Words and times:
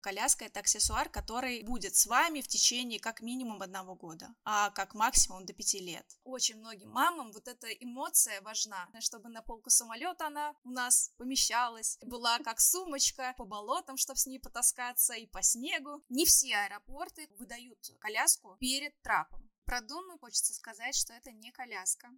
Коляска– 0.00 0.44
это 0.46 0.60
аксессуар, 0.60 1.08
который 1.08 1.62
будет 1.64 1.96
с 1.96 2.06
вами 2.06 2.40
в 2.40 2.46
течение 2.46 3.00
как 3.00 3.20
минимум 3.20 3.62
одного 3.62 3.96
года, 3.96 4.34
а 4.44 4.70
как 4.70 4.94
максимум 4.94 5.44
до 5.44 5.52
пяти 5.52 5.80
лет. 5.80 6.06
Очень 6.22 6.58
многим 6.58 6.90
мамам 6.90 7.32
вот 7.32 7.48
эта 7.48 7.66
эмоция 7.68 8.40
важна, 8.42 8.88
чтобы 9.00 9.28
на 9.28 9.42
полку 9.42 9.70
самолета 9.70 10.28
она 10.28 10.54
у 10.62 10.70
нас 10.70 11.12
помещалась, 11.16 11.98
была 12.02 12.38
как 12.38 12.60
сумочка 12.60 13.34
по 13.36 13.44
болотам, 13.44 13.96
чтобы 13.96 14.18
с 14.18 14.26
ней 14.26 14.38
потаскаться, 14.38 15.14
и 15.14 15.26
по 15.26 15.42
снегу. 15.42 16.04
Не 16.08 16.24
все 16.26 16.54
аэропорты 16.54 17.28
выдают 17.38 17.78
коляску 17.98 18.56
перед 18.60 19.00
трапом. 19.02 19.50
Про 19.64 19.80
Дуну 19.80 20.16
хочется 20.18 20.54
сказать, 20.54 20.94
что 20.94 21.12
это 21.12 21.32
не 21.32 21.50
коляска. 21.50 22.08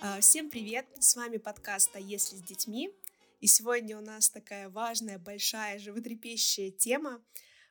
А, 0.00 0.20
всем 0.20 0.50
привет! 0.50 0.86
С 1.00 1.16
вами 1.16 1.38
подкаст 1.38 1.94
«А 1.94 2.00
если 2.00 2.36
с 2.36 2.42
детьми?» 2.42 2.90
И 3.44 3.46
сегодня 3.46 3.98
у 3.98 4.00
нас 4.00 4.30
такая 4.30 4.70
важная, 4.70 5.18
большая, 5.18 5.78
животрепещущая 5.78 6.70
тема. 6.70 7.22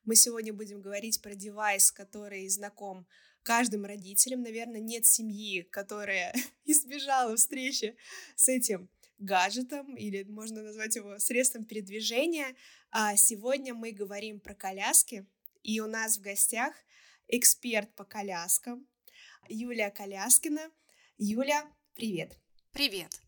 Мы 0.06 0.16
сегодня 0.16 0.54
будем 0.54 0.84
говорить 0.84 1.20
про 1.20 1.34
девайс, 1.34 1.92
который 1.92 2.48
знаком 2.48 3.08
каждым 3.42 3.84
родителям. 3.84 4.44
Наверное, 4.44 4.82
нет 4.82 5.08
семьи, 5.08 5.64
которая 5.64 6.32
избежала 6.66 7.36
встречи 7.36 7.96
с 8.36 8.50
этим 8.50 8.88
гаджетом, 9.18 9.96
или 9.96 10.22
можно 10.22 10.62
назвать 10.62 10.96
его 10.96 11.18
средством 11.18 11.66
передвижения. 11.66 12.56
А 12.92 13.16
сегодня 13.16 13.74
мы 13.74 13.94
говорим 13.94 14.40
про 14.40 14.54
коляски, 14.54 15.26
и 15.64 15.80
у 15.80 15.88
нас 15.88 16.20
в 16.20 16.22
гостях 16.22 16.76
эксперт 17.28 17.92
по 17.96 18.04
коляскам 18.04 18.88
Юлия 19.50 19.90
Коляскина. 19.90 20.70
Юля, 21.18 21.66
привет! 21.96 22.38
Привет! 22.74 23.24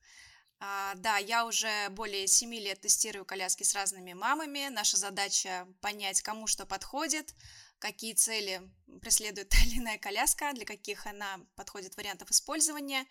А, 0.68 0.96
да, 0.96 1.18
я 1.18 1.46
уже 1.46 1.90
более 1.90 2.26
7 2.26 2.52
лет 2.55 2.82
тестирую 2.82 3.24
коляски 3.24 3.62
с 3.62 3.76
разными 3.76 4.14
мамами. 4.14 4.70
Наша 4.70 4.98
задача 4.98 5.68
понять, 5.80 6.24
кому 6.24 6.48
что 6.48 6.66
подходит, 6.66 7.35
какие 7.77 8.13
цели 8.13 8.68
преследует 8.99 9.49
та 9.49 9.58
или 9.58 9.77
иная 9.77 9.99
коляска, 9.99 10.54
для 10.54 10.66
каких 10.66 11.05
она 11.05 11.40
подходит 11.55 11.96
вариантов 11.98 12.32
использования. 12.32 13.05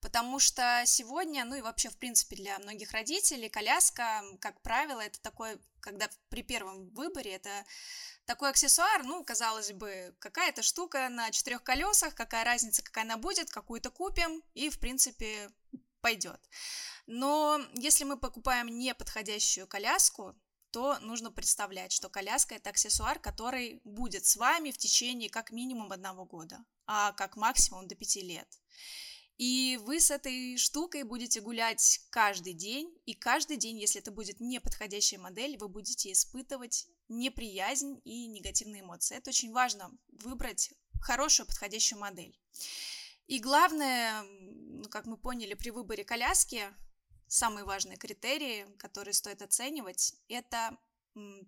Потому 0.00 0.40
что 0.40 0.82
сегодня, 0.84 1.44
ну 1.44 1.54
и 1.54 1.60
вообще, 1.60 1.90
в 1.90 1.96
принципе, 1.96 2.34
для 2.34 2.58
многих 2.58 2.90
родителей 2.90 3.48
коляска, 3.48 4.24
как 4.40 4.60
правило, 4.62 5.00
это 5.00 5.20
такой, 5.20 5.60
когда 5.78 6.08
при 6.28 6.42
первом 6.42 6.90
выборе, 6.90 7.34
это 7.34 7.64
такой 8.24 8.50
аксессуар, 8.50 9.04
ну, 9.04 9.22
казалось 9.22 9.70
бы, 9.70 10.12
какая-то 10.18 10.62
штука 10.62 11.08
на 11.08 11.30
четырех 11.30 11.62
колесах, 11.62 12.16
какая 12.16 12.44
разница, 12.44 12.82
какая 12.82 13.04
она 13.04 13.16
будет, 13.16 13.48
какую-то 13.50 13.90
купим, 13.90 14.42
и, 14.54 14.70
в 14.70 14.80
принципе, 14.80 15.52
пойдет. 16.06 16.40
Но 17.08 17.60
если 17.74 18.04
мы 18.04 18.16
покупаем 18.16 18.68
неподходящую 18.68 19.66
коляску, 19.66 20.36
то 20.70 21.00
нужно 21.00 21.32
представлять, 21.32 21.90
что 21.90 22.08
коляска– 22.08 22.54
это 22.56 22.70
аксессуар, 22.70 23.18
который 23.18 23.80
будет 23.82 24.24
с 24.24 24.36
вами 24.36 24.70
в 24.70 24.78
течение 24.78 25.28
как 25.28 25.50
минимум 25.50 25.90
одного 25.90 26.24
года, 26.24 26.64
а 26.86 27.10
как 27.10 27.34
максимум 27.34 27.88
до 27.88 27.96
пяти 27.96 28.20
лет. 28.20 28.46
И 29.36 29.80
вы 29.82 29.98
с 29.98 30.12
этой 30.12 30.56
штукой 30.58 31.02
будете 31.02 31.40
гулять 31.40 32.02
каждый 32.10 32.52
день, 32.52 32.88
и 33.04 33.14
каждый 33.14 33.56
день, 33.56 33.80
если 33.80 34.00
это 34.00 34.12
будет 34.12 34.38
неподходящая 34.38 35.18
модель, 35.18 35.58
вы 35.58 35.68
будете 35.68 36.12
испытывать 36.12 36.86
неприязнь 37.08 38.00
и 38.04 38.28
негативные 38.28 38.82
эмоции. 38.82 39.16
Это 39.16 39.30
очень 39.30 39.52
важно 39.52 39.90
выбрать 40.22 40.72
хорошую 41.00 41.48
подходящую 41.48 41.98
модель. 41.98 42.38
И 43.26 43.40
главное, 43.40 44.22
как 44.90 45.06
мы 45.06 45.16
поняли, 45.16 45.54
при 45.54 45.70
выборе 45.70 46.04
коляски 46.04 46.62
самые 47.28 47.64
важные 47.64 47.96
критерии, 47.96 48.66
которые 48.78 49.14
стоит 49.14 49.42
оценивать, 49.42 50.14
это 50.28 50.78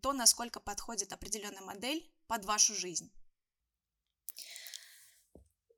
то, 0.01 0.13
насколько 0.13 0.61
подходит 0.61 1.13
определенная 1.13 1.63
модель 1.63 2.11
под 2.27 2.45
вашу 2.45 2.75
жизнь. 2.75 3.13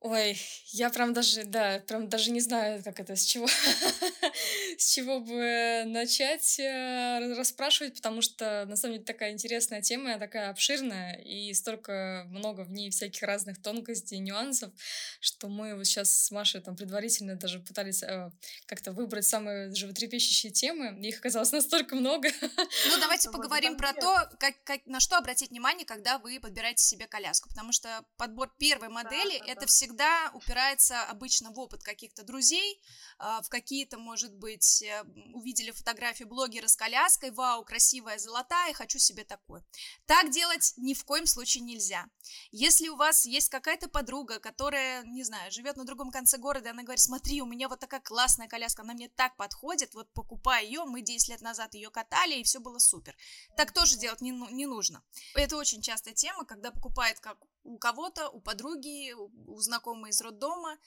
Ой, 0.03 0.35
я 0.71 0.89
прям 0.89 1.13
даже, 1.13 1.43
да, 1.43 1.79
прям 1.85 2.09
даже 2.09 2.31
не 2.31 2.39
знаю, 2.39 2.83
как 2.83 2.99
это, 2.99 3.15
с 3.15 3.23
чего, 3.23 3.47
с 4.79 4.93
чего 4.93 5.19
бы 5.19 5.83
начать 5.85 6.59
э, 6.59 7.35
расспрашивать, 7.37 7.97
потому 7.97 8.23
что, 8.23 8.65
на 8.67 8.75
самом 8.75 8.95
деле, 8.95 9.05
такая 9.05 9.31
интересная 9.31 9.83
тема, 9.83 10.17
такая 10.17 10.49
обширная, 10.49 11.17
и 11.17 11.53
столько 11.53 12.25
много 12.29 12.61
в 12.61 12.71
ней 12.71 12.89
всяких 12.89 13.21
разных 13.21 13.61
тонкостей, 13.61 14.17
нюансов, 14.17 14.71
что 15.19 15.47
мы 15.49 15.75
вот 15.75 15.85
сейчас 15.85 16.09
с 16.09 16.31
Машей 16.31 16.61
там 16.61 16.75
предварительно 16.75 17.35
даже 17.35 17.59
пытались 17.59 18.01
э, 18.01 18.31
как-то 18.65 18.93
выбрать 18.93 19.27
самые 19.27 19.71
животрепещущие 19.75 20.51
темы, 20.51 20.97
их 21.05 21.19
оказалось 21.19 21.51
настолько 21.51 21.95
много. 21.95 22.27
Ну, 22.41 22.99
давайте 22.99 23.29
поговорим 23.29 23.77
про 23.77 23.93
то, 23.93 24.31
как, 24.39 24.63
как, 24.63 24.83
на 24.87 24.99
что 24.99 25.17
обратить 25.17 25.51
внимание, 25.51 25.85
когда 25.85 26.17
вы 26.17 26.39
подбираете 26.39 26.83
себе 26.83 27.05
коляску, 27.05 27.49
потому 27.49 27.71
что 27.71 28.03
подбор 28.17 28.51
первой 28.57 28.89
модели— 28.89 29.39
это 29.47 29.67
всегда 29.67 29.90
всегда 29.91 30.31
упирается 30.33 31.03
обычно 31.03 31.51
в 31.51 31.59
опыт 31.59 31.83
каких-то 31.83 32.23
друзей, 32.23 32.81
а, 33.19 33.41
в 33.41 33.49
какие-то, 33.49 33.97
может 33.97 34.33
быть, 34.33 34.81
э, 34.81 35.03
увидели 35.33 35.71
фотографию 35.71 36.29
блогера 36.29 36.67
с 36.67 36.77
коляской, 36.77 37.31
вау, 37.31 37.65
красивая, 37.65 38.17
золотая, 38.17 38.73
хочу 38.73 38.99
себе 38.99 39.25
такой. 39.25 39.61
Так 40.05 40.31
делать 40.31 40.73
ни 40.77 40.93
в 40.93 41.03
коем 41.03 41.25
случае 41.25 41.63
нельзя. 41.63 42.05
Если 42.51 42.87
у 42.87 42.95
вас 42.95 43.25
есть 43.25 43.49
какая-то 43.49 43.89
подруга, 43.89 44.39
которая, 44.39 45.03
не 45.03 45.23
знаю, 45.23 45.51
живет 45.51 45.75
на 45.75 45.83
другом 45.83 46.09
конце 46.09 46.37
города, 46.37 46.69
она 46.69 46.83
говорит, 46.83 47.01
смотри, 47.01 47.41
у 47.41 47.45
меня 47.45 47.67
вот 47.67 47.79
такая 47.79 47.99
классная 47.99 48.47
коляска, 48.47 48.83
она 48.83 48.93
мне 48.93 49.09
так 49.09 49.35
подходит, 49.35 49.93
вот 49.93 50.09
покупай 50.13 50.65
ее, 50.65 50.85
мы 50.85 51.01
10 51.01 51.29
лет 51.29 51.41
назад 51.41 51.73
ее 51.73 51.89
катали, 51.89 52.35
и 52.35 52.43
все 52.43 52.59
было 52.59 52.79
супер. 52.79 53.15
Так 53.57 53.73
тоже 53.73 53.97
делать 53.97 54.21
не, 54.21 54.31
ну, 54.31 54.49
не 54.49 54.65
нужно. 54.65 55.03
Это 55.35 55.57
очень 55.57 55.81
частая 55.81 56.13
тема, 56.13 56.45
когда 56.45 56.71
покупает 56.71 57.19
как 57.19 57.37
у 57.63 57.77
кого-то, 57.77 58.29
у 58.29 58.39
подруги, 58.41 59.13
у 59.13 59.59
знакомой 59.59 60.11
из 60.11 60.21
роддома. 60.21 60.77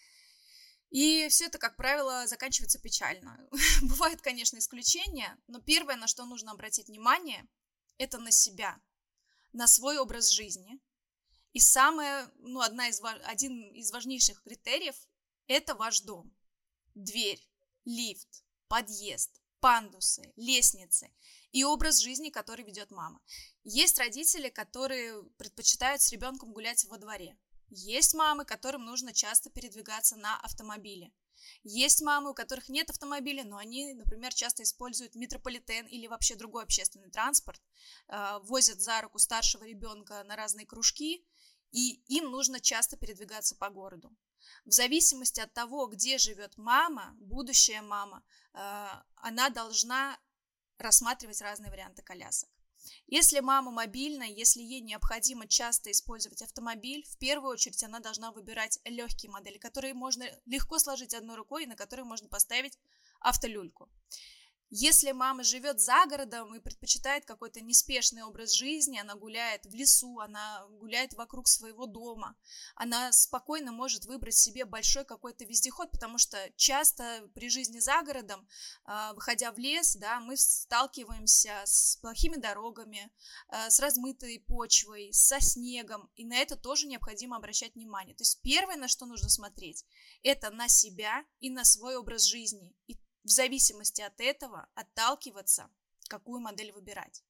И 0.91 1.29
все 1.29 1.47
это, 1.47 1.59
как 1.59 1.77
правило, 1.77 2.27
заканчивается 2.27 2.79
печально. 2.79 3.39
Бывают, 3.83 4.21
конечно, 4.21 4.59
исключения, 4.59 5.37
но 5.49 5.61
первое, 5.61 5.97
на 5.97 6.07
что 6.07 6.25
нужно 6.25 6.53
обратить 6.53 6.89
внимание, 6.89 7.49
это 7.99 8.19
на 8.19 8.31
себя, 8.31 8.81
на 9.53 9.67
свой 9.67 9.99
образ 9.99 10.31
жизни. 10.31 10.79
И 11.53 11.61
самое, 11.61 12.29
ну, 12.39 12.61
одна 12.61 12.89
из, 12.89 13.01
один 13.25 13.73
из 13.73 13.91
важнейших 13.93 14.43
критериев– 14.43 14.97
это 15.47 15.75
ваш 15.75 16.01
дом. 16.01 16.35
Дверь, 16.95 17.41
лифт, 17.85 18.45
подъезд, 18.69 19.41
пандусы, 19.65 20.31
лестницы 20.37 21.11
и 21.51 21.65
образ 21.65 22.01
жизни, 22.01 22.29
который 22.29 22.67
ведет 22.67 22.91
мама. 22.91 23.19
Есть 23.63 23.99
родители, 23.99 24.51
которые 24.51 25.23
предпочитают 25.39 26.03
с 26.03 26.13
ребенком 26.13 26.53
гулять 26.53 26.85
во 26.85 26.99
дворе. 26.99 27.39
Есть 27.71 28.13
мамы, 28.13 28.45
которым 28.45 28.85
нужно 28.85 29.15
часто 29.15 29.49
передвигаться 29.49 30.17
на 30.17 30.39
автомобиле. 30.41 31.15
Есть 31.63 32.03
мамы, 32.03 32.33
у 32.33 32.35
которых 32.35 32.69
нет 32.69 32.91
автомобиля, 32.91 33.43
но 33.43 33.57
они, 33.57 33.95
например, 33.95 34.35
часто 34.35 34.63
используют 34.65 35.15
метрополитен 35.15 35.87
или 35.87 36.09
вообще 36.09 36.35
другой 36.35 36.65
общественный 36.65 37.11
транспорт, 37.11 37.63
э, 38.09 38.39
возят 38.43 38.83
за 38.83 39.01
руку 39.01 39.19
старшего 39.19 39.65
ребенка 39.65 40.25
на 40.25 40.37
разные 40.37 40.67
кружки, 40.67 41.25
и 41.71 42.03
им 42.09 42.31
нужно 42.31 42.61
часто 42.61 42.99
передвигаться 42.99 43.57
по 43.57 43.71
городу. 43.71 44.15
В 44.65 44.73
зависимости 44.73 45.41
от 45.41 45.53
того, 45.53 45.87
где 45.87 46.19
живет 46.19 46.57
мама, 46.57 47.17
будущая 47.21 47.83
мама, 47.83 48.23
э, 48.53 48.89
она 49.17 49.51
должна 49.51 50.19
рассматривать 50.79 51.41
разные 51.41 51.71
варианты 51.71 52.03
колясок. 52.03 52.49
Если 53.07 53.41
мама 53.41 53.71
мобильна, 53.71 54.25
если 54.25 54.61
ей 54.61 54.81
необходимо 54.81 55.47
часто 55.47 55.91
использовать 55.91 56.43
автомобиль, 56.43 57.05
в 57.07 57.19
первую 57.19 57.53
очередь 57.53 57.83
она 57.83 58.01
должна 58.01 58.33
выбирать 58.33 58.79
легкие 58.85 59.31
модели, 59.31 59.59
которые 59.59 59.95
можно 59.95 60.25
легко 60.47 60.79
сложить 60.79 61.15
одной 61.15 61.37
рукой 61.37 61.65
и 61.65 61.67
на 61.67 61.77
которые 61.77 62.05
можно 62.05 62.29
поставить 62.29 62.79
автолюльку. 63.21 63.89
Если 64.77 65.13
мама 65.13 65.45
живет 65.45 65.81
за 65.81 66.05
городом 66.07 66.53
и 66.53 66.59
предпочитает 66.59 67.25
какой-то 67.25 67.61
неспешный 67.61 68.25
образ 68.25 68.51
жизни, 68.51 68.99
она 68.99 69.15
гуляет 69.15 69.65
в 69.67 69.73
лесу, 69.73 70.19
она 70.19 70.67
гуляет 70.81 71.15
вокруг 71.15 71.47
своего 71.47 71.87
дома, 71.87 72.37
она 72.75 73.13
спокойно 73.13 73.71
может 73.71 74.05
выбрать 74.07 74.35
себе 74.35 74.65
большой 74.65 75.05
какой-то 75.05 75.45
вездеход, 75.45 75.93
потому 75.93 76.19
что 76.19 76.51
часто 76.57 77.31
при 77.37 77.51
жизни 77.51 77.79
за 77.79 78.03
городом, 78.03 78.49
а, 78.85 79.13
выходя 79.13 79.53
в 79.53 79.59
лес, 79.59 79.95
да, 79.95 80.19
мы 80.19 80.37
сталкиваемся 80.37 81.63
с 81.65 81.97
плохими 81.99 82.35
дорогами, 82.35 83.13
а, 83.47 83.71
с 83.71 83.79
размытой 83.79 84.41
почвой, 84.41 85.13
со 85.13 85.39
снегом, 85.39 86.11
и 86.17 86.25
на 86.25 86.35
это 86.35 86.57
тоже 86.57 86.89
необходимо 86.89 87.37
обращать 87.37 87.77
внимание. 87.77 88.17
То 88.17 88.23
есть 88.23 88.41
первое, 88.43 88.75
на 88.75 88.89
что 88.89 89.07
нужно 89.07 89.29
смотреть, 89.29 89.85
это 90.25 90.51
на 90.51 90.67
себя 90.67 91.25
и 91.39 91.49
на 91.49 91.63
свой 91.65 91.95
образ 91.95 92.25
жизни. 92.25 92.75
И 92.89 92.99
в 93.25 93.31
зависимости 93.31 94.03
от 94.03 94.21
этого 94.21 94.69
отталкиваться, 94.75 95.69
какую 96.09 96.41
модель 96.41 96.73
выбирать. 96.73 97.23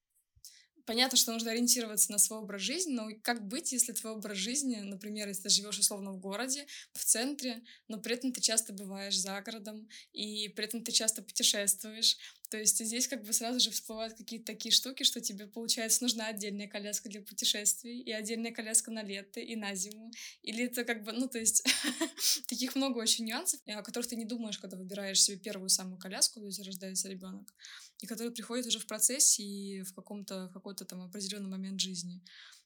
Понятно, 0.87 1.17
что 1.17 1.32
нужно 1.32 1.50
ориентироваться 1.50 2.12
на 2.12 2.19
свой 2.19 2.41
образ 2.41 2.61
жизни, 2.61 2.93
но 2.93 3.08
как 3.23 3.46
быть, 3.46 3.73
если 3.73 3.93
твой 3.93 4.12
образ 4.12 4.37
жизни, 4.37 4.76
например, 4.76 5.29
если 5.29 5.44
ты 5.44 5.49
живешь 5.49 5.79
условно 5.79 6.12
в 6.12 6.19
городе, 6.19 6.67
в 6.93 7.05
центре, 7.05 7.62
но 7.88 7.99
при 7.99 8.14
этом 8.14 8.32
ты 8.32 8.43
часто 8.43 8.75
бываешь 8.75 9.19
за 9.19 9.41
городом, 9.41 9.88
и 10.12 10.49
при 10.50 10.67
этом 10.67 10.85
ты 10.85 10.93
часто 10.93 11.23
путешествуешь. 11.23 12.19
То 12.54 12.60
есть 12.60 12.78
здесь 12.78 13.08
как 13.08 13.24
бы 13.24 13.32
сразу 13.32 13.58
же 13.58 13.72
всплывают 13.72 14.14
какие-то 14.14 14.46
такие 14.46 14.70
штуки, 14.70 15.02
что 15.02 15.20
тебе, 15.20 15.48
получается, 15.48 16.04
нужна 16.04 16.28
отдельная 16.28 16.68
коляска 16.68 17.08
для 17.08 17.20
путешествий, 17.20 18.00
и 18.00 18.12
отдельная 18.12 18.52
коляска 18.52 18.92
на 18.92 19.02
лето, 19.02 19.40
и 19.40 19.56
на 19.56 19.74
зиму. 19.74 20.12
Или 20.42 20.66
это 20.66 20.84
как 20.84 21.02
бы, 21.02 21.10
ну, 21.10 21.26
то 21.26 21.40
есть 21.40 21.64
таких 22.46 22.76
много 22.76 22.98
очень 22.98 23.24
нюансов, 23.24 23.58
о 23.66 23.82
которых 23.82 24.08
ты 24.08 24.14
не 24.14 24.24
думаешь, 24.24 24.60
когда 24.60 24.76
выбираешь 24.76 25.20
себе 25.20 25.36
первую 25.36 25.68
самую 25.68 25.98
коляску, 25.98 26.34
когда 26.34 26.52
тебя 26.52 26.66
рождается 26.66 27.08
ребенок, 27.08 27.52
и 27.98 28.06
которые 28.06 28.32
приходят 28.32 28.66
уже 28.66 28.78
в 28.78 28.86
процессе 28.86 29.42
и 29.42 29.82
в 29.82 29.92
каком-то, 29.92 30.48
какой-то 30.54 30.84
там 30.84 31.02
определенный 31.02 31.50
момент 31.50 31.80
жизни. 31.80 32.22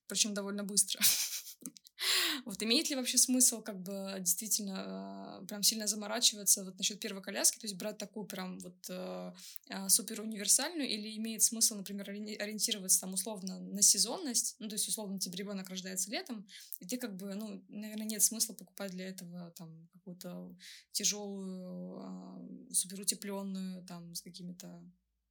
Причем 0.07 0.35
довольно 0.35 0.65
быстро. 0.65 1.01
Вот 2.45 2.63
имеет 2.63 2.91
ли 2.91 2.97
вообще 2.97 3.19
смысл 3.19 3.63
как 3.63 3.81
бы 3.81 4.17
действительно 4.21 5.41
э, 5.43 5.47
прям 5.47 5.63
сильно 5.63 5.87
заморачиваться 5.87 6.65
вот 6.65 6.79
насчет 6.79 7.01
первой 7.01 7.23
коляски, 7.23 7.59
то 7.59 7.67
есть 7.67 7.77
брать 7.77 7.99
такую 7.99 8.27
прям 8.27 8.59
вот 8.61 8.77
э, 8.89 9.33
э, 9.69 9.89
супер 9.89 10.21
универсальную, 10.21 10.89
или 10.89 11.17
имеет 11.17 11.43
смысл, 11.43 11.77
например, 11.77 12.09
ориентироваться 12.11 13.01
там 13.01 13.15
условно 13.15 13.59
на 13.61 13.83
сезонность, 13.83 14.57
ну 14.59 14.69
то 14.69 14.75
есть 14.75 14.89
условно 14.89 15.19
тебе 15.19 15.37
ребенок 15.37 15.69
рождается 15.69 16.11
летом, 16.11 16.47
и 16.81 16.87
ты 16.87 16.97
как 16.97 17.17
бы, 17.17 17.35
ну, 17.35 17.63
наверное, 17.69 18.07
нет 18.07 18.23
смысла 18.23 18.55
покупать 18.55 18.93
для 18.93 19.09
этого 19.09 19.51
там 19.53 19.89
какую-то 19.93 20.55
тяжелую, 20.93 22.69
супер 22.73 23.01
утепленную 23.01 23.85
там 23.85 24.15
с 24.15 24.23
какими-то 24.23 24.83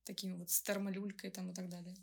такими 0.04 0.36
вот 0.36 0.50
с 0.50 0.62
термолюлькой 0.62 1.32
там 1.32 1.52
и 1.52 1.54
так 1.54 1.70
далее. 1.70 1.96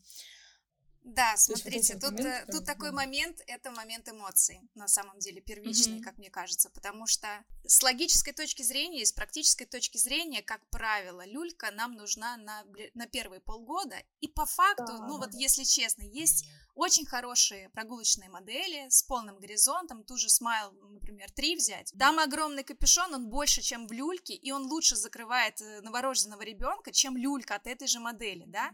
Да, 1.04 1.36
смотрите, 1.36 1.94
тут, 1.98 2.12
момент, 2.12 2.48
э, 2.48 2.52
тут 2.52 2.64
такой 2.64 2.90
момент, 2.90 3.42
это 3.46 3.70
момент 3.70 4.08
эмоций, 4.08 4.60
на 4.74 4.88
самом 4.88 5.18
деле, 5.18 5.42
первичный, 5.42 5.98
mm-hmm. 5.98 6.02
как 6.02 6.16
мне 6.16 6.30
кажется, 6.30 6.70
потому 6.70 7.06
что 7.06 7.28
с 7.66 7.82
логической 7.82 8.32
точки 8.32 8.62
зрения 8.62 9.02
и 9.02 9.04
с 9.04 9.12
практической 9.12 9.66
точки 9.66 9.98
зрения, 9.98 10.42
как 10.42 10.66
правило, 10.70 11.26
люлька 11.26 11.70
нам 11.72 11.92
нужна 11.92 12.38
на, 12.38 12.64
на 12.94 13.06
первые 13.06 13.40
полгода, 13.40 13.96
и 14.20 14.28
по 14.28 14.46
факту, 14.46 14.86
да, 14.86 15.06
ну 15.06 15.18
вот 15.18 15.34
если 15.34 15.64
честно, 15.64 16.04
есть 16.04 16.46
очень 16.74 17.04
хорошие 17.04 17.68
прогулочные 17.68 18.30
модели 18.30 18.88
с 18.88 19.02
полным 19.02 19.38
горизонтом, 19.38 20.04
ту 20.04 20.16
же 20.16 20.28
Smile, 20.28 20.72
например, 20.88 21.30
3 21.30 21.56
взять. 21.56 21.92
Там 21.98 22.18
огромный 22.18 22.64
капюшон, 22.64 23.14
он 23.14 23.28
больше, 23.28 23.60
чем 23.60 23.86
в 23.86 23.92
люльке, 23.92 24.34
и 24.34 24.50
он 24.52 24.62
лучше 24.66 24.96
закрывает 24.96 25.60
э, 25.60 25.82
новорожденного 25.82 26.42
ребенка, 26.42 26.92
чем 26.92 27.16
люлька 27.16 27.56
от 27.56 27.66
этой 27.66 27.86
же 27.86 28.00
модели, 28.00 28.44
да? 28.46 28.72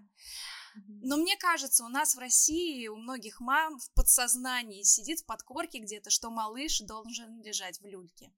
Но 1.02 1.16
мне 1.16 1.36
кажется, 1.36 1.84
у 1.84 1.88
нас 1.88 2.14
в 2.14 2.18
России, 2.18 2.88
у 2.88 2.96
многих 2.96 3.40
мам 3.40 3.78
в 3.78 3.90
подсознании 3.92 4.82
сидит 4.82 5.20
в 5.20 5.26
подкорке 5.26 5.78
где-то, 5.78 6.10
что 6.10 6.30
малыш 6.30 6.80
должен 6.80 7.42
лежать 7.42 7.80
в 7.80 7.86
люльке. 7.86 8.32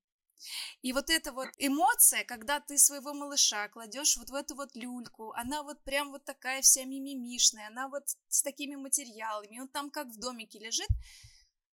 И 0.82 0.92
вот 0.92 1.10
эта 1.10 1.32
вот 1.32 1.48
эмоция, 1.58 2.24
когда 2.24 2.60
ты 2.60 2.78
своего 2.78 3.14
малыша 3.14 3.68
кладешь 3.68 4.16
вот 4.16 4.30
в 4.30 4.34
эту 4.34 4.56
вот 4.56 4.74
люльку, 4.74 5.32
она 5.32 5.62
вот 5.62 5.82
прям 5.84 6.10
вот 6.10 6.24
такая 6.24 6.62
вся 6.62 6.84
мимимишная, 6.84 7.68
она 7.68 7.88
вот 7.88 8.16
с 8.28 8.42
такими 8.42 8.74
материалами, 8.74 9.60
он 9.60 9.68
там 9.68 9.90
как 9.90 10.08
в 10.08 10.18
домике 10.18 10.58
лежит, 10.58 10.88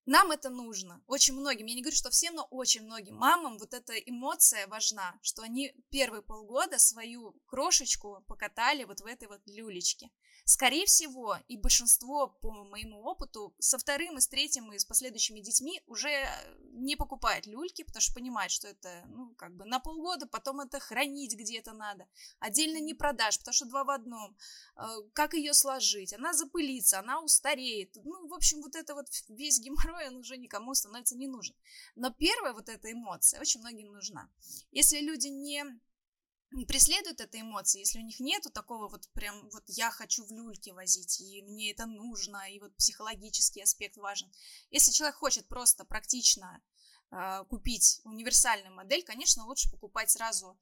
нам 0.06 0.32
это 0.32 0.50
нужно, 0.50 1.04
очень 1.08 1.36
многим, 1.36 1.68
я 1.68 1.76
не 1.76 1.82
говорю, 1.82 1.96
что 1.96 2.10
всем, 2.10 2.36
но 2.36 2.48
очень 2.50 2.84
многим 2.84 3.16
мамам 3.16 3.58
вот 3.58 3.74
эта 3.74 3.94
эмоция 3.94 4.68
важна, 4.68 5.20
что 5.22 5.44
они 5.44 5.74
первые 5.92 6.24
полгода 6.24 6.80
свою 6.80 7.34
крошечку 7.46 8.24
покатали 8.28 8.86
вот 8.86 9.02
в 9.02 9.06
этой 9.06 9.28
вот 9.28 9.42
люлечке. 9.46 10.10
Скорее 10.50 10.88
всего, 10.88 11.38
и 11.48 11.58
большинство, 11.58 12.28
по 12.42 12.50
моему 12.50 13.04
опыту, 13.04 13.54
со 13.60 13.78
вторым 13.78 14.18
и 14.18 14.20
с 14.20 14.28
третьим 14.28 14.74
и 14.74 14.80
с 14.80 14.84
последующими 14.84 15.42
детьми 15.42 15.80
уже 15.86 16.28
не 16.72 16.96
покупает 16.96 17.46
люльки, 17.46 17.84
потому 17.84 18.02
что 18.02 18.16
понимает, 18.16 18.50
что 18.50 18.68
это, 18.68 19.04
ну, 19.10 19.36
как 19.36 19.56
бы 19.56 19.66
на 19.66 19.80
полгода, 19.80 20.26
потом 20.26 20.62
это 20.62 20.80
хранить 20.80 21.36
где-то 21.36 21.74
надо. 21.74 22.08
Отдельно 22.40 22.80
не 22.80 22.96
продашь, 22.96 23.38
потому 23.38 23.54
что 23.54 23.66
два 23.68 23.84
в 23.84 23.92
одном. 23.92 24.36
Э, 24.76 24.88
как 25.14 25.36
ее 25.36 25.54
сложить? 25.54 26.14
Она 26.14 26.34
запылится, 26.34 26.98
она 26.98 27.22
устареет. 27.22 27.96
Ну, 28.04 28.28
в 28.28 28.34
общем, 28.34 28.64
вот 28.64 28.76
это 28.76 28.96
вот 28.96 29.06
весь 29.28 29.60
геморрой, 29.60 30.08
он 30.08 30.16
уже 30.16 30.36
никому 30.38 30.74
становится 30.74 31.16
не 31.16 31.28
нужен. 31.28 31.56
Но 31.96 32.10
первая 32.10 32.54
вот 32.54 32.70
эта 32.70 32.92
эмоция 32.92 33.40
очень 33.40 33.60
многим 33.60 33.92
нужна. 33.92 34.28
Если 34.72 35.00
люди 35.00 35.28
не 35.28 35.80
преследуют 36.68 37.22
этой 37.22 37.42
эмоции, 37.42 37.80
если 37.80 38.00
у 38.00 38.04
них 38.04 38.20
нету 38.20 38.50
такого 38.50 38.88
вот 38.88 39.08
прям 39.14 39.50
вот 39.50 39.64
я 39.68 39.92
хочу 39.92 40.26
в 40.26 40.32
люльке 40.32 40.74
возить, 40.74 41.22
и 41.22 41.42
мне 41.44 41.72
это 41.72 41.86
нужно, 41.86 42.52
и 42.52 42.60
вот 42.60 42.76
психологический 42.76 43.62
аспект 43.62 43.98
важен. 43.98 44.32
Если 44.72 44.92
человек 44.92 45.16
хочет 45.16 45.48
просто 45.48 45.86
практично 45.86 46.62
э, 47.12 47.44
купить 47.50 48.02
универсальную 48.04 48.74
модель, 48.74 49.04
конечно, 49.04 49.46
лучше 49.46 49.70
покупать 49.70 50.10
сразу 50.10 50.58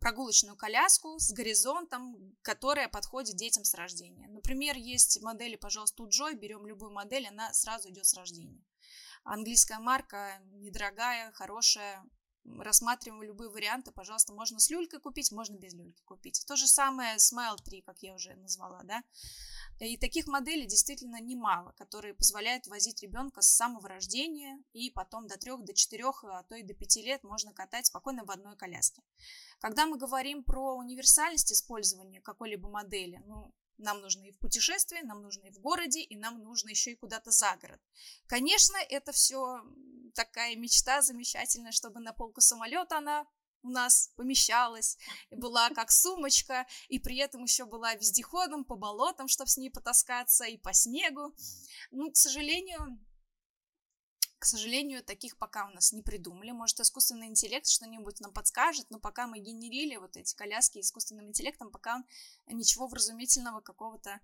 прогулочную 0.00 0.56
коляску 0.56 1.18
с 1.18 1.32
горизонтом, 1.32 2.34
которая 2.42 2.88
подходит 2.88 3.36
детям 3.36 3.64
с 3.64 3.74
рождения. 3.74 4.26
Например, 4.28 4.76
есть 4.76 5.20
модели, 5.20 5.56
пожалуйста, 5.56 6.02
у 6.02 6.08
Джой, 6.08 6.34
берем 6.34 6.66
любую 6.66 6.92
модель, 6.92 7.26
она 7.26 7.52
сразу 7.52 7.90
идет 7.90 8.06
с 8.06 8.14
рождения. 8.14 8.64
Английская 9.22 9.78
марка, 9.78 10.40
недорогая, 10.52 11.30
хорошая, 11.32 12.02
рассматриваем 12.58 13.22
любые 13.22 13.50
варианты, 13.50 13.92
пожалуйста, 13.92 14.32
можно 14.32 14.58
с 14.58 14.70
люлькой 14.70 15.00
купить, 15.00 15.32
можно 15.32 15.56
без 15.56 15.74
люльки 15.74 16.02
купить. 16.04 16.44
То 16.46 16.56
же 16.56 16.66
самое 16.66 17.16
Smile 17.16 17.56
3, 17.64 17.82
как 17.82 18.02
я 18.02 18.14
уже 18.14 18.34
назвала, 18.36 18.82
да. 18.84 19.02
И 19.80 19.96
таких 19.96 20.26
моделей 20.26 20.66
действительно 20.66 21.20
немало, 21.20 21.72
которые 21.72 22.14
позволяют 22.14 22.66
возить 22.66 23.02
ребенка 23.02 23.40
с 23.40 23.48
самого 23.48 23.88
рождения 23.88 24.62
и 24.72 24.90
потом 24.90 25.26
до 25.26 25.38
трех, 25.38 25.64
до 25.64 25.72
четырех, 25.72 26.22
а 26.24 26.42
то 26.42 26.54
и 26.54 26.62
до 26.62 26.74
пяти 26.74 27.02
лет 27.02 27.22
можно 27.24 27.54
катать 27.54 27.86
спокойно 27.86 28.24
в 28.24 28.30
одной 28.30 28.56
коляске. 28.56 29.02
Когда 29.58 29.86
мы 29.86 29.96
говорим 29.96 30.44
про 30.44 30.76
универсальность 30.76 31.52
использования 31.52 32.20
какой-либо 32.20 32.68
модели, 32.68 33.22
ну, 33.26 33.54
нам 33.80 34.00
нужно 34.00 34.24
и 34.24 34.32
в 34.32 34.38
путешествии, 34.38 35.00
нам 35.02 35.22
нужно 35.22 35.46
и 35.46 35.50
в 35.50 35.58
городе, 35.60 36.00
и 36.00 36.16
нам 36.16 36.42
нужно 36.42 36.70
еще 36.70 36.92
и 36.92 36.96
куда-то 36.96 37.30
за 37.30 37.56
город. 37.56 37.80
Конечно, 38.26 38.76
это 38.88 39.12
все 39.12 39.62
такая 40.14 40.56
мечта 40.56 41.02
замечательная, 41.02 41.72
чтобы 41.72 42.00
на 42.00 42.12
полку 42.12 42.40
самолета 42.40 42.98
она 42.98 43.26
у 43.62 43.68
нас 43.68 44.10
помещалась, 44.16 44.96
была 45.30 45.70
как 45.70 45.90
сумочка, 45.90 46.66
и 46.88 46.98
при 46.98 47.18
этом 47.18 47.42
еще 47.42 47.66
была 47.66 47.94
вездеходом 47.94 48.64
по 48.64 48.76
болотам, 48.76 49.28
чтобы 49.28 49.50
с 49.50 49.56
ней 49.56 49.70
потаскаться, 49.70 50.44
и 50.44 50.56
по 50.56 50.72
снегу. 50.72 51.34
Ну, 51.90 52.10
к 52.10 52.16
сожалению, 52.16 52.98
к 54.40 54.46
сожалению, 54.46 55.04
таких 55.04 55.36
пока 55.36 55.66
у 55.66 55.70
нас 55.70 55.92
не 55.92 56.02
придумали. 56.02 56.50
Может, 56.50 56.80
искусственный 56.80 57.26
интеллект 57.26 57.66
что-нибудь 57.66 58.20
нам 58.20 58.32
подскажет, 58.32 58.86
но 58.88 58.98
пока 58.98 59.26
мы 59.26 59.38
генерили 59.38 59.96
вот 59.96 60.16
эти 60.16 60.34
коляски 60.34 60.80
искусственным 60.80 61.28
интеллектом, 61.28 61.70
пока 61.70 61.96
он 61.96 62.04
ничего 62.56 62.88
вразумительного 62.88 63.60
какого-то 63.60 64.18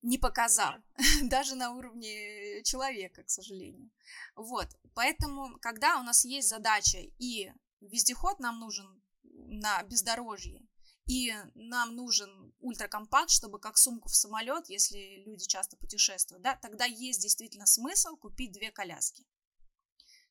не 0.00 0.16
показал, 0.16 0.76
даже 1.22 1.56
на 1.56 1.72
уровне 1.72 2.62
человека, 2.62 3.22
к 3.22 3.30
сожалению. 3.30 3.90
Вот, 4.34 4.68
поэтому, 4.94 5.58
когда 5.60 6.00
у 6.00 6.02
нас 6.02 6.24
есть 6.24 6.48
задача 6.48 6.98
и 7.18 7.52
вездеход 7.80 8.40
нам 8.40 8.60
нужен 8.60 9.02
на 9.22 9.82
бездорожье, 9.82 10.66
и 11.06 11.34
нам 11.54 11.94
нужен 11.96 12.43
ультракомпакт, 12.64 13.30
чтобы 13.30 13.60
как 13.60 13.76
сумку 13.76 14.08
в 14.08 14.16
самолет, 14.16 14.68
если 14.68 15.22
люди 15.26 15.46
часто 15.46 15.76
путешествуют, 15.76 16.42
да, 16.42 16.56
тогда 16.56 16.86
есть 16.86 17.20
действительно 17.20 17.66
смысл 17.66 18.16
купить 18.16 18.52
две 18.52 18.70
коляски. 18.70 19.26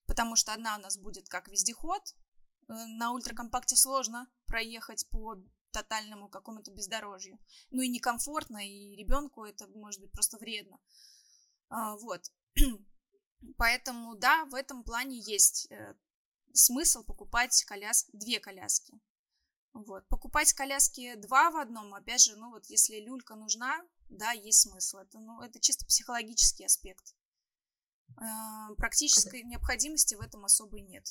Потому 0.07 0.35
что 0.35 0.51
одна 0.51 0.75
у 0.77 0.81
нас 0.81 0.97
будет 0.97 1.29
как 1.29 1.47
вездеход, 1.47 2.01
э, 2.09 2.13
на 2.67 3.11
ультракомпакте 3.11 3.75
сложно 3.75 4.27
проехать 4.47 5.07
по 5.09 5.35
тотальному 5.71 6.27
какому-то 6.27 6.71
бездорожью. 6.71 7.39
Ну 7.69 7.81
и 7.81 7.87
некомфортно, 7.87 8.67
и 8.67 8.95
ребенку 8.95 9.43
это 9.43 9.67
может 9.67 10.01
быть 10.01 10.11
просто 10.11 10.37
вредно. 10.37 10.79
А, 11.69 11.95
вот. 11.97 12.31
Поэтому, 13.57 14.15
да, 14.15 14.45
в 14.45 14.55
этом 14.55 14.83
плане 14.83 15.19
есть 15.19 15.67
э, 15.71 15.95
смысл 16.53 17.03
покупать 17.03 17.63
коляс... 17.65 18.09
две 18.11 18.39
коляски. 18.39 18.93
Вот. 19.73 20.07
Покупать 20.07 20.53
коляски 20.53 21.15
два 21.15 21.49
в 21.49 21.57
одном, 21.57 21.93
опять 21.93 22.21
же, 22.21 22.35
ну 22.35 22.51
вот 22.51 22.65
если 22.67 22.99
люлька 22.99 23.35
нужна, 23.35 23.81
да, 24.09 24.31
есть 24.31 24.61
смысл. 24.61 24.97
Это, 24.97 25.19
ну, 25.19 25.41
это 25.41 25.59
чисто 25.59 25.85
психологический 25.85 26.65
аспект. 26.65 27.15
Э, 28.17 28.75
практической 28.77 29.43
необходимости 29.43 30.15
в 30.15 30.21
этом 30.21 30.45
особой 30.45 30.81
нет. 30.81 31.07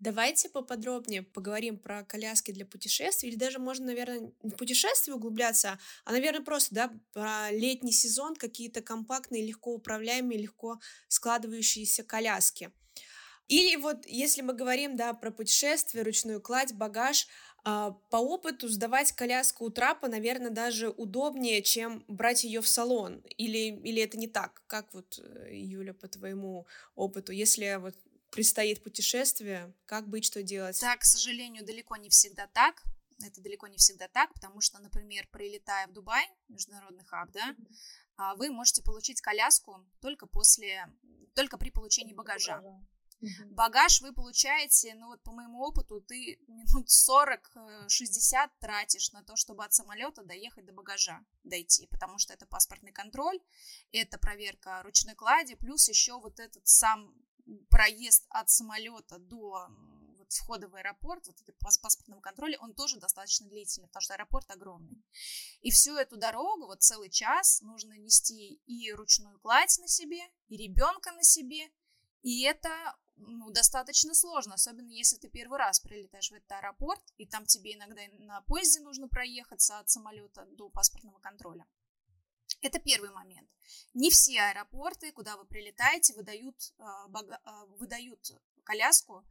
Давайте 0.00 0.48
поподробнее 0.48 1.22
поговорим 1.22 1.76
про 1.76 2.04
коляски 2.04 2.52
для 2.52 2.64
путешествий, 2.64 3.30
или 3.30 3.36
даже 3.36 3.58
можно, 3.58 3.86
наверное, 3.86 4.32
в 4.42 4.50
путешествие 4.52 5.16
углубляться, 5.16 5.78
а, 6.04 6.12
наверное, 6.12 6.44
просто, 6.44 6.72
да, 6.72 6.92
про 7.12 7.50
летний 7.50 7.90
сезон 7.90 8.36
какие-то 8.36 8.80
компактные, 8.80 9.44
легко 9.44 9.74
управляемые, 9.74 10.40
легко 10.40 10.78
складывающиеся 11.08 12.04
коляски. 12.04 12.70
Или 13.48 13.76
вот, 13.76 14.06
если 14.06 14.42
мы 14.42 14.52
говорим, 14.52 14.96
да, 14.96 15.14
про 15.14 15.30
путешествие, 15.30 16.04
ручную 16.04 16.40
кладь, 16.40 16.74
багаж, 16.74 17.26
а, 17.64 17.92
по 18.10 18.16
опыту 18.16 18.68
сдавать 18.68 19.12
коляску 19.12 19.64
у 19.64 19.70
трапа, 19.70 20.08
наверное, 20.08 20.50
даже 20.50 20.90
удобнее, 20.90 21.62
чем 21.62 22.04
брать 22.08 22.44
ее 22.44 22.60
в 22.60 22.68
салон. 22.68 23.22
Или, 23.36 23.74
или 23.82 24.02
это 24.02 24.18
не 24.18 24.28
так? 24.28 24.62
Как 24.66 24.92
вот, 24.92 25.18
э, 25.18 25.50
Юля, 25.54 25.94
по 25.94 26.08
твоему 26.08 26.66
опыту, 26.94 27.32
если 27.32 27.76
вот 27.80 27.94
предстоит 28.30 28.82
путешествие, 28.82 29.72
как 29.86 30.08
быть, 30.08 30.26
что 30.26 30.42
делать? 30.42 30.78
Да, 30.80 30.96
к 30.96 31.04
сожалению, 31.04 31.64
далеко 31.64 31.96
не 31.96 32.10
всегда 32.10 32.46
так. 32.48 32.82
это 33.24 33.40
далеко 33.40 33.66
не 33.66 33.78
всегда 33.78 34.08
так, 34.08 34.32
потому 34.34 34.60
что, 34.60 34.78
например, 34.78 35.26
прилетая 35.32 35.88
в 35.88 35.92
Дубай, 35.92 36.24
международный 36.48 37.04
хаб, 37.04 37.30
да, 37.32 37.56
а, 38.16 38.34
вы 38.36 38.50
можете 38.50 38.82
получить 38.82 39.20
коляску 39.20 39.84
только 40.00 40.26
после, 40.26 40.86
только 41.34 41.58
при 41.58 41.70
получении 41.70 42.14
багажа. 42.14 42.62
Багаж 43.50 44.00
вы 44.00 44.12
получаете, 44.12 44.94
ну 44.94 45.08
вот 45.08 45.22
по 45.22 45.32
моему 45.32 45.60
опыту, 45.60 46.00
ты 46.00 46.38
минут 46.46 46.88
40-60 46.88 48.46
э, 48.46 48.50
тратишь 48.60 49.12
на 49.12 49.22
то, 49.22 49.36
чтобы 49.36 49.64
от 49.64 49.72
самолета 49.72 50.22
доехать 50.22 50.64
до 50.66 50.72
багажа, 50.72 51.24
дойти, 51.42 51.86
потому 51.86 52.18
что 52.18 52.32
это 52.32 52.46
паспортный 52.46 52.92
контроль, 52.92 53.40
это 53.92 54.18
проверка 54.18 54.82
ручной 54.82 55.14
клади, 55.14 55.56
плюс 55.56 55.88
еще 55.88 56.20
вот 56.20 56.38
этот 56.38 56.66
сам 56.66 57.12
проезд 57.70 58.26
от 58.30 58.50
самолета 58.50 59.18
до 59.18 59.68
вот 60.28 60.32
входа 60.32 60.68
в 60.68 60.74
аэропорт, 60.74 61.26
вот 61.26 61.40
это 61.40 61.52
паспортного 61.60 62.20
контроля, 62.20 62.58
он 62.60 62.74
тоже 62.74 62.98
достаточно 62.98 63.48
длительный, 63.48 63.88
потому 63.88 64.02
что 64.02 64.14
аэропорт 64.14 64.50
огромный. 64.50 65.02
И 65.60 65.70
всю 65.70 65.96
эту 65.96 66.16
дорогу, 66.16 66.66
вот 66.66 66.82
целый 66.82 67.10
час, 67.10 67.62
нужно 67.62 67.94
нести 67.94 68.60
и 68.66 68.92
ручную 68.92 69.38
кладь 69.40 69.78
на 69.78 69.88
себе, 69.88 70.20
и 70.48 70.56
ребенка 70.56 71.12
на 71.12 71.22
себе, 71.22 71.70
и 72.22 72.42
это 72.42 72.96
ну, 73.16 73.50
достаточно 73.50 74.14
сложно, 74.14 74.54
особенно 74.54 74.90
если 74.90 75.16
ты 75.16 75.28
первый 75.28 75.58
раз 75.58 75.80
прилетаешь 75.80 76.30
в 76.30 76.34
этот 76.34 76.50
аэропорт, 76.52 77.02
и 77.16 77.26
там 77.26 77.46
тебе 77.46 77.74
иногда 77.74 78.02
на 78.18 78.40
поезде 78.42 78.80
нужно 78.80 79.08
проехаться 79.08 79.78
от 79.78 79.88
самолета 79.88 80.46
до 80.52 80.68
паспортного 80.68 81.18
контроля. 81.18 81.66
Это 82.60 82.78
первый 82.80 83.10
момент. 83.10 83.48
Не 83.94 84.10
все 84.10 84.40
аэропорты, 84.40 85.12
куда 85.12 85.36
вы 85.36 85.44
прилетаете, 85.44 86.14
выдают, 86.14 86.56
а, 86.78 87.06
а, 87.06 87.66
выдают 87.66 88.32
коляску 88.64 89.24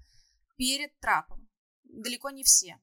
перед 0.56 0.98
трапом. 1.00 1.50
Далеко 1.84 2.29
не 2.29 2.44
все. 2.44 2.79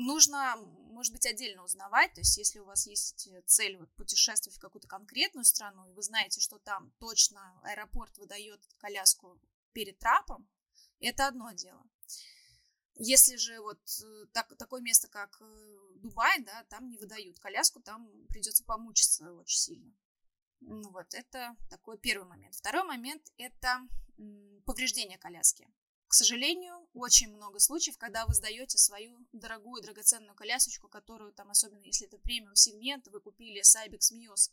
Нужно, 0.00 0.54
может 0.92 1.12
быть, 1.12 1.26
отдельно 1.26 1.64
узнавать, 1.64 2.14
то 2.14 2.20
есть 2.20 2.38
если 2.38 2.60
у 2.60 2.64
вас 2.64 2.86
есть 2.86 3.28
цель 3.46 3.76
вот, 3.76 3.90
путешествовать 3.96 4.56
в 4.56 4.60
какую-то 4.60 4.86
конкретную 4.86 5.44
страну, 5.44 5.88
и 5.88 5.92
вы 5.92 6.02
знаете, 6.02 6.40
что 6.40 6.60
там 6.60 6.92
точно 7.00 7.60
аэропорт 7.64 8.16
выдает 8.16 8.64
коляску 8.78 9.40
перед 9.72 9.98
трапом, 9.98 10.48
это 11.00 11.26
одно 11.26 11.50
дело. 11.50 11.84
Если 12.94 13.34
же 13.34 13.60
вот 13.60 13.80
э, 14.04 14.26
так, 14.32 14.56
такое 14.56 14.80
место, 14.82 15.08
как 15.08 15.36
э, 15.40 15.78
Дубай, 15.96 16.44
да, 16.44 16.62
там 16.68 16.88
не 16.90 16.98
выдают 16.98 17.40
коляску, 17.40 17.80
там 17.80 18.08
придется 18.28 18.62
помучиться 18.62 19.32
очень 19.34 19.58
сильно. 19.58 19.92
Ну 20.60 20.92
вот, 20.92 21.12
это 21.12 21.56
такой 21.70 21.98
первый 21.98 22.28
момент. 22.28 22.54
Второй 22.54 22.84
момент– 22.84 23.32
это 23.36 23.80
повреждение 24.64 25.18
коляски. 25.18 25.68
К 26.08 26.14
сожалению, 26.14 26.88
очень 26.94 27.28
много 27.34 27.58
случаев, 27.58 27.98
когда 27.98 28.24
вы 28.24 28.32
сдаете 28.32 28.78
свою 28.78 29.18
дорогую 29.32 29.82
драгоценную 29.82 30.34
колясочку, 30.34 30.88
которую 30.88 31.34
там, 31.34 31.50
особенно 31.50 31.84
если 31.84 32.06
это 32.06 32.16
премиум 32.16 32.56
сегмент, 32.56 33.06
вы 33.08 33.20
купили 33.20 33.60
с 33.60 33.76
Ibex 33.76 34.14
Muse 34.14 34.50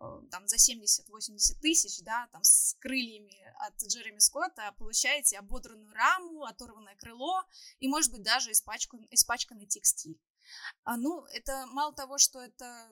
э, 0.00 0.28
там 0.30 0.46
за 0.46 0.56
70-80 0.56 1.60
тысяч, 1.60 2.00
да, 2.02 2.28
там 2.30 2.44
с 2.44 2.76
крыльями 2.78 3.36
от 3.66 3.82
Джереми 3.82 4.20
Скотта, 4.20 4.72
получаете 4.78 5.38
ободранную 5.38 5.92
раму, 5.92 6.44
оторванное 6.44 6.94
крыло 6.94 7.42
и, 7.80 7.88
может 7.88 8.12
быть, 8.12 8.22
даже 8.22 8.52
испачкан, 8.52 9.04
испачканный 9.10 9.66
текстиль. 9.66 10.20
А, 10.84 10.96
ну, 10.96 11.24
это 11.32 11.66
мало 11.72 11.92
того, 11.92 12.18
что 12.18 12.40
это 12.40 12.88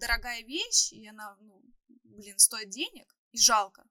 дорогая 0.00 0.42
вещь, 0.44 0.92
и 0.92 1.06
она, 1.06 1.36
ну, 1.40 1.62
блин, 2.04 2.38
стоит 2.38 2.70
денег, 2.70 3.14
и 3.32 3.38
жалко, 3.38 3.86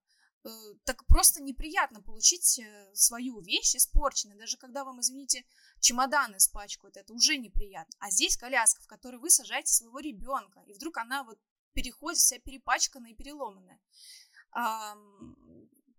так 0.85 1.05
просто 1.05 1.41
неприятно 1.41 2.01
получить 2.01 2.59
э, 2.59 2.89
свою 2.93 3.41
вещь 3.41 3.75
испорченной. 3.75 4.37
Даже 4.37 4.57
когда 4.57 4.83
вам, 4.83 5.01
извините, 5.01 5.45
чемодан 5.79 6.37
испачкают, 6.37 6.97
это 6.97 7.13
уже 7.13 7.37
неприятно. 7.37 7.93
А 7.99 8.09
здесь 8.09 8.37
коляска, 8.37 8.81
в 8.81 8.87
которой 8.87 9.17
вы 9.17 9.29
сажаете 9.29 9.73
своего 9.73 9.99
ребенка, 9.99 10.61
и 10.61 10.73
вдруг 10.73 10.97
она 10.97 11.23
вот 11.23 11.39
переходит 11.73 12.19
вся 12.19 12.39
перепачканная 12.39 13.11
и 13.11 13.15
переломанная. 13.15 13.79
А, 14.51 14.95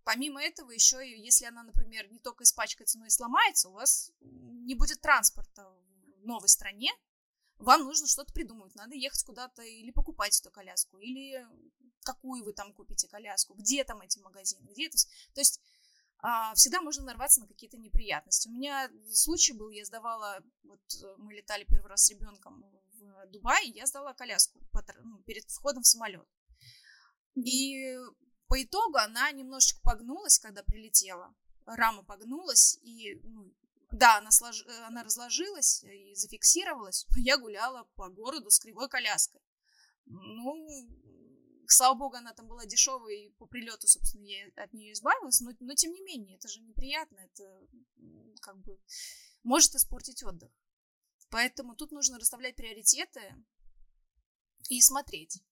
помимо 0.04 0.42
этого, 0.42 0.70
еще, 0.70 0.98
если 1.22 1.44
она, 1.44 1.62
например, 1.62 2.10
не 2.10 2.18
только 2.18 2.44
испачкается, 2.44 2.98
но 2.98 3.06
и 3.06 3.10
сломается, 3.10 3.68
у 3.68 3.72
вас 3.72 4.12
не 4.20 4.74
будет 4.74 5.00
транспорта 5.00 5.68
в 6.22 6.26
новой 6.26 6.48
стране, 6.48 6.90
вам 7.58 7.84
нужно 7.84 8.06
что-то 8.06 8.32
придумывать. 8.32 8.74
Надо 8.74 8.94
ехать 8.94 9.22
куда-то 9.22 9.62
или 9.62 9.90
покупать 9.90 10.38
эту 10.40 10.50
коляску, 10.50 10.98
или 10.98 11.46
какую 12.02 12.44
вы 12.44 12.52
там 12.52 12.72
купите 12.72 13.08
коляску, 13.08 13.54
где 13.54 13.84
там 13.84 14.00
эти 14.00 14.18
магазины, 14.18 14.68
где 14.70 14.86
это. 14.86 14.98
То 15.34 15.40
есть 15.40 15.60
а, 16.22 16.54
всегда 16.54 16.80
можно 16.82 17.04
нарваться 17.04 17.40
на 17.40 17.46
какие-то 17.46 17.78
неприятности. 17.78 18.48
У 18.48 18.52
меня 18.52 18.90
случай 19.12 19.52
был, 19.52 19.70
я 19.70 19.84
сдавала, 19.84 20.42
вот 20.62 20.80
э, 21.02 21.14
мы 21.18 21.32
летали 21.32 21.64
первый 21.64 21.88
раз 21.88 22.04
с 22.04 22.10
ребенком 22.10 22.62
в 22.92 23.26
Дубай, 23.28 23.70
я 23.70 23.86
сдала 23.86 24.12
коляску 24.12 24.60
ну, 25.02 25.22
перед 25.22 25.48
входом 25.50 25.82
в 25.82 25.86
самолет. 25.86 26.28
И 27.34 27.96
по 28.48 28.62
итогу 28.62 28.98
она 28.98 29.30
немножечко 29.30 29.80
погнулась, 29.82 30.38
когда 30.38 30.62
прилетела. 30.62 31.34
Рама 31.64 32.02
погнулась, 32.02 32.78
и 32.82 33.14
ну, 33.22 33.54
да, 33.92 34.18
она, 34.18 34.30
слож... 34.30 34.64
она 34.86 35.02
разложилась 35.02 35.84
и 35.84 36.14
зафиксировалась, 36.14 37.06
я 37.16 37.38
гуляла 37.38 37.84
по 37.94 38.08
городу 38.08 38.50
с 38.50 38.58
кривой 38.58 38.88
коляской. 38.88 39.40
Ну, 40.04 40.68
слава 41.72 41.94
богу, 41.94 42.16
она 42.16 42.32
там 42.32 42.46
была 42.46 42.66
дешевой, 42.66 43.26
и 43.26 43.30
по 43.30 43.46
прилету, 43.46 43.86
собственно, 43.86 44.24
я 44.24 44.46
от 44.56 44.72
нее 44.72 44.92
избавилась, 44.92 45.40
но, 45.40 45.52
но 45.60 45.74
тем 45.74 45.92
не 45.92 46.00
менее, 46.02 46.36
это 46.36 46.48
же 46.48 46.60
неприятно, 46.60 47.18
это 47.18 47.66
как 48.40 48.58
бы 48.58 48.78
может 49.42 49.74
испортить 49.74 50.22
отдых. 50.22 50.50
Поэтому 51.30 51.74
тут 51.74 51.92
нужно 51.92 52.18
расставлять 52.18 52.56
приоритеты 52.56 53.20
и 54.68 54.80
смотреть, 54.80 55.42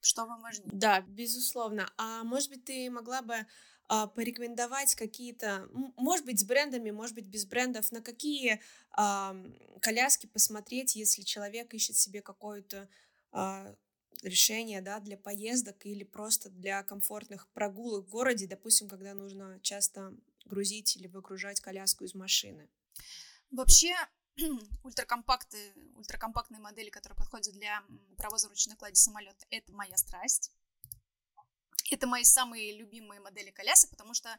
что 0.00 0.26
вам 0.26 0.42
важнее. 0.42 0.70
Да, 0.72 1.00
безусловно. 1.02 1.92
А 1.96 2.24
может 2.24 2.50
быть, 2.50 2.64
ты 2.64 2.90
могла 2.90 3.22
бы 3.22 3.46
а, 3.88 4.06
порекомендовать 4.06 4.94
какие-то, 4.94 5.68
может 5.96 6.24
быть, 6.24 6.40
с 6.40 6.44
брендами, 6.44 6.90
может 6.90 7.14
быть, 7.14 7.26
без 7.26 7.46
брендов, 7.46 7.92
на 7.92 8.00
какие 8.00 8.60
а, 8.90 9.36
коляски 9.80 10.26
посмотреть, 10.26 10.96
если 10.96 11.22
человек 11.22 11.72
ищет 11.74 11.96
себе 11.96 12.22
какую-то 12.22 12.88
а, 13.32 13.74
решение, 14.22 14.80
да, 14.80 15.00
для 15.00 15.16
поездок 15.16 15.86
или 15.86 16.04
просто 16.04 16.50
для 16.50 16.82
комфортных 16.82 17.48
прогулок 17.48 18.06
в 18.06 18.10
городе, 18.10 18.46
допустим, 18.46 18.88
когда 18.88 19.14
нужно 19.14 19.58
часто 19.62 20.14
грузить 20.44 20.96
или 20.96 21.06
выгружать 21.06 21.60
коляску 21.60 22.04
из 22.04 22.14
машины? 22.14 22.68
Вообще, 23.50 23.94
ультракомпакты, 24.82 25.72
ультракомпактные 25.96 26.60
модели, 26.60 26.90
которые 26.90 27.16
подходят 27.16 27.54
для 27.54 27.82
провоза 28.16 28.48
ручной 28.48 28.76
клади 28.76 28.96
самолета, 28.96 29.46
это 29.50 29.72
моя 29.72 29.96
страсть. 29.96 30.52
Это 31.90 32.06
мои 32.06 32.24
самые 32.24 32.76
любимые 32.76 33.20
модели 33.20 33.50
колясок, 33.50 33.90
потому 33.90 34.14
что 34.14 34.38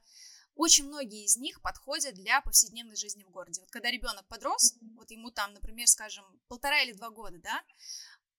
очень 0.55 0.87
многие 0.87 1.25
из 1.25 1.37
них 1.37 1.61
подходят 1.61 2.13
для 2.15 2.41
повседневной 2.41 2.95
жизни 2.95 3.23
в 3.23 3.29
городе. 3.29 3.61
Вот 3.61 3.71
когда 3.71 3.89
ребенок 3.89 4.25
подрос, 4.27 4.75
вот 4.95 5.09
ему 5.11 5.31
там, 5.31 5.53
например, 5.53 5.87
скажем, 5.87 6.25
полтора 6.47 6.81
или 6.81 6.93
два 6.93 7.09
года, 7.09 7.37
да, 7.39 7.63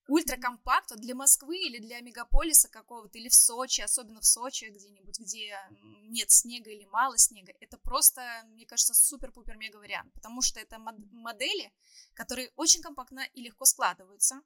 ультракомпакт 0.07 0.91
вот 0.91 0.99
для 0.99 1.15
Москвы 1.15 1.57
или 1.57 1.79
для 1.79 1.99
мегаполиса 2.01 2.69
какого-то, 2.69 3.17
или 3.17 3.29
в 3.29 3.33
Сочи, 3.33 3.81
особенно 3.81 4.21
в 4.21 4.25
Сочи 4.25 4.65
где-нибудь, 4.65 5.19
где 5.19 5.57
нет 6.03 6.31
снега 6.31 6.69
или 6.69 6.85
мало 6.85 7.17
снега, 7.17 7.53
это 7.59 7.77
просто, 7.77 8.21
мне 8.47 8.65
кажется, 8.65 8.93
супер-пупер-мега 8.93 9.77
вариант, 9.77 10.13
потому 10.13 10.41
что 10.41 10.59
это 10.59 10.77
модели, 10.79 11.73
которые 12.13 12.51
очень 12.55 12.81
компактно 12.81 13.21
и 13.33 13.41
легко 13.41 13.65
складываются, 13.65 14.41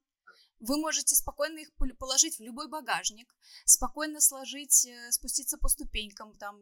вы 0.60 0.78
можете 0.78 1.16
спокойно 1.16 1.60
их 1.60 1.72
положить 1.98 2.38
в 2.38 2.42
любой 2.42 2.68
багажник, 2.68 3.34
спокойно 3.66 4.20
сложить, 4.20 4.86
э, 4.86 5.12
спуститься 5.12 5.58
по 5.58 5.70
ступенькам, 5.70 6.36
там, 6.38 6.62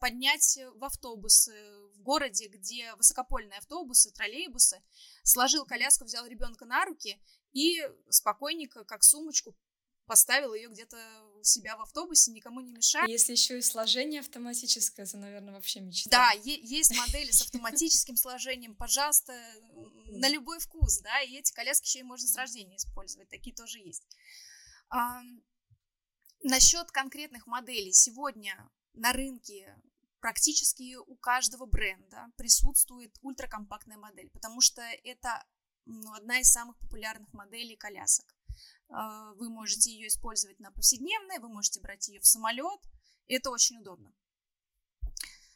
поднять 0.00 0.58
в 0.74 0.84
автобус 0.84 1.48
в 1.94 2.02
городе, 2.02 2.48
где 2.48 2.92
высокопольные 2.96 3.58
автобусы, 3.58 4.10
троллейбусы, 4.10 4.82
сложил 5.22 5.64
коляску, 5.64 6.04
взял 6.04 6.26
ребенка 6.26 6.64
на 6.64 6.84
руки 6.84 7.20
и 7.56 7.82
спокойненько, 8.10 8.84
как 8.84 9.02
сумочку, 9.02 9.56
поставил 10.04 10.52
ее 10.52 10.68
где-то 10.68 10.98
у 11.40 11.42
себя 11.42 11.76
в 11.76 11.80
автобусе, 11.80 12.30
никому 12.30 12.60
не 12.60 12.70
мешая. 12.70 13.08
Если 13.08 13.32
еще 13.32 13.58
и 13.58 13.62
сложение 13.62 14.20
автоматическое, 14.20 15.06
это, 15.06 15.16
наверное, 15.16 15.54
вообще 15.54 15.80
мечта. 15.80 16.10
Да, 16.10 16.30
есть 16.32 16.94
модели 16.94 17.30
с 17.30 17.40
автоматическим 17.40 18.16
сложением, 18.16 18.76
пожалуйста, 18.76 19.32
на 20.10 20.28
любой 20.28 20.58
вкус, 20.60 20.98
да, 20.98 21.22
и 21.22 21.36
эти 21.36 21.52
коляски 21.54 21.86
еще 21.86 22.00
и 22.00 22.02
можно 22.02 22.28
с 22.28 22.36
рождения 22.36 22.76
использовать, 22.76 23.30
такие 23.30 23.56
тоже 23.56 23.78
есть. 23.78 24.06
А, 24.90 25.22
насчет 26.42 26.90
конкретных 26.90 27.46
моделей. 27.46 27.92
Сегодня 27.92 28.70
на 28.92 29.12
рынке 29.12 29.74
практически 30.20 30.94
у 30.96 31.16
каждого 31.16 31.64
бренда 31.64 32.26
присутствует 32.36 33.16
ультракомпактная 33.22 33.96
модель, 33.96 34.28
потому 34.30 34.60
что 34.60 34.82
это 34.82 35.42
ну, 35.86 36.12
одна 36.12 36.40
из 36.40 36.50
самых 36.50 36.76
популярных 36.78 37.32
моделей 37.32 37.76
колясок. 37.76 38.26
А, 38.88 39.32
вы 39.34 39.48
можете 39.48 39.90
ее 39.90 40.08
использовать 40.08 40.60
на 40.60 40.70
повседневной, 40.70 41.38
вы 41.38 41.48
можете 41.48 41.80
брать 41.80 42.08
ее 42.08 42.20
в 42.20 42.26
самолет. 42.26 42.80
Это 43.26 43.50
очень 43.50 43.78
удобно. 43.78 44.12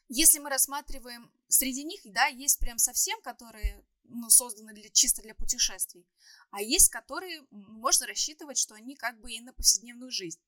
Если 0.08 0.40
мы 0.40 0.50
рассматриваем, 0.50 1.32
среди 1.48 1.84
них, 1.84 2.00
да, 2.04 2.26
есть 2.26 2.58
прям 2.58 2.78
совсем, 2.78 3.20
которые 3.22 3.84
ну, 4.04 4.28
созданы 4.28 4.72
для, 4.72 4.88
чисто 4.90 5.22
для 5.22 5.34
путешествий, 5.34 6.04
а 6.50 6.60
есть, 6.60 6.88
которые 6.90 7.46
можно 7.50 8.06
рассчитывать, 8.06 8.58
что 8.58 8.74
они 8.74 8.96
как 8.96 9.20
бы 9.20 9.30
и 9.30 9.40
на 9.40 9.52
повседневную 9.52 10.10
жизнь. 10.10 10.40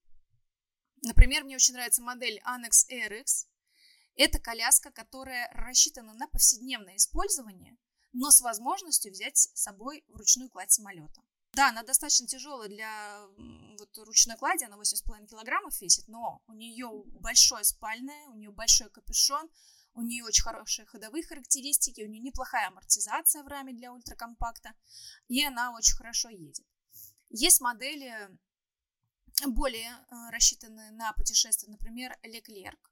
Например, 1.03 1.45
мне 1.45 1.57
очень 1.57 1.75
нравится 1.75 2.03
модель 2.03 2.41
Annex 2.45 2.89
RX. 2.91 3.47
Это 4.17 4.39
коляска, 4.41 4.91
которая 4.91 5.51
рассчитана 5.53 6.13
на 6.15 6.27
повседневное 6.29 6.97
использование, 6.97 7.77
но 8.13 8.31
с 8.31 8.41
возможностью 8.41 9.13
взять 9.13 9.37
с 9.37 9.51
собой 9.55 10.05
вручную 10.09 10.51
кладь 10.51 10.71
самолета. 10.71 11.23
Да, 11.53 11.69
она 11.69 11.83
достаточно 11.83 12.27
тяжелая 12.27 12.69
для 12.69 13.27
вот, 13.79 13.99
ручной 13.99 14.37
клади, 14.37 14.65
она 14.65 14.77
8,5 14.77 15.27
килограммов 15.27 15.79
весит, 15.83 16.09
но 16.09 16.43
у 16.47 16.53
нее 16.55 16.89
большое 17.21 17.63
спальное, 17.65 18.27
у 18.29 18.35
нее 18.35 18.51
большой 18.51 18.89
капюшон, 18.89 19.51
у 19.95 20.01
нее 20.01 20.25
очень 20.25 20.45
хорошие 20.45 20.87
ходовые 20.87 21.23
характеристики, 21.23 22.01
у 22.01 22.09
нее 22.09 22.21
неплохая 22.21 22.69
амортизация 22.69 23.43
в 23.43 23.49
раме 23.49 23.75
для 23.75 23.93
ультракомпакта, 23.93 24.73
и 25.29 25.45
она 25.45 25.75
очень 25.75 25.95
хорошо 25.95 26.31
едет. 26.31 26.65
Есть 27.29 27.61
модели 27.61 28.15
более 29.47 29.91
э, 29.91 30.31
рассчитанные 30.31 30.91
на 30.93 31.13
путешествия, 31.13 31.71
например, 31.71 32.17
Леклерк. 32.23 32.91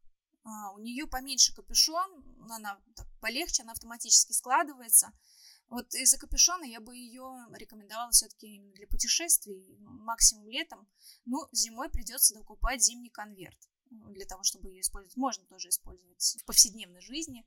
У 0.74 0.78
нее 0.78 1.06
поменьше 1.06 1.54
капюшон, 1.54 2.24
она 2.50 2.80
так, 2.96 3.06
полегче, 3.20 3.62
она 3.62 3.72
автоматически 3.72 4.32
складывается– 4.32 5.12
вот 5.70 5.94
из-за 5.94 6.18
капюшона 6.18 6.64
я 6.64 6.80
бы 6.80 6.96
ее 6.96 7.46
рекомендовала 7.52 8.10
все-таки 8.10 8.60
для 8.74 8.88
путешествий, 8.88 9.76
ну, 9.78 9.90
максимум 10.00 10.48
летом. 10.48 10.88
Ну, 11.24 11.46
зимой 11.52 11.88
придется 11.88 12.34
докупать 12.34 12.82
зимний 12.82 13.08
конверт 13.08 13.56
для 13.88 14.26
того, 14.26 14.42
чтобы 14.42 14.68
ее 14.68 14.80
использовать. 14.80 15.16
Можно 15.16 15.46
тоже 15.46 15.68
использовать 15.68 16.36
в 16.40 16.44
повседневной 16.44 17.00
жизни. 17.00 17.46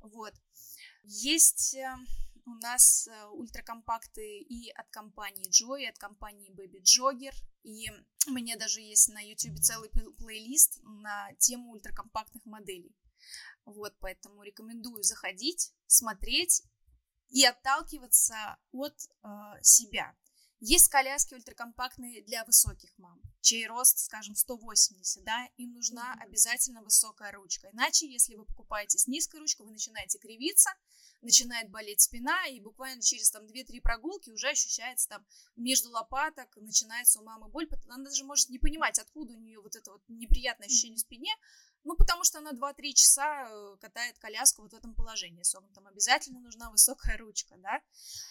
Вот. 0.00 0.32
Есть 1.02 1.74
э, 1.74 1.94
у 2.46 2.54
нас 2.62 3.06
э, 3.08 3.26
ультракомпакты 3.26 4.38
и 4.38 4.70
от 4.70 4.88
компании 4.88 5.50
Joy, 5.50 5.82
и 5.82 5.86
от 5.86 5.98
компании 5.98 6.50
Baby 6.52 6.80
Jogger. 6.82 7.34
И 7.62 7.90
у 8.26 8.30
меня 8.30 8.56
даже 8.56 8.80
есть 8.80 9.10
на 9.10 9.20
YouTube 9.20 9.60
целый 9.60 9.90
плейлист 9.90 10.80
на 10.82 11.34
тему 11.34 11.72
ультракомпактных 11.72 12.46
моделей. 12.46 12.96
Вот, 13.70 13.94
поэтому 14.00 14.42
рекомендую 14.42 15.02
заходить, 15.02 15.72
смотреть 15.86 16.62
и 17.28 17.44
отталкиваться 17.44 18.58
от 18.72 18.94
э, 19.22 19.28
себя. 19.62 20.14
Есть 20.62 20.90
коляски 20.90 21.32
ультракомпактные 21.32 22.22
для 22.22 22.44
высоких 22.44 22.92
мам, 22.98 23.18
чей 23.40 23.66
рост, 23.66 23.98
скажем, 23.98 24.34
180, 24.34 25.24
да, 25.24 25.48
им 25.56 25.72
нужна 25.72 26.14
обязательно 26.20 26.82
высокая 26.82 27.32
ручка. 27.32 27.70
Иначе, 27.72 28.06
если 28.06 28.34
вы 28.34 28.44
покупаете 28.44 28.98
с 28.98 29.06
низкой 29.06 29.40
ручкой, 29.40 29.64
вы 29.64 29.72
начинаете 29.72 30.18
кривиться, 30.18 30.68
начинает 31.22 31.70
болеть 31.70 32.02
спина, 32.02 32.46
и 32.46 32.60
буквально 32.60 33.00
через 33.00 33.30
там 33.30 33.46
2-3 33.46 33.80
прогулки 33.80 34.28
уже 34.28 34.50
ощущается 34.50 35.08
там 35.08 35.26
между 35.56 35.90
лопаток, 35.90 36.54
начинается 36.56 37.20
у 37.20 37.24
мамы 37.24 37.48
боль, 37.48 37.66
она 37.88 38.04
даже 38.04 38.24
может 38.24 38.50
не 38.50 38.58
понимать, 38.58 38.98
откуда 38.98 39.32
у 39.32 39.38
нее 39.38 39.60
вот 39.60 39.76
это 39.76 39.92
вот 39.92 40.02
неприятное 40.08 40.66
ощущение 40.66 40.96
в 40.96 41.00
спине, 41.00 41.32
ну, 41.84 41.96
потому 41.96 42.24
что 42.24 42.38
она 42.38 42.52
2-3 42.52 42.92
часа 42.92 43.48
э, 43.48 43.76
катает 43.80 44.18
коляску 44.18 44.62
вот 44.62 44.72
в 44.72 44.76
этом 44.76 44.94
положении 44.94 45.42
согнутом. 45.42 45.86
Обязательно 45.86 46.40
нужна 46.40 46.70
высокая 46.70 47.16
ручка, 47.16 47.56
да. 47.58 47.80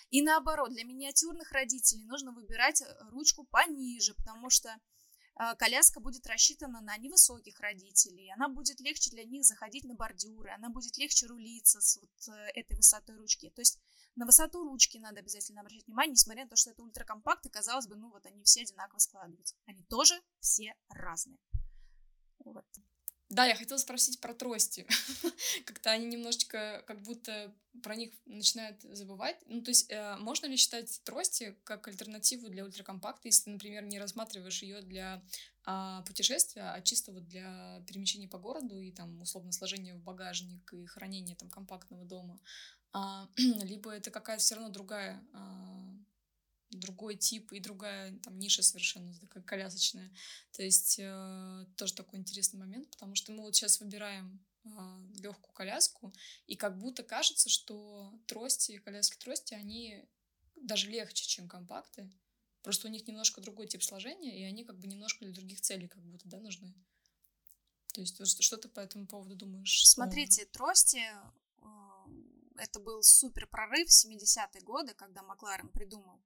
И 0.10 0.22
наоборот, 0.22 0.72
для 0.72 0.84
миниатюрных 0.84 1.52
родителей 1.52 2.06
нужно 2.06 2.32
выбирать 2.32 2.82
э, 2.82 2.86
ручку 3.10 3.46
пониже, 3.46 4.14
потому 4.14 4.52
что 4.52 4.70
э, 4.70 5.56
коляска 5.56 6.00
будет 6.00 6.28
рассчитана 6.28 6.82
на 6.82 6.96
невысоких 6.98 7.60
родителей, 7.60 8.32
она 8.34 8.50
будет 8.50 8.80
легче 8.82 9.10
для 9.10 9.24
них 9.24 9.44
заходить 9.44 9.84
на 9.84 9.96
бордюры, 9.96 10.52
она 10.52 10.70
будет 10.70 10.98
легче 10.98 11.26
рулиться 11.26 11.82
с 11.82 12.00
вот 12.00 12.36
этой 12.54 12.76
высотой 12.76 13.18
ручки. 13.18 13.50
То 13.50 13.62
есть 13.62 13.80
на 14.16 14.26
высоту 14.26 14.64
ручки 14.64 14.98
надо 14.98 15.22
обязательно 15.22 15.62
обращать 15.62 15.88
внимание, 15.88 16.12
несмотря 16.12 16.44
на 16.44 16.50
то, 16.50 16.56
что 16.56 16.70
это 16.70 16.84
ультракомпакт, 16.84 17.46
и 17.48 17.50
казалось 17.50 17.88
бы, 17.88 17.96
ну 17.96 18.12
вот 18.12 18.26
они 18.28 18.44
все 18.44 18.62
одинаково 18.62 19.00
складываются. 19.00 19.56
Они 19.66 19.84
тоже 19.86 20.22
все 20.40 20.76
разные. 20.90 21.40
Вот. 22.40 22.66
Да, 23.30 23.46
я 23.46 23.56
хотела 23.56 23.78
спросить 23.78 24.20
про 24.20 24.34
трости. 24.34 24.88
Как-то 25.66 25.92
они 25.92 26.08
немножечко 26.08 26.84
как 26.88 27.02
будто 27.04 27.54
про 27.84 27.96
них 27.96 28.12
начинают 28.26 28.82
забывать. 28.82 29.38
Ну, 29.46 29.62
то 29.62 29.70
есть, 29.70 29.92
э, 29.92 30.18
можно 30.18 30.48
ли 30.48 30.58
считать 30.58 31.00
трости 31.04 31.56
как 31.64 31.88
альтернативу 31.88 32.50
для 32.50 32.66
ультракомпакта, 32.66 33.28
если 33.28 33.44
ты, 33.44 33.50
например, 33.52 33.84
не 33.84 34.00
рассматриваешь 34.00 34.64
ее 34.64 34.82
для 34.82 35.24
а, 35.64 36.02
путешествия, 36.02 36.64
а 36.64 36.82
чисто 36.82 37.12
вот 37.12 37.28
для 37.28 37.84
перемещения 37.88 38.28
по 38.28 38.40
городу 38.40 38.80
и 38.80 38.92
там 38.92 39.22
условно 39.22 39.52
сложения 39.52 39.94
в 39.94 40.02
багажник 40.02 40.74
и 40.74 40.88
хранения 40.88 41.36
там 41.36 41.50
компактного 41.52 42.06
дома, 42.06 42.40
а, 42.92 43.30
либо 43.38 43.92
это 43.92 44.10
какая-то 44.10 44.42
все 44.42 44.56
равно 44.56 44.70
другая 44.70 45.24
а, 45.34 45.96
другой 46.72 47.16
тип 47.16 47.52
и 47.52 47.60
другая 47.60 48.18
там 48.20 48.38
ниша 48.38 48.62
совершенно 48.62 49.14
такая 49.20 49.44
колясочная. 49.44 50.12
То 50.52 50.64
есть 50.64 50.98
э, 51.00 51.66
тоже 51.76 51.94
такой 51.94 52.20
интересный 52.20 52.60
момент, 52.60 52.90
потому 52.92 53.16
что 53.16 53.32
мы 53.32 53.44
вот 53.44 53.56
сейчас 53.56 53.80
выбираем 53.80 54.44
э, 54.66 54.70
легкую 55.16 55.54
коляску, 55.54 56.14
и 56.46 56.56
как 56.56 56.78
будто 56.78 57.04
кажется, 57.04 57.50
что 57.50 58.14
трости, 58.28 58.78
коляски 58.78 59.18
трости, 59.18 59.54
они 59.54 60.06
даже 60.56 60.90
легче, 60.90 61.26
чем 61.26 61.48
компакты. 61.48 62.10
Просто 62.62 62.88
у 62.88 62.92
них 62.92 63.08
немножко 63.08 63.42
другой 63.42 63.68
тип 63.68 63.82
сложения, 63.82 64.38
и 64.38 64.44
они 64.44 64.66
как 64.66 64.78
бы 64.78 64.88
немножко 64.88 65.26
для 65.26 65.34
других 65.34 65.62
целей 65.62 65.88
как 65.88 66.04
будто, 66.04 66.28
да, 66.28 66.40
нужны. 66.40 66.74
То 67.94 68.02
есть 68.02 68.44
что 68.44 68.58
ты 68.58 68.70
по 68.70 68.80
этому 68.80 69.08
поводу 69.08 69.36
думаешь? 69.36 69.88
Смотрите, 69.88 70.46
трости 70.46 71.02
э, 71.02 71.66
это 72.58 72.80
был 72.80 73.02
супер 73.02 73.48
прорыв 73.48 73.90
в 73.90 74.06
70-е 74.06 74.62
годы, 74.62 74.94
когда 74.94 75.24
Макларен 75.24 75.70
придумал 75.70 76.22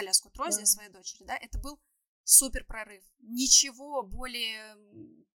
коляску 0.00 0.30
Трози 0.30 0.60
да. 0.60 0.66
своей 0.66 0.90
дочери, 0.90 1.24
да, 1.24 1.36
это 1.36 1.58
был 1.58 1.78
супер 2.24 2.64
прорыв. 2.64 3.04
Ничего 3.18 4.02
более 4.02 4.76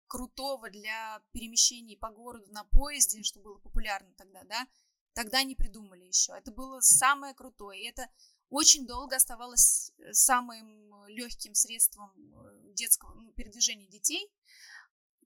крутого 0.07 0.71
для 0.71 1.23
перемещений 1.33 1.97
по 1.97 2.11
городу 2.11 2.51
на 2.51 2.65
поезде, 2.65 3.23
что 3.23 3.41
было 3.41 3.59
популярно 3.59 4.13
тогда, 4.17 4.43
да, 4.45 4.67
тогда 5.13 5.43
не 5.43 5.55
придумали 5.55 6.05
еще. 6.05 6.33
Это 6.33 6.51
было 6.51 6.81
самое 6.81 7.35
крутое. 7.35 7.83
И 7.83 7.89
это 7.89 8.09
очень 8.49 8.87
долго 8.87 9.17
оставалось 9.17 9.93
э, 9.99 10.13
самым 10.13 11.07
легким 11.09 11.55
средством 11.55 12.11
э, 12.17 12.73
детского 12.75 13.15
ну, 13.15 13.33
передвижения 13.33 13.89
детей. 13.89 14.31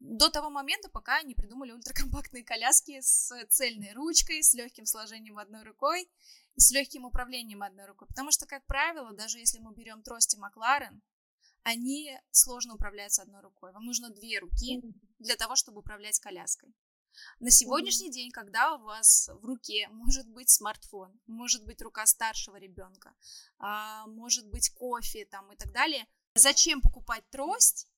До 0.00 0.30
того 0.30 0.50
момента, 0.50 0.88
пока 0.88 1.22
не 1.22 1.34
придумали 1.34 1.72
ультракомпактные 1.72 2.44
коляски 2.44 3.00
с 3.00 3.32
цельной 3.48 3.92
ручкой, 3.94 4.42
с 4.42 4.54
легким 4.54 4.86
сложением 4.86 5.38
одной 5.38 5.64
рукой 5.64 6.08
с 6.58 6.70
легким 6.72 7.04
управлением 7.04 7.62
одной 7.62 7.86
рукой. 7.86 8.08
Потому 8.08 8.30
что, 8.30 8.46
как 8.46 8.66
правило, 8.66 9.12
даже 9.12 9.38
если 9.38 9.58
мы 9.58 9.72
берем 9.72 10.02
трости 10.02 10.36
Макларен, 10.36 11.02
они 11.62 12.18
сложно 12.30 12.74
управляются 12.74 13.22
одной 13.22 13.40
рукой. 13.40 13.72
Вам 13.72 13.84
нужно 13.84 14.10
две 14.10 14.38
руки 14.38 14.82
для 15.18 15.36
того, 15.36 15.56
чтобы 15.56 15.80
управлять 15.80 16.18
коляской. 16.18 16.74
На 17.40 17.50
сегодняшний 17.50 18.10
день, 18.10 18.30
когда 18.30 18.74
у 18.74 18.82
вас 18.82 19.28
в 19.40 19.44
руке 19.44 19.88
может 19.90 20.28
быть 20.28 20.50
смартфон, 20.50 21.20
может 21.26 21.64
быть 21.64 21.82
рука 21.82 22.06
старшего 22.06 22.56
ребенка, 22.56 23.12
а, 23.58 24.06
может 24.06 24.46
быть 24.46 24.70
кофе 24.70 25.24
там 25.24 25.52
и 25.52 25.56
так 25.56 25.72
далее, 25.72 26.06
зачем 26.34 26.80
покупать 26.80 27.28
трость, 27.30 27.88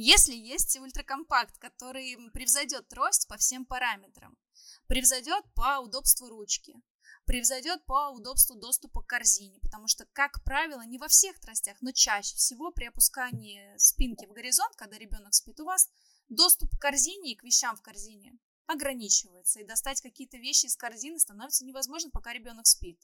если 0.00 0.34
есть 0.34 0.78
ультракомпакт, 0.78 1.58
который 1.58 2.16
превзойдет 2.32 2.86
трость 2.86 3.26
по 3.26 3.36
всем 3.36 3.66
параметрам, 3.66 4.38
превзойдет 4.86 5.44
по 5.54 5.80
удобству 5.80 6.28
ручки, 6.28 6.76
превзойдет 7.24 7.84
по 7.84 8.10
удобству 8.10 8.54
доступа 8.54 9.02
к 9.02 9.06
корзине, 9.06 9.58
потому 9.58 9.88
что, 9.88 10.06
как 10.12 10.44
правило, 10.44 10.82
не 10.86 10.98
во 10.98 11.08
всех 11.08 11.40
тростях, 11.40 11.78
но 11.80 11.90
чаще 11.90 12.36
всего 12.36 12.70
при 12.70 12.84
опускании 12.84 13.76
спинки 13.76 14.24
в 14.26 14.32
горизонт, 14.32 14.76
когда 14.76 14.96
ребенок 14.98 15.34
спит 15.34 15.58
у 15.58 15.64
вас, 15.64 15.90
доступ 16.28 16.70
к 16.76 16.80
корзине 16.80 17.32
и 17.32 17.36
к 17.36 17.42
вещам 17.42 17.74
в 17.74 17.82
корзине 17.82 18.38
ограничивается, 18.66 19.58
и 19.58 19.64
достать 19.64 20.00
какие-то 20.00 20.36
вещи 20.36 20.66
из 20.66 20.76
корзины 20.76 21.18
становится 21.18 21.64
невозможно, 21.64 22.10
пока 22.10 22.32
ребенок 22.32 22.68
спит. 22.68 23.00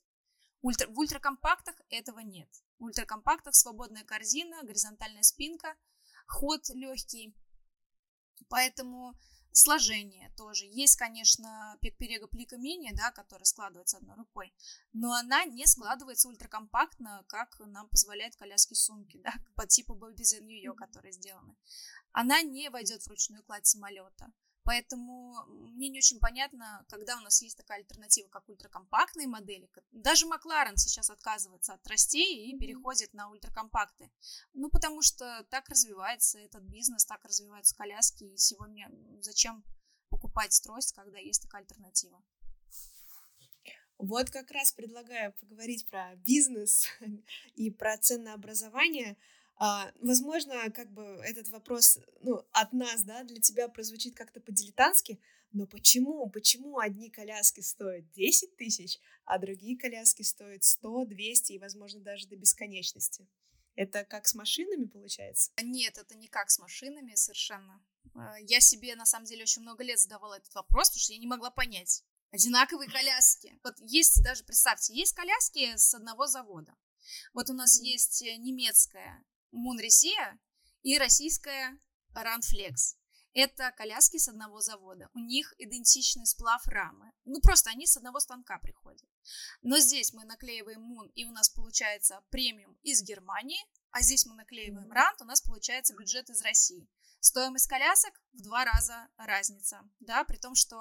Ультра, 0.63 0.87
в 0.87 0.99
ультракомпактах 0.99 1.75
этого 1.91 2.21
нет. 2.21 2.49
В 2.79 2.85
ультракомпактах 2.85 3.57
свободная 3.57 4.05
корзина, 4.05 4.63
горизонтальная 4.63 5.23
спинка, 5.25 5.75
ход 6.27 6.69
легкий. 6.71 7.35
Поэтому 8.49 9.15
Сложение 9.57 10.33
тоже. 10.37 10.67
Есть, 10.67 10.97
конечно, 10.97 11.79
пекперега 11.81 12.27
плика 12.27 12.57
мини, 12.57 12.91
да, 12.93 13.13
которая 13.13 13.45
складывается 13.45 13.99
одной 13.99 14.17
рукой, 14.17 14.53
но 14.93 15.13
она 15.13 15.45
не 15.45 15.65
складывается 15.65 16.29
ультракомпактно, 16.29 17.25
как 17.29 17.61
нам 17.61 17.89
позволяют 17.89 18.35
коляски 18.35 18.75
сумки, 18.75 19.21
да, 19.23 19.33
по 19.55 19.65
типу 19.65 19.95
the 19.95 20.41
New 20.41 20.75
которые 20.75 21.13
сделаны. 21.13 21.55
Она 22.11 22.43
не 22.43 22.69
войдет 22.69 23.05
в 23.05 23.07
ручную 23.07 23.45
кладь 23.45 23.65
самолета. 23.65 24.33
Поэтому 24.65 25.45
мне 25.47 25.91
не 25.91 25.99
очень 25.99 26.19
понятно, 26.19 26.85
когда 26.89 27.17
у 27.19 27.21
нас 27.21 27.43
есть 27.43 27.57
такая 27.57 27.79
альтернатива, 27.79 28.29
как 28.29 28.49
ультракомпактные 28.49 29.29
модели. 29.29 29.69
Даже 29.93 30.27
Макларен 30.27 30.79
сейчас 30.79 31.11
отказывается 31.11 31.75
от 31.75 31.83
тростей 31.83 32.51
и 32.51 32.59
переходит 32.59 33.13
на 33.13 33.29
ультракомпакты. 33.31 34.11
Ну, 34.55 34.71
потому 34.71 35.03
что 35.03 35.45
так 35.51 35.69
развивается 35.69 36.39
этот 36.39 36.63
бизнес, 36.63 37.05
так 37.05 37.23
развиваются 37.25 37.77
коляски. 37.77 38.25
И 38.25 38.37
сегодня 38.39 38.91
зачем 39.21 39.63
покупать 40.09 40.59
трость, 40.63 40.93
когда 40.93 41.19
есть 41.19 41.43
такая 41.43 41.61
альтернатива? 41.61 42.23
Вот 43.99 44.31
как 44.31 44.51
раз 44.51 44.73
предлагаю 44.73 45.35
поговорить 45.35 45.87
про 45.89 46.17
бизнес 46.17 46.89
и 47.55 47.71
про 47.71 47.99
ценообразование. 47.99 49.17
А, 49.57 49.93
возможно, 50.01 50.71
как 50.71 50.91
бы 50.91 51.03
этот 51.25 51.49
вопрос 51.49 51.99
ну, 52.23 52.45
от 52.53 52.73
нас, 52.73 53.05
да, 53.05 53.23
для 53.23 53.41
тебя 53.41 53.69
прозвучит 53.69 54.17
как-то 54.17 54.41
по-дилетантски, 54.41 55.21
но 55.53 55.67
почему? 55.67 56.29
Почему 56.29 56.81
одни 56.81 57.11
коляски 57.11 57.61
стоят 57.61 58.11
10 58.13 58.57
тысяч, 58.57 58.99
а 59.25 59.39
другие 59.39 59.79
коляски 59.79 60.23
стоят 60.23 60.65
100, 60.65 61.05
200 61.05 61.53
и, 61.53 61.59
возможно, 61.59 62.01
даже 62.01 62.27
до 62.27 62.37
бесконечности? 62.37 63.29
Это 63.77 64.05
как 64.05 64.27
с 64.27 64.35
машинами 64.35 64.87
получается? 64.87 65.53
Нет, 65.63 65.99
это 65.99 66.17
не 66.17 66.27
как 66.29 66.51
с 66.51 66.59
машинами 66.59 67.15
совершенно. 67.15 67.85
А, 68.15 68.39
я 68.41 68.61
себе, 68.61 68.97
на 68.97 69.07
самом 69.07 69.27
деле, 69.27 69.43
очень 69.43 69.63
много 69.63 69.85
лет 69.85 70.01
задавала 70.01 70.35
этот 70.35 70.53
вопрос, 70.55 70.89
потому 70.89 71.01
что 71.01 71.13
я 71.13 71.19
не 71.21 71.27
могла 71.29 71.51
понять. 71.51 72.05
Одинаковые 72.33 72.91
коляски. 72.91 73.57
Вот 73.63 73.75
есть 73.79 74.21
даже, 74.25 74.43
представьте, 74.43 74.93
есть 74.93 75.15
коляски 75.15 75.77
с 75.77 75.95
одного 75.95 76.27
завода. 76.27 76.75
Вот 77.33 77.49
у 77.51 77.53
нас 77.53 77.81
есть 77.81 78.23
немецкая 78.23 79.25
Мунресия 79.55 80.39
и 80.83 80.99
российская 80.99 81.79
Ранфлекс. 82.15 82.97
Это 83.33 83.73
коляски 83.73 84.17
с 84.17 84.29
одного 84.29 84.61
завода. 84.61 85.09
У 85.15 85.19
них 85.19 85.55
идентичный 85.59 86.27
сплав 86.27 86.67
рамы. 86.69 87.13
Ну, 87.25 87.41
просто 87.41 87.71
они 87.71 87.87
с 87.87 87.97
одного 87.97 88.21
станка 88.21 88.59
приходят. 88.59 89.09
Но 89.63 89.79
здесь 89.79 90.13
мы 90.13 90.25
наклеиваем 90.25 90.83
Мун, 90.83 91.09
и 91.15 91.25
у 91.25 91.33
нас 91.33 91.49
получается 91.49 92.23
премиум 92.31 92.79
из 92.83 93.03
Германии, 93.03 93.61
а 93.91 94.03
здесь 94.03 94.27
мы 94.27 94.35
наклеиваем 94.35 94.91
Рант, 94.93 95.21
у 95.21 95.25
нас 95.25 95.41
получается 95.41 95.95
бюджет 95.95 96.31
из 96.31 96.43
России. 96.43 96.89
Стоимость 97.19 97.67
колясок 97.67 98.21
в 98.33 98.43
два 98.43 98.65
раза 98.65 99.09
разница, 99.17 99.83
да, 99.99 100.25
при 100.25 100.37
том, 100.37 100.55
что 100.55 100.79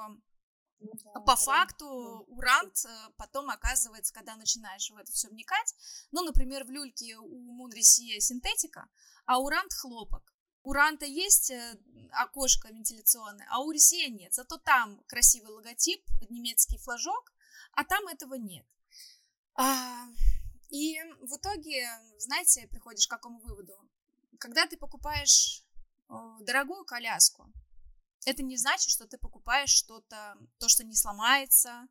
по 1.26 1.36
факту 1.36 2.26
урант 2.28 2.86
э, 2.86 3.10
потом 3.18 3.50
оказывается, 3.50 4.14
когда 4.14 4.36
начинаешь 4.36 4.90
в 4.90 4.98
это 4.98 5.12
все 5.12 5.30
вникать, 5.30 5.76
ну, 6.12 6.24
например, 6.24 6.64
в 6.66 6.70
люльке 6.70 7.18
у 7.18 7.52
Мунрисия 7.52 8.20
синтетика, 8.20 8.88
а 9.26 9.40
урант 9.40 9.74
хлопок. 9.74 10.34
У 10.64 10.72
Ранта 10.72 11.06
есть 11.06 11.52
э, 11.52 11.78
окошко 12.12 12.70
вентиляционное, 12.70 13.48
а 13.50 13.60
у 13.60 13.72
Рисия 13.72 14.10
нет. 14.10 14.34
Зато 14.34 14.58
там 14.58 15.04
красивый 15.08 15.52
логотип, 15.52 16.02
немецкий 16.30 16.78
флажок, 16.78 17.34
а 17.74 17.84
там 17.84 18.08
этого 18.08 18.36
нет. 18.36 18.66
А, 19.56 20.08
и 20.70 21.00
в 21.22 21.36
итоге, 21.38 21.88
знаете, 22.18 22.68
приходишь 22.68 23.08
к 23.08 23.12
какому 23.12 23.40
выводу? 23.40 23.74
Когда 24.40 24.66
ты 24.66 24.78
покупаешь 24.78 25.64
дорогую 26.40 26.86
коляску, 26.86 27.52
это 28.26 28.44
не 28.44 28.58
значит, 28.58 28.90
что 28.90 29.08
ты 29.08 29.18
покупаешь 29.18 29.70
что-то, 29.70 30.38
то, 30.60 30.68
что 30.68 30.84
не 30.84 30.96
сломается, 30.96 31.88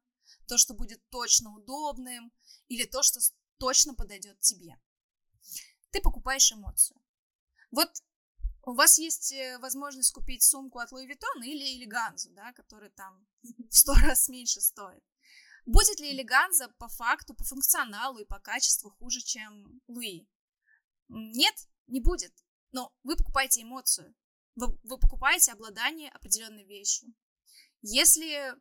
то, 0.46 0.58
что 0.58 0.74
будет 0.74 1.02
точно 1.10 1.54
удобным, 1.54 2.32
или 2.68 2.84
то, 2.84 3.02
что 3.02 3.20
точно 3.58 3.94
подойдет 3.94 4.40
тебе. 4.40 4.80
Ты 5.90 6.00
покупаешь 6.00 6.52
эмоцию. 6.52 7.00
Вот 7.70 7.90
у 8.64 8.74
вас 8.74 8.98
есть 8.98 9.32
э, 9.32 9.58
возможность 9.58 10.12
купить 10.12 10.42
сумку 10.42 10.78
от 10.78 10.92
Louis 10.92 11.06
Vuitton 11.06 11.44
или 11.44 11.76
элеганзу, 11.76 12.30
да, 12.30 12.52
который 12.52 12.90
там 12.90 13.26
в 13.42 13.74
сто 13.74 13.94
раз 14.02 14.28
меньше 14.28 14.60
стоит. 14.60 15.02
Будет 15.66 16.00
ли 16.00 16.12
элеганза 16.12 16.68
по 16.78 16.88
факту, 16.88 17.34
по 17.34 17.44
функционалу 17.44 18.18
и 18.18 18.24
по 18.24 18.40
качеству 18.40 18.90
хуже, 18.90 19.20
чем 19.20 19.80
Луи? 19.86 20.28
Нет, 21.08 21.54
не 21.86 22.00
будет. 22.00 22.32
Но 22.72 22.92
вы 23.02 23.16
покупаете 23.16 23.62
эмоцию. 23.62 24.14
Вы, 24.54 24.78
вы 24.82 24.98
покупаете 24.98 25.52
обладание 25.52 26.10
определенной 26.10 26.64
вещью. 26.64 27.14
Если 27.80 28.52
э, 28.52 28.54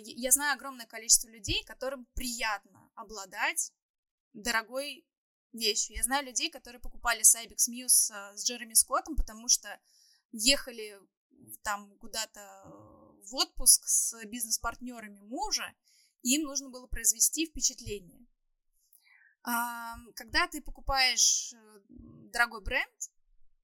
я 0.00 0.30
знаю 0.32 0.54
огромное 0.54 0.86
количество 0.86 1.28
людей, 1.28 1.62
которым 1.64 2.06
приятно 2.14 2.90
обладать 2.94 3.72
дорогой 4.32 5.06
вещью. 5.52 5.96
Я 5.96 6.02
знаю 6.02 6.26
людей, 6.26 6.50
которые 6.50 6.80
покупали 6.80 7.22
Cybex 7.22 7.68
Muse 7.70 8.12
э, 8.12 8.36
с 8.36 8.44
Джереми 8.44 8.74
Скоттом, 8.74 9.16
потому 9.16 9.48
что 9.48 9.80
ехали 10.32 10.98
там 11.62 11.96
куда-то 11.98 12.64
в 13.24 13.34
отпуск 13.34 13.86
с 13.86 14.24
бизнес-партнерами 14.26 15.20
мужа, 15.20 15.74
и 16.22 16.34
им 16.34 16.42
нужно 16.42 16.68
было 16.70 16.86
произвести 16.86 17.46
впечатление. 17.46 18.26
Когда 19.42 20.46
ты 20.48 20.60
покупаешь 20.60 21.52
э, 21.54 21.80
дорогой 21.88 22.60
бренд, 22.60 23.10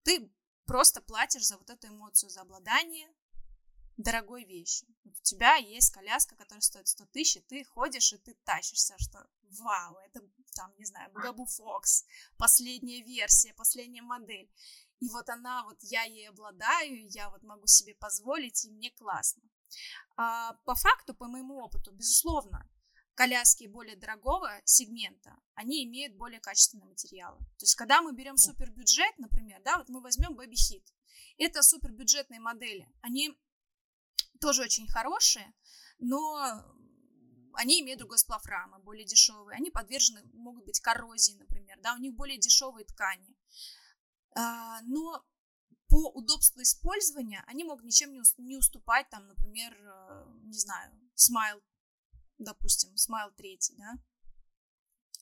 ты 0.03 0.31
просто 0.67 1.01
платишь 1.01 1.47
за 1.47 1.57
вот 1.59 1.71
эту 1.71 1.89
эмоцию, 1.89 2.31
за 2.31 2.43
обладание 2.43 3.09
дорогой 3.97 4.45
вещью. 4.45 4.89
Вот 5.05 5.17
у 5.17 5.23
тебя 5.23 5.57
есть 5.57 5.93
коляска, 5.93 6.35
которая 6.37 6.61
стоит 6.61 6.89
100 6.89 7.07
тысяч, 7.07 7.37
и 7.37 7.41
ты 7.41 7.65
ходишь, 7.65 8.13
и 8.13 8.19
ты 8.19 8.35
тащишься, 8.45 8.95
что 8.99 9.27
вау, 9.43 9.97
это 10.07 10.21
там, 10.55 10.73
не 10.79 10.85
знаю, 10.85 11.13
Bugaboo 11.13 11.47
Fox, 11.47 12.05
последняя 12.37 13.03
версия, 13.03 13.55
последняя 13.55 14.03
модель. 14.03 14.51
И 15.01 15.09
вот 15.11 15.29
она, 15.29 15.65
вот 15.65 15.79
я 15.83 16.05
ей 16.05 16.29
обладаю, 16.29 17.09
я 17.11 17.31
вот 17.31 17.43
могу 17.43 17.67
себе 17.67 17.95
позволить, 17.95 18.65
и 18.65 18.71
мне 18.71 18.91
классно. 18.91 19.43
А, 20.17 20.55
по 20.65 20.75
факту, 20.75 21.15
по 21.15 21.27
моему 21.27 21.59
опыту, 21.59 21.93
безусловно, 21.93 22.69
коляски 23.15 23.67
более 23.67 23.97
дорогого 23.97 24.61
сегмента, 24.65 25.37
они 25.55 25.85
имеют 25.85 26.17
более 26.17 26.41
качественные 26.41 26.87
материалы. 26.87 27.39
То 27.59 27.65
есть, 27.65 27.75
когда 27.75 28.03
мы 28.03 28.13
берем 28.13 28.37
супербюджет, 28.37 29.19
например, 29.19 29.61
да, 29.65 29.79
вот 29.79 29.89
мы 29.89 30.01
возьмем 30.01 30.39
Baby 30.39 30.55
Hit, 30.55 30.85
это 31.39 31.63
супербюджетные 31.63 32.41
модели, 32.41 32.89
они 33.01 33.39
тоже 34.41 34.63
очень 34.63 34.87
хорошие, 34.89 35.55
но 35.99 36.65
они 37.55 37.81
имеют 37.81 38.01
другой 38.01 38.19
сплав 38.19 38.45
рамы, 38.47 38.79
более 38.81 39.05
дешевые, 39.05 39.57
они 39.57 39.71
подвержены, 39.71 40.23
могут 40.33 40.65
быть 40.65 40.81
коррозии, 40.81 41.35
например, 41.35 41.79
да, 41.81 41.95
у 41.95 41.99
них 41.99 42.15
более 42.15 42.39
дешевые 42.39 42.85
ткани. 42.85 43.37
А, 44.37 44.81
но 44.83 45.25
по 45.89 46.11
удобству 46.11 46.61
использования 46.63 47.45
они 47.47 47.63
могут 47.63 47.85
ничем 47.85 48.21
не 48.39 48.57
уступать, 48.57 49.09
там, 49.11 49.29
например, 49.29 49.73
э, 49.73 50.25
не 50.45 50.59
знаю, 50.59 50.93
Smile 51.15 51.63
допустим, 52.39 52.91
Smile 52.95 53.33
3, 53.37 53.59
да, 53.79 53.95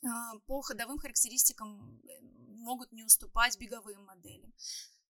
а, 0.05 0.39
по 0.47 0.63
ходовым 0.63 0.99
характеристикам 0.99 2.01
э, 2.09 2.21
могут 2.59 2.91
не 2.93 3.05
уступать 3.05 3.59
беговым 3.59 4.05
моделям. 4.05 4.53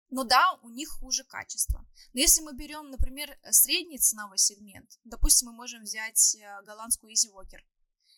Но 0.09 0.25
да, 0.25 0.59
у 0.63 0.69
них 0.69 0.89
хуже 0.89 1.23
качество. 1.23 1.87
Но 2.13 2.19
если 2.19 2.41
мы 2.41 2.53
берем, 2.53 2.89
например, 2.89 3.39
средний 3.49 3.97
ценовой 3.97 4.37
сегмент, 4.37 4.99
допустим, 5.05 5.47
мы 5.47 5.53
можем 5.53 5.83
взять 5.83 6.35
э, 6.35 6.61
голландскую 6.63 7.13
Easy 7.13 7.31
Walker. 7.31 7.61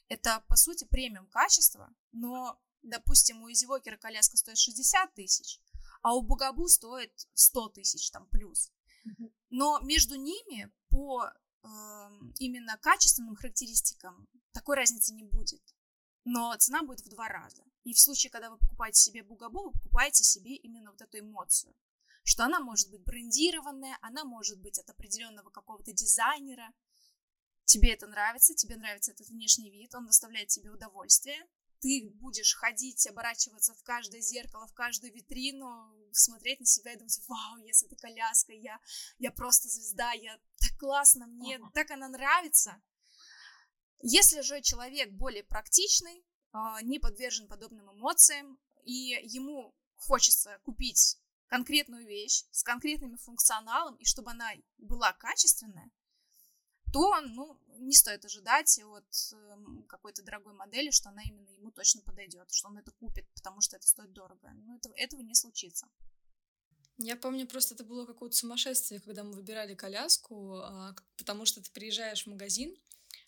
Это, 0.07 0.43
по 0.47 0.55
сути, 0.55 0.85
премиум 0.85 1.27
качество, 1.27 1.93
но, 2.11 2.59
допустим, 2.81 3.43
у 3.43 3.49
Easy 3.49 3.67
Walker 3.67 3.95
коляска 3.97 4.37
стоит 4.37 4.57
60 4.57 5.13
тысяч, 5.13 5.59
а 6.01 6.15
у 6.15 6.23
Бугабу 6.23 6.67
стоит 6.67 7.13
100 7.35 7.69
тысяч 7.69 8.09
там 8.09 8.27
плюс. 8.27 8.71
Но 9.49 9.79
между 9.81 10.15
ними 10.15 10.71
по 10.89 11.31
именно 12.39 12.77
качественным 12.77 13.35
характеристикам 13.35 14.27
такой 14.51 14.75
разницы 14.75 15.13
не 15.13 15.23
будет. 15.23 15.61
Но 16.25 16.55
цена 16.57 16.83
будет 16.83 17.01
в 17.01 17.09
два 17.09 17.27
раза. 17.27 17.63
И 17.83 17.93
в 17.93 17.99
случае, 17.99 18.31
когда 18.31 18.49
вы 18.49 18.57
покупаете 18.57 19.01
себе 19.01 19.23
бугабу, 19.23 19.63
вы 19.63 19.71
покупаете 19.71 20.23
себе 20.23 20.55
именно 20.55 20.91
вот 20.91 21.01
эту 21.01 21.19
эмоцию. 21.19 21.75
Что 22.23 22.45
она 22.45 22.59
может 22.59 22.89
быть 22.89 23.03
брендированная, 23.03 23.97
она 24.01 24.23
может 24.23 24.59
быть 24.61 24.79
от 24.79 24.89
определенного 24.89 25.49
какого-то 25.49 25.91
дизайнера. 25.91 26.73
Тебе 27.65 27.93
это 27.93 28.07
нравится, 28.07 28.53
тебе 28.53 28.77
нравится 28.77 29.11
этот 29.11 29.27
внешний 29.27 29.69
вид, 29.69 29.93
он 29.95 30.05
доставляет 30.05 30.49
тебе 30.49 30.69
удовольствие 30.69 31.45
ты 31.83 32.09
будешь 32.21 32.55
ходить, 32.55 33.05
оборачиваться 33.07 33.73
в 33.73 33.83
каждое 33.83 34.21
зеркало, 34.21 34.65
в 34.67 34.73
каждую 34.73 35.13
витрину, 35.13 35.93
смотреть 36.13 36.61
на 36.61 36.65
себя 36.65 36.93
и 36.93 36.97
думать, 36.97 37.19
вау, 37.27 37.57
если 37.57 37.87
это 37.87 37.97
коляска, 37.97 38.53
я, 38.53 38.79
я 39.17 39.31
просто 39.31 39.67
звезда, 39.67 40.13
я 40.13 40.39
так 40.61 40.79
классно, 40.79 41.27
мне 41.27 41.57
uh-huh. 41.57 41.71
так 41.73 41.91
она 41.91 42.07
нравится. 42.07 42.81
Если 44.01 44.39
же 44.41 44.61
человек 44.61 45.11
более 45.11 45.43
практичный, 45.43 46.25
а, 46.53 46.81
не 46.81 46.99
подвержен 46.99 47.49
подобным 47.49 47.91
эмоциям, 47.91 48.57
и 48.85 49.19
ему 49.23 49.75
хочется 49.97 50.59
купить 50.63 51.17
конкретную 51.47 52.07
вещь 52.07 52.45
с 52.51 52.63
конкретным 52.63 53.17
функционалом, 53.17 53.97
и 53.97 54.05
чтобы 54.05 54.31
она 54.31 54.51
была 54.77 55.11
качественная, 55.11 55.91
то, 56.93 57.19
ну, 57.21 57.59
не 57.83 57.93
стоит 57.93 58.25
ожидать 58.25 58.79
от 58.79 59.33
эм, 59.33 59.85
какой-то 59.87 60.23
дорогой 60.23 60.53
модели, 60.53 60.91
что 60.91 61.09
она 61.09 61.21
именно 61.23 61.49
ему 61.49 61.71
точно 61.71 62.01
подойдет, 62.01 62.51
что 62.51 62.69
он 62.69 62.77
это 62.77 62.91
купит, 62.91 63.27
потому 63.35 63.61
что 63.61 63.75
это 63.75 63.87
стоит 63.87 64.13
дорого. 64.13 64.51
Ну, 64.53 64.75
это, 64.75 64.89
этого 64.95 65.21
не 65.21 65.35
случится. 65.35 65.87
Я 66.97 67.15
помню, 67.15 67.47
просто 67.47 67.73
это 67.73 67.83
было 67.83 68.05
какое-то 68.05 68.35
сумасшествие, 68.35 69.01
когда 69.01 69.23
мы 69.23 69.33
выбирали 69.33 69.73
коляску, 69.73 70.57
а, 70.57 70.95
потому 71.17 71.45
что 71.45 71.61
ты 71.61 71.71
приезжаешь 71.71 72.23
в 72.23 72.29
магазин, 72.29 72.75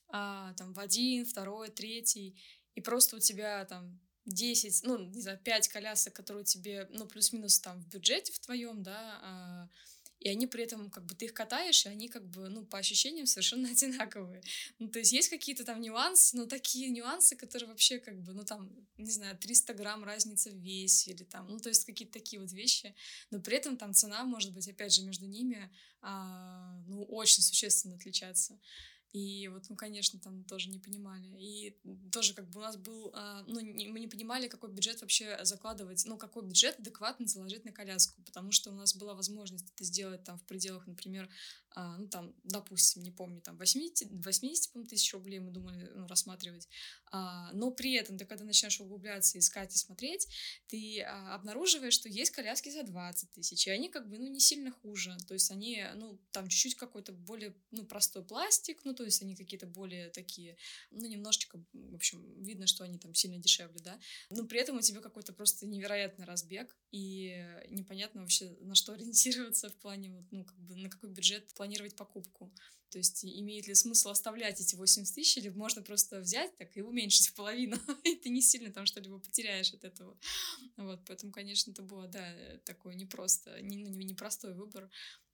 а, 0.07 0.53
там, 0.53 0.73
в 0.73 0.79
один, 0.79 1.25
второй, 1.25 1.69
третий, 1.69 2.39
и 2.75 2.81
просто 2.81 3.17
у 3.17 3.19
тебя 3.19 3.65
там 3.65 3.99
10, 4.25 4.83
ну, 4.83 4.97
не 4.97 5.21
знаю, 5.21 5.39
5 5.39 5.67
колясок, 5.69 6.13
которые 6.13 6.45
тебе, 6.45 6.87
ну, 6.91 7.07
плюс-минус 7.07 7.59
там 7.59 7.81
в 7.81 7.87
бюджете 7.87 8.33
в 8.33 8.39
твоем, 8.39 8.83
да, 8.83 9.19
а, 9.21 9.69
и 10.25 10.29
они 10.29 10.47
при 10.47 10.63
этом, 10.63 10.89
как 10.89 11.05
бы, 11.05 11.13
ты 11.13 11.25
их 11.25 11.35
катаешь, 11.35 11.85
и 11.85 11.89
они, 11.89 12.09
как 12.09 12.25
бы, 12.25 12.49
ну, 12.49 12.65
по 12.65 12.79
ощущениям 12.79 13.27
совершенно 13.27 13.69
одинаковые. 13.71 14.41
Ну, 14.79 14.87
то 14.87 14.97
есть 14.97 15.13
есть 15.13 15.29
какие-то 15.29 15.63
там 15.63 15.79
нюансы, 15.79 16.35
но 16.35 16.47
такие 16.47 16.89
нюансы, 16.89 17.35
которые 17.35 17.69
вообще, 17.69 17.99
как 17.99 18.19
бы, 18.23 18.33
ну, 18.33 18.43
там, 18.43 18.71
не 18.97 19.11
знаю, 19.11 19.37
300 19.37 19.75
грамм 19.75 20.03
разница 20.03 20.49
в 20.49 20.55
весе 20.55 21.11
или 21.11 21.23
там, 21.23 21.47
ну, 21.47 21.59
то 21.59 21.69
есть 21.69 21.85
какие-то 21.85 22.13
такие 22.13 22.41
вот 22.41 22.51
вещи, 22.51 22.95
но 23.29 23.39
при 23.39 23.57
этом 23.57 23.77
там 23.77 23.93
цена 23.93 24.23
может 24.23 24.51
быть, 24.51 24.67
опять 24.67 24.93
же, 24.93 25.03
между 25.03 25.27
ними, 25.27 25.71
а, 26.01 26.81
ну, 26.87 27.03
очень 27.03 27.43
существенно 27.43 27.93
отличаться. 27.93 28.59
И 29.15 29.47
вот 29.47 29.69
мы, 29.69 29.77
конечно, 29.77 30.19
там 30.19 30.43
тоже 30.43 30.69
не 30.69 30.77
понимали. 30.77 31.25
И 31.39 31.77
тоже 32.11 32.33
как 32.33 32.49
бы 32.49 32.59
у 32.59 32.63
нас 32.63 32.75
был, 32.75 33.11
а, 33.13 33.45
ну, 33.47 33.61
мы 33.61 34.01
не 34.01 34.09
понимали, 34.09 34.49
какой 34.49 34.69
бюджет 34.69 34.99
вообще 34.99 35.39
закладывать, 35.45 36.03
ну, 36.05 36.17
какой 36.17 36.43
бюджет 36.43 36.77
адекватно 36.79 37.25
заложить 37.25 37.63
на 37.63 37.71
коляску, 37.71 38.21
потому 38.23 38.51
что 38.51 38.71
у 38.71 38.73
нас 38.73 38.93
была 38.93 39.13
возможность 39.13 39.71
это 39.73 39.85
сделать 39.85 40.25
там 40.25 40.37
в 40.37 40.43
пределах, 40.43 40.85
например, 40.85 41.29
а, 41.75 41.97
ну, 41.97 42.07
там, 42.07 42.33
допустим, 42.43 43.03
не 43.03 43.11
помню, 43.11 43.41
там, 43.41 43.57
80, 43.57 44.09
80 44.09 44.87
тысяч 44.87 45.13
рублей 45.13 45.39
мы 45.39 45.51
думали 45.51 45.91
ну, 45.93 46.07
рассматривать, 46.07 46.69
а, 47.11 47.51
но 47.51 47.69
при 47.71 47.93
этом, 47.95 48.17
ты 48.17 48.25
когда 48.25 48.45
начинаешь 48.45 48.79
углубляться, 48.79 49.37
искать 49.37 49.75
и 49.75 49.77
смотреть, 49.77 50.27
ты 50.67 51.01
а, 51.01 51.35
обнаруживаешь, 51.35 51.93
что 51.93 52.07
есть 52.07 52.31
коляски 52.31 52.69
за 52.69 52.83
20 52.83 53.31
тысяч, 53.31 53.67
и 53.67 53.71
они 53.71 53.89
как 53.89 54.07
бы, 54.07 54.17
ну, 54.17 54.27
не 54.27 54.39
сильно 54.39 54.71
хуже, 54.71 55.17
то 55.27 55.33
есть 55.33 55.51
они, 55.51 55.85
ну, 55.95 56.17
там 56.31 56.47
чуть-чуть 56.47 56.75
какой-то 56.75 57.11
более, 57.11 57.53
ну, 57.71 57.85
простой 57.85 58.23
пластик, 58.23 58.85
ну, 58.85 58.93
то 58.93 59.03
есть 59.03 59.21
они 59.21 59.35
какие-то 59.35 59.67
более 59.67 60.09
такие, 60.09 60.57
ну, 60.91 61.05
немножечко, 61.05 61.61
в 61.73 61.95
общем, 61.95 62.41
видно, 62.41 62.67
что 62.67 62.85
они 62.85 62.97
там 62.97 63.13
сильно 63.13 63.37
дешевле, 63.37 63.81
да, 63.81 63.99
но 64.29 64.45
при 64.45 64.61
этом 64.61 64.77
у 64.77 64.81
тебя 64.81 65.01
какой-то 65.01 65.33
просто 65.33 65.67
невероятный 65.67 66.25
разбег, 66.25 66.73
и 66.91 67.45
непонятно 67.69 68.21
вообще, 68.21 68.55
на 68.61 68.75
что 68.75 68.93
ориентироваться 68.93 69.69
в 69.69 69.75
плане, 69.75 70.25
ну, 70.31 70.45
как 70.45 70.57
бы, 70.57 70.75
на 70.75 70.89
какой 70.89 71.09
бюджет 71.09 71.53
планировать 71.65 71.95
покупку. 71.95 72.53
То 72.91 72.99
есть 72.99 73.25
имеет 73.25 73.67
ли 73.67 73.73
смысл 73.73 74.09
оставлять 74.09 74.61
эти 74.61 74.75
80 74.75 75.15
тысяч, 75.15 75.37
или 75.37 75.49
можно 75.49 75.81
просто 75.81 76.19
взять 76.19 76.55
так 76.57 76.77
и 76.77 76.81
уменьшить 76.81 77.27
в 77.29 77.33
половину, 77.33 77.77
и 78.03 78.15
ты 78.15 78.29
не 78.29 78.41
сильно 78.41 78.71
там 78.71 78.85
что-либо 78.85 79.19
потеряешь 79.19 79.73
от 79.73 79.83
этого. 79.83 80.17
Вот, 80.77 81.01
поэтому, 81.07 81.31
конечно, 81.31 81.71
это 81.71 81.81
было, 81.81 82.07
да, 82.07 82.23
такой 82.63 82.95
непросто, 82.95 83.59
не, 83.61 83.83
ну, 83.85 83.99
непростой 83.99 84.53
выбор. 84.53 84.89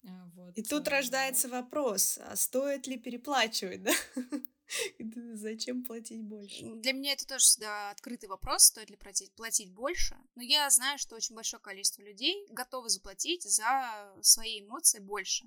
А, 0.07 0.31
вот. 0.33 0.57
И 0.57 0.63
тут 0.63 0.87
рождается 0.87 1.49
вопрос, 1.49 2.17
а 2.17 2.35
стоит 2.35 2.87
ли 2.87 2.97
переплачивать, 2.97 3.83
да? 3.83 3.93
Зачем 5.35 5.83
платить 5.83 6.23
больше? 6.23 6.63
Для 6.75 6.93
меня 6.93 7.13
это 7.13 7.27
тоже 7.27 7.43
всегда 7.43 7.91
открытый 7.91 8.29
вопрос, 8.29 8.63
стоит 8.63 8.89
ли 8.89 8.95
платить, 8.95 9.33
платить 9.35 9.71
больше. 9.73 10.15
Но 10.35 10.41
я 10.41 10.69
знаю, 10.69 10.97
что 10.97 11.15
очень 11.15 11.35
большое 11.35 11.61
количество 11.61 12.01
людей 12.01 12.45
готовы 12.49 12.89
заплатить 12.89 13.43
за 13.43 14.15
свои 14.21 14.61
эмоции 14.61 14.99
больше. 14.99 15.45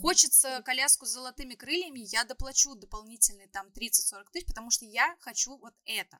Хочется 0.00 0.62
коляску 0.62 1.06
с 1.06 1.10
золотыми 1.10 1.54
крыльями, 1.54 2.00
я 2.12 2.24
доплачу 2.24 2.74
дополнительные 2.74 3.48
там 3.48 3.68
30-40 3.68 4.26
тысяч, 4.32 4.46
потому 4.46 4.70
что 4.70 4.84
я 4.84 5.16
хочу 5.20 5.56
вот 5.56 5.74
это. 5.84 6.18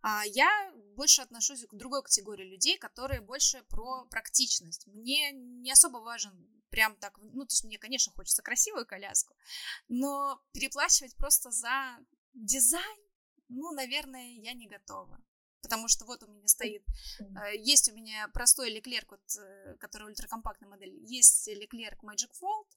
А 0.00 0.24
я 0.26 0.72
больше 0.96 1.22
отношусь 1.22 1.64
к 1.64 1.74
другой 1.74 2.02
категории 2.02 2.44
людей, 2.44 2.78
которые 2.78 3.20
больше 3.20 3.62
про 3.68 4.04
практичность. 4.06 4.86
Мне 4.86 5.32
не 5.32 5.70
особо 5.72 5.98
важен 5.98 6.62
прям 6.70 6.96
так, 6.96 7.18
ну, 7.18 7.44
то 7.44 7.52
есть 7.52 7.64
мне, 7.64 7.78
конечно, 7.78 8.12
хочется 8.12 8.42
красивую 8.42 8.86
коляску, 8.86 9.36
но 9.88 10.42
переплачивать 10.52 11.14
просто 11.16 11.50
за 11.50 11.98
дизайн, 12.32 12.98
ну, 13.48 13.72
наверное, 13.72 14.32
я 14.38 14.54
не 14.54 14.66
готова 14.66 15.22
потому 15.62 15.88
что 15.88 16.04
вот 16.04 16.22
у 16.22 16.26
меня 16.26 16.46
стоит, 16.48 16.84
э, 17.20 17.56
есть 17.56 17.90
у 17.90 17.94
меня 17.94 18.28
простой 18.28 18.76
Leclerc, 18.76 19.06
вот, 19.08 19.36
э, 19.38 19.76
который 19.78 20.08
ультракомпактная 20.08 20.68
модель, 20.68 20.94
есть 21.04 21.48
Leclerc 21.48 22.00
Magic 22.02 22.30
Fold, 22.40 22.68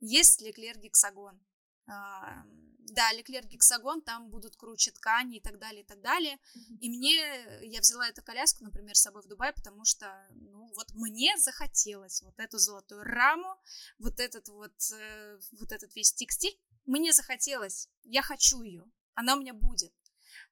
есть 0.00 0.42
Hexagon. 0.42 1.38
А, 1.86 2.44
да, 2.90 3.12
Leclerc 3.12 3.48
Hexagon, 3.48 4.02
там 4.02 4.30
будут 4.30 4.56
круче 4.56 4.90
ткани 4.90 5.36
и 5.36 5.40
так 5.40 5.58
далее, 5.58 5.82
и 5.82 5.86
так 5.86 6.00
далее. 6.00 6.38
И 6.80 6.90
мне, 6.90 7.16
я 7.62 7.80
взяла 7.80 8.08
эту 8.08 8.22
коляску, 8.22 8.64
например, 8.64 8.96
с 8.96 9.02
собой 9.02 9.22
в 9.22 9.28
Дубай, 9.28 9.52
потому 9.52 9.84
что, 9.84 10.06
ну, 10.30 10.70
вот 10.74 10.92
мне 10.94 11.36
захотелось 11.38 12.22
вот 12.22 12.38
эту 12.38 12.58
золотую 12.58 13.02
раму, 13.04 13.56
вот 13.98 14.20
этот 14.20 14.48
вот, 14.48 14.74
э, 14.92 15.40
вот 15.52 15.72
этот 15.72 15.94
весь 15.94 16.12
текстиль, 16.12 16.58
мне 16.84 17.12
захотелось, 17.12 17.88
я 18.02 18.22
хочу 18.22 18.62
ее, 18.62 18.84
она 19.14 19.36
у 19.36 19.40
меня 19.40 19.54
будет. 19.54 19.92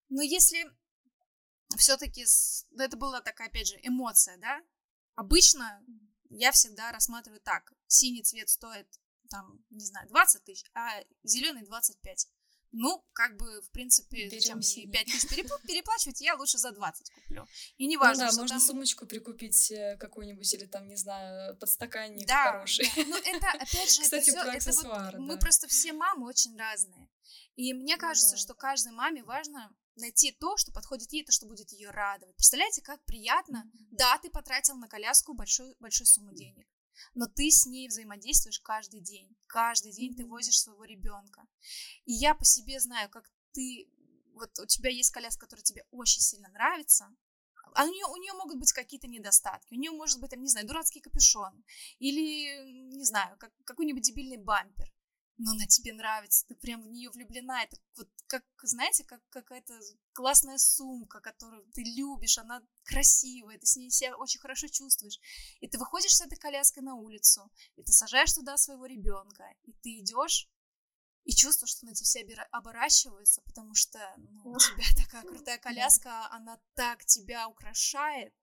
Но 0.09 0.23
если 0.23 0.71
все-таки 1.77 2.25
ну, 2.71 2.85
это 2.85 2.97
была 2.97 3.21
такая, 3.21 3.49
опять 3.49 3.69
же, 3.69 3.79
эмоция, 3.83 4.37
да. 4.39 4.61
Обычно 5.15 5.85
я 6.31 6.53
всегда 6.53 6.93
рассматриваю 6.93 7.41
так. 7.41 7.73
Синий 7.87 8.23
цвет 8.23 8.49
стоит, 8.49 8.89
там, 9.29 9.65
не 9.71 9.85
знаю, 9.85 10.09
20 10.09 10.45
тысяч, 10.45 10.71
а 10.75 11.03
зеленый 11.23 11.65
25. 11.65 12.29
Ну, 12.73 13.05
как 13.15 13.37
бы, 13.37 13.61
в 13.63 13.71
принципе, 13.73 14.29
Берем 14.29 14.41
зачем 14.41 14.59
мне 14.59 14.93
5 14.93 15.07
тысяч 15.07 15.29
переплачивать, 15.67 16.21
я 16.21 16.37
лучше 16.37 16.57
за 16.59 16.71
20 16.71 17.11
куплю. 17.11 17.47
И 17.79 17.87
не 17.89 17.97
важно, 17.97 18.27
ну, 18.27 18.31
да, 18.31 18.37
можно 18.37 18.59
там... 18.59 18.67
сумочку 18.67 19.07
прикупить 19.07 19.73
э, 19.73 19.97
какую-нибудь, 19.99 20.55
или 20.55 20.67
там, 20.67 20.87
не 20.87 20.95
знаю, 20.95 21.57
подстаканник 21.57 22.29
да, 22.29 22.53
хороший. 22.53 22.89
Да, 22.95 23.03
ну 23.07 23.17
это, 23.17 23.49
опять 23.51 23.93
же, 23.93 24.03
Кстати, 24.03 24.31
это, 24.31 24.61
все, 24.61 24.71
это 24.71 24.73
вот, 24.77 24.85
да. 24.85 25.19
мы 25.19 25.37
просто 25.39 25.67
все 25.67 25.93
мамы 25.93 26.29
очень 26.29 26.57
разные. 26.57 27.09
И 27.57 27.75
мне 27.75 27.97
ну 27.97 28.01
кажется, 28.01 28.31
ну, 28.31 28.37
да. 28.37 28.39
что 28.39 28.55
каждой 28.55 28.93
маме 28.93 29.25
важно 29.25 29.75
найти 30.01 30.33
то, 30.33 30.57
что 30.57 30.73
подходит 30.73 31.13
ей, 31.13 31.25
то, 31.25 31.33
что 31.33 31.47
будет 31.47 31.71
ее 31.73 31.91
радовать. 31.91 32.35
Представляете, 32.37 32.83
как 32.83 33.05
приятно? 33.05 33.71
Да, 33.91 34.19
ты 34.19 34.31
потратил 34.31 34.77
на 34.77 34.89
коляску 34.89 35.35
большую, 35.35 35.77
большую 35.81 36.07
сумму 36.07 36.33
денег, 36.33 36.67
но 37.15 37.27
ты 37.27 37.51
с 37.51 37.67
ней 37.67 37.89
взаимодействуешь 37.89 38.61
каждый 38.61 39.01
день. 39.01 39.37
Каждый 39.47 39.93
день 39.93 40.15
ты 40.15 40.25
возишь 40.25 40.61
своего 40.61 40.85
ребенка. 40.85 41.47
И 42.05 42.13
я 42.13 42.35
по 42.35 42.45
себе 42.45 42.81
знаю, 42.81 43.09
как 43.11 43.31
ты, 43.53 43.89
вот 44.35 44.59
у 44.59 44.67
тебя 44.67 44.91
есть 44.91 45.11
коляска, 45.11 45.47
которая 45.47 45.63
тебе 45.63 45.85
очень 45.91 46.21
сильно 46.21 46.49
нравится, 46.49 47.09
а 47.75 47.85
у 47.85 47.89
нее, 47.89 48.05
у 48.07 48.17
нее 48.17 48.33
могут 48.33 48.59
быть 48.59 48.73
какие-то 48.73 49.07
недостатки. 49.07 49.75
У 49.75 49.77
нее 49.77 49.93
может 49.93 50.21
быть, 50.21 50.31
там, 50.31 50.43
не 50.43 50.49
знаю, 50.49 50.67
дурацкий 50.67 51.01
капюшон. 51.01 51.65
Или, 52.01 52.91
не 52.97 53.05
знаю, 53.05 53.37
как, 53.39 53.53
какой-нибудь 53.65 54.03
дебильный 54.03 54.39
бампер 54.39 54.93
но 55.41 55.53
она 55.53 55.67
тебе 55.67 55.95
нравится, 55.95 56.45
ты 56.47 56.55
прям 56.55 56.83
в 56.83 56.89
нее 56.89 57.11
влюблена. 57.11 57.63
Это 57.63 57.77
вот 57.97 58.09
как, 58.27 58.45
знаете, 58.63 59.05
как 59.05 59.23
какая-то 59.31 59.81
классная 60.13 60.59
сумка, 60.59 61.21
которую 61.21 61.65
ты 61.73 61.83
любишь, 61.83 62.37
она 62.37 62.63
красивая, 62.85 63.59
ты 63.59 63.65
с 63.67 63.77
ней 63.77 63.91
себя 63.91 64.17
очень 64.17 64.39
хорошо 64.41 64.69
чувствуешь. 64.69 65.19
И 65.61 65.67
ты 65.67 65.79
выходишь 65.79 66.17
с 66.17 66.21
этой 66.21 66.37
коляской 66.37 66.83
на 66.83 66.95
улицу, 66.95 67.51
и 67.77 67.83
ты 67.83 67.91
сажаешь 67.91 68.33
туда 68.35 68.59
своего 68.59 68.85
ребенка, 68.85 69.45
и 69.63 69.73
ты 69.73 70.01
идешь 70.01 70.51
и 71.25 71.33
чувствуешь, 71.33 71.71
что 71.71 71.87
на 71.87 71.95
тебя 71.95 72.05
все 72.05 72.43
оборачиваются, 72.51 73.41
потому 73.43 73.75
что 73.75 73.99
ну, 74.19 74.53
у 74.53 74.59
тебя 74.59 74.85
такая 75.03 75.23
крутая 75.29 75.59
коляска, 75.59 76.31
она 76.33 76.61
так 76.75 77.05
тебя 77.07 77.49
украшает, 77.49 78.35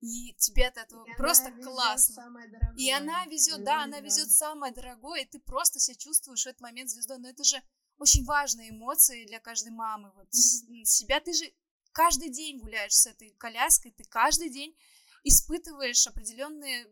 и 0.00 0.34
тебе 0.34 0.68
от 0.68 0.76
этого 0.76 1.06
и 1.06 1.14
просто 1.14 1.52
классно. 1.52 2.30
И 2.76 2.90
она 2.90 3.24
везет, 3.26 3.64
да, 3.64 3.82
она 3.82 4.00
везет 4.00 4.30
самое 4.30 4.72
дорогое, 4.72 5.22
и 5.22 5.26
ты 5.26 5.38
просто 5.38 5.78
себя 5.78 5.96
чувствуешь 5.96 6.44
в 6.44 6.46
этот 6.46 6.60
момент 6.60 6.90
звездой. 6.90 7.18
Но 7.18 7.28
это 7.28 7.44
же 7.44 7.62
очень 7.98 8.24
важные 8.24 8.70
эмоции 8.70 9.26
для 9.26 9.40
каждой 9.40 9.72
мамы. 9.72 10.12
Вот 10.14 10.28
mm-hmm. 10.28 10.84
себя 10.84 11.20
ты 11.20 11.32
же 11.32 11.50
каждый 11.92 12.28
день 12.28 12.58
гуляешь 12.58 12.94
с 12.94 13.06
этой 13.06 13.30
коляской, 13.38 13.90
ты 13.92 14.04
каждый 14.04 14.50
день 14.50 14.76
испытываешь 15.24 16.06
определенные 16.06 16.86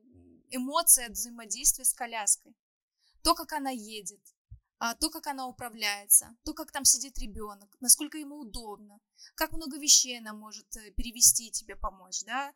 эмоции 0.51 1.05
от 1.05 1.13
взаимодействия 1.13 1.85
с 1.85 1.93
коляской. 1.93 2.57
То, 3.23 3.35
как 3.35 3.53
она 3.53 3.71
едет, 3.71 4.21
а, 4.79 4.95
то, 4.95 5.11
как 5.11 5.27
она 5.27 5.47
управляется, 5.47 6.37
то, 6.45 6.53
как 6.53 6.73
там 6.73 6.85
сидит 6.85 7.19
ребенок, 7.19 7.77
насколько 7.81 8.19
ему 8.19 8.41
удобно, 8.41 9.01
как 9.35 9.53
много 9.53 9.79
вещей 9.79 10.19
она 10.19 10.33
может 10.33 10.77
э, 10.77 10.91
перевести 10.91 11.51
тебе 11.51 11.77
помочь, 11.77 12.23
да, 12.25 12.53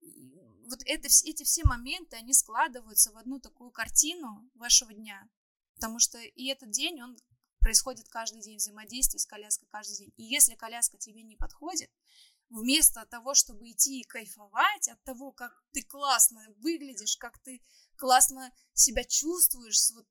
вот 0.00 0.80
это, 0.84 1.08
эти 1.24 1.44
все 1.44 1.64
моменты, 1.64 2.16
они 2.16 2.32
складываются 2.32 3.10
в 3.12 3.16
одну 3.16 3.40
такую 3.40 3.70
картину 3.70 4.48
вашего 4.54 4.92
дня. 4.92 5.28
Потому 5.74 5.98
что 5.98 6.18
и 6.18 6.46
этот 6.46 6.70
день, 6.70 7.00
он 7.00 7.16
происходит 7.60 8.08
каждый 8.08 8.42
день, 8.42 8.58
взаимодействие 8.58 9.20
с 9.20 9.26
коляской 9.26 9.68
каждый 9.68 9.96
день. 9.96 10.12
И 10.16 10.24
если 10.24 10.54
коляска 10.54 10.98
тебе 10.98 11.22
не 11.22 11.36
подходит, 11.36 11.90
вместо 12.50 13.04
того, 13.06 13.34
чтобы 13.34 13.70
идти 13.70 14.00
и 14.00 14.04
кайфовать 14.04 14.88
от 14.88 15.02
того, 15.04 15.32
как 15.32 15.52
ты 15.72 15.82
классно 15.82 16.44
выглядишь, 16.58 17.16
как 17.16 17.38
ты 17.40 17.62
классно 17.96 18.52
себя 18.72 19.04
чувствуешь 19.04 19.80
с, 19.80 19.90
вот, 19.92 20.06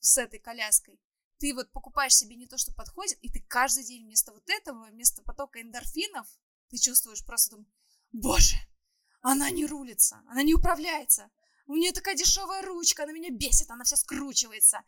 с 0.00 0.18
этой 0.18 0.38
коляской, 0.38 1.00
ты 1.38 1.54
вот 1.54 1.70
покупаешь 1.72 2.14
себе 2.14 2.36
не 2.36 2.46
то, 2.46 2.58
что 2.58 2.72
подходит, 2.74 3.18
и 3.22 3.30
ты 3.30 3.40
каждый 3.40 3.84
день 3.84 4.04
вместо 4.04 4.32
вот 4.32 4.48
этого, 4.48 4.86
вместо 4.86 5.22
потока 5.22 5.60
эндорфинов, 5.60 6.26
ты 6.68 6.76
чувствуешь 6.76 7.24
просто, 7.24 7.56
там, 7.56 7.66
боже, 8.12 8.54
она 9.22 9.50
не 9.50 9.66
рулится, 9.66 10.22
она 10.28 10.42
не 10.42 10.54
управляется. 10.54 11.30
У 11.66 11.76
нее 11.76 11.92
такая 11.92 12.16
дешевая 12.16 12.62
ручка, 12.62 13.04
она 13.04 13.12
меня 13.12 13.30
бесит, 13.30 13.70
она 13.70 13.84
вся 13.84 13.96
скручивается. 13.96 14.82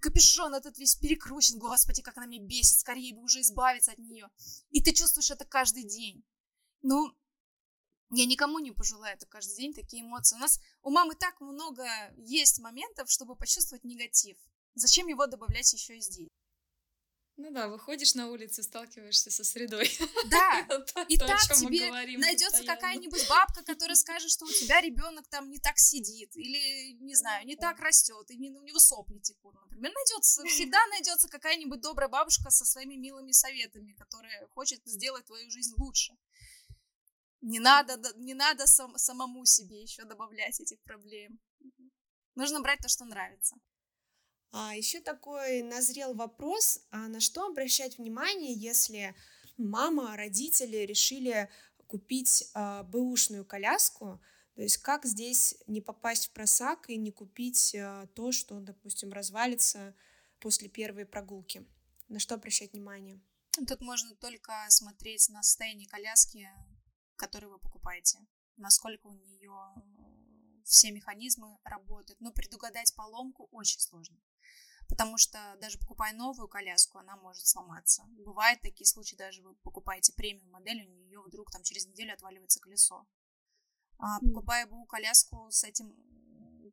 Капюшон 0.00 0.54
этот 0.54 0.78
весь 0.78 0.94
перекручен. 0.94 1.58
Господи, 1.58 2.02
как 2.02 2.16
она 2.18 2.26
меня 2.26 2.44
бесит, 2.44 2.78
скорее 2.78 3.16
бы 3.16 3.22
уже 3.22 3.40
избавиться 3.40 3.90
от 3.90 3.98
нее. 3.98 4.28
И 4.70 4.80
ты 4.80 4.92
чувствуешь 4.92 5.32
это 5.32 5.44
каждый 5.44 5.82
день. 5.82 6.24
Ну, 6.82 7.12
Я 8.12 8.26
никому 8.26 8.58
не 8.58 8.72
пожелаю 8.72 9.16
это 9.16 9.26
каждый 9.26 9.56
день, 9.56 9.74
такие 9.74 10.02
эмоции. 10.02 10.36
У 10.36 10.40
нас 10.40 10.60
у 10.82 10.90
мамы 10.90 11.14
так 11.14 11.40
много 11.40 11.84
есть 12.16 12.60
моментов, 12.60 13.10
чтобы 13.10 13.34
почувствовать 13.34 13.84
негатив. 13.84 14.36
Зачем 14.74 15.08
его 15.08 15.26
добавлять 15.26 15.72
еще 15.72 15.96
и 15.96 16.00
здесь? 16.00 16.28
Ну 17.40 17.50
да, 17.52 17.68
выходишь 17.68 18.14
на 18.14 18.28
улицу, 18.28 18.62
сталкиваешься 18.62 19.30
со 19.30 19.44
средой. 19.44 19.90
Да, 20.26 20.60
и 21.08 21.16
так 21.16 21.40
тебе 21.58 21.90
найдется 22.18 22.64
какая-нибудь 22.64 23.26
бабка, 23.30 23.62
которая 23.64 23.96
скажет, 23.96 24.30
что 24.30 24.44
у 24.44 24.50
тебя 24.50 24.82
ребенок 24.82 25.26
там 25.28 25.48
не 25.48 25.58
так 25.58 25.78
сидит, 25.78 26.36
или, 26.36 26.92
не 27.02 27.14
знаю, 27.14 27.46
не 27.46 27.56
так 27.56 27.80
растет, 27.80 28.30
и 28.30 28.36
у 28.36 28.62
него 28.62 28.78
сопли 28.78 29.18
текут, 29.20 29.54
например. 29.54 29.90
Найдется, 29.90 30.44
всегда 30.44 30.78
найдется 30.90 31.28
какая-нибудь 31.28 31.80
добрая 31.80 32.10
бабушка 32.10 32.50
со 32.50 32.66
своими 32.66 32.96
милыми 32.96 33.32
советами, 33.32 33.94
которая 33.94 34.46
хочет 34.48 34.82
сделать 34.84 35.24
твою 35.24 35.50
жизнь 35.50 35.72
лучше. 35.78 36.12
Не 37.40 37.58
надо, 37.58 37.98
не 38.16 38.34
надо 38.34 38.66
сам, 38.66 38.98
самому 38.98 39.46
себе 39.46 39.80
еще 39.80 40.04
добавлять 40.04 40.60
этих 40.60 40.78
проблем. 40.82 41.40
Нужно 42.34 42.60
брать 42.60 42.80
то, 42.80 42.88
что 42.90 43.06
нравится. 43.06 43.56
А 44.52 44.74
еще 44.74 45.00
такой 45.00 45.62
назрел 45.62 46.12
вопрос, 46.12 46.80
а 46.90 47.06
на 47.06 47.20
что 47.20 47.46
обращать 47.46 47.98
внимание, 47.98 48.52
если 48.52 49.14
мама, 49.56 50.16
родители 50.16 50.78
решили 50.78 51.48
купить 51.86 52.50
а, 52.54 52.82
бэушную 52.82 53.44
коляску, 53.44 54.20
то 54.56 54.62
есть 54.62 54.78
как 54.78 55.06
здесь 55.06 55.56
не 55.68 55.80
попасть 55.80 56.26
в 56.26 56.32
просак 56.32 56.90
и 56.90 56.96
не 56.96 57.12
купить 57.12 57.76
а, 57.76 58.08
то, 58.08 58.32
что, 58.32 58.58
допустим, 58.58 59.12
развалится 59.12 59.94
после 60.40 60.68
первой 60.68 61.06
прогулки? 61.06 61.64
На 62.08 62.18
что 62.18 62.34
обращать 62.34 62.72
внимание? 62.72 63.20
Тут 63.68 63.80
можно 63.80 64.16
только 64.16 64.52
смотреть 64.68 65.28
на 65.28 65.44
состояние 65.44 65.88
коляски, 65.88 66.48
которую 67.14 67.52
вы 67.52 67.58
покупаете, 67.60 68.18
насколько 68.56 69.06
у 69.06 69.14
нее 69.14 69.52
все 70.64 70.90
механизмы 70.90 71.56
работают. 71.62 72.20
Но 72.20 72.32
предугадать 72.32 72.94
поломку 72.96 73.48
очень 73.52 73.78
сложно 73.78 74.20
потому 74.90 75.16
что 75.16 75.56
даже 75.60 75.78
покупая 75.78 76.12
новую 76.12 76.48
коляску, 76.48 76.98
она 76.98 77.16
может 77.16 77.46
сломаться. 77.46 78.04
Бывают 78.24 78.60
такие 78.60 78.86
случаи, 78.86 79.16
даже 79.16 79.42
вы 79.42 79.54
покупаете 79.56 80.12
премиум 80.12 80.50
модель, 80.50 80.86
у 80.86 80.90
нее 80.90 81.20
вдруг 81.22 81.50
там 81.50 81.62
через 81.62 81.86
неделю 81.86 82.12
отваливается 82.12 82.60
колесо. 82.60 83.06
А 83.98 84.18
покупая 84.20 84.66
БУ 84.66 84.84
коляску, 84.86 85.50
с 85.50 85.64
этим 85.64 85.94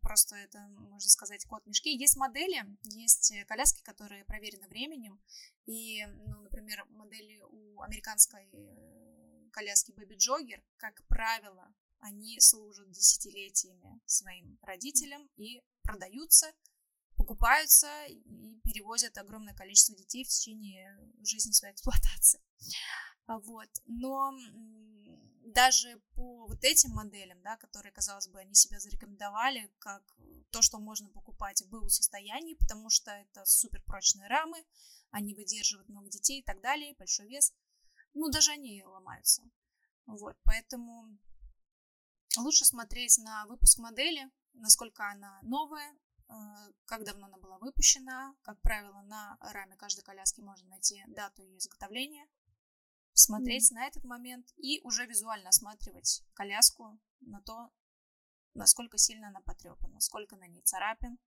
просто 0.02 0.36
это, 0.38 0.60
можно 0.70 1.10
сказать, 1.10 1.46
код 1.46 1.66
мешки. 1.66 1.96
Есть 1.96 2.16
модели, 2.16 2.66
есть 2.84 3.34
коляски, 3.48 3.84
которые 3.84 4.24
проверены 4.26 4.68
временем, 4.68 5.22
и, 5.66 6.06
ну, 6.06 6.42
например, 6.42 6.86
модели 6.90 7.42
у 7.42 7.82
американской 7.82 8.50
э, 8.54 9.50
коляски 9.52 9.92
Baby 9.92 10.16
Jogger, 10.16 10.64
как 10.78 11.06
правило, 11.08 11.74
они 12.00 12.40
служат 12.40 12.90
десятилетиями 12.92 14.00
своим 14.06 14.58
родителям 14.62 15.30
и 15.36 15.62
продаются 15.82 16.54
покупаются 17.18 18.06
и 18.06 18.60
перевозят 18.64 19.18
огромное 19.18 19.54
количество 19.54 19.96
детей 19.96 20.24
в 20.24 20.30
течение 20.30 20.98
жизни 21.24 21.52
своей 21.52 21.74
эксплуатации. 21.74 22.42
А 23.26 23.40
вот. 23.40 23.70
Но 23.86 24.32
даже 25.54 26.00
по 26.16 26.48
вот 26.48 26.64
этим 26.64 26.92
моделям, 26.92 27.42
да, 27.42 27.58
которые, 27.58 27.92
казалось 27.92 28.28
бы, 28.28 28.40
они 28.40 28.54
себя 28.54 28.80
зарекомендовали 28.80 29.72
как 29.80 30.04
то, 30.52 30.62
что 30.62 30.80
можно 30.80 31.10
покупать 31.10 31.62
в 31.62 31.70
БУ 31.70 31.90
состоянии, 31.90 32.56
потому 32.56 32.90
что 32.90 33.12
это 33.12 33.44
суперпрочные 33.46 34.28
рамы, 34.28 34.64
они 35.12 35.34
выдерживают 35.34 35.90
много 35.90 36.10
детей 36.10 36.40
и 36.40 36.44
так 36.44 36.62
далее, 36.62 36.96
большой 36.98 37.28
вес, 37.28 37.54
ну, 38.14 38.30
даже 38.30 38.52
они 38.52 38.84
ломаются. 38.84 39.44
Вот, 40.06 40.38
поэтому 40.44 41.18
лучше 42.38 42.66
смотреть 42.66 43.18
на 43.18 43.46
выпуск 43.48 43.80
модели, 43.80 44.30
насколько 44.54 45.10
она 45.10 45.40
новая, 45.44 45.96
как 46.86 47.04
давно 47.04 47.28
она 47.28 47.38
была 47.38 47.58
выпущена. 47.58 48.36
Как 48.42 48.60
правило, 48.62 49.02
на 49.04 49.38
раме 49.42 49.76
каждой 49.78 50.04
коляски 50.04 50.42
можно 50.42 50.68
найти 50.70 51.04
дату 51.08 51.42
ее 51.42 51.58
изготовления, 51.58 52.28
смотреть 53.14 53.72
mm. 53.72 53.76
на 53.76 53.88
этот 53.88 54.04
момент 54.04 54.54
и 54.58 54.82
уже 54.84 55.06
визуально 55.06 55.50
осматривать 55.50 56.24
коляску 56.34 57.00
на 57.22 57.42
то, 57.42 57.72
насколько 58.54 58.98
сильно 58.98 59.30
она 59.30 59.42
потрепана, 59.42 60.00
сколько 60.00 60.36
на 60.36 60.48
ней 60.48 60.62
царапин. 60.62 61.18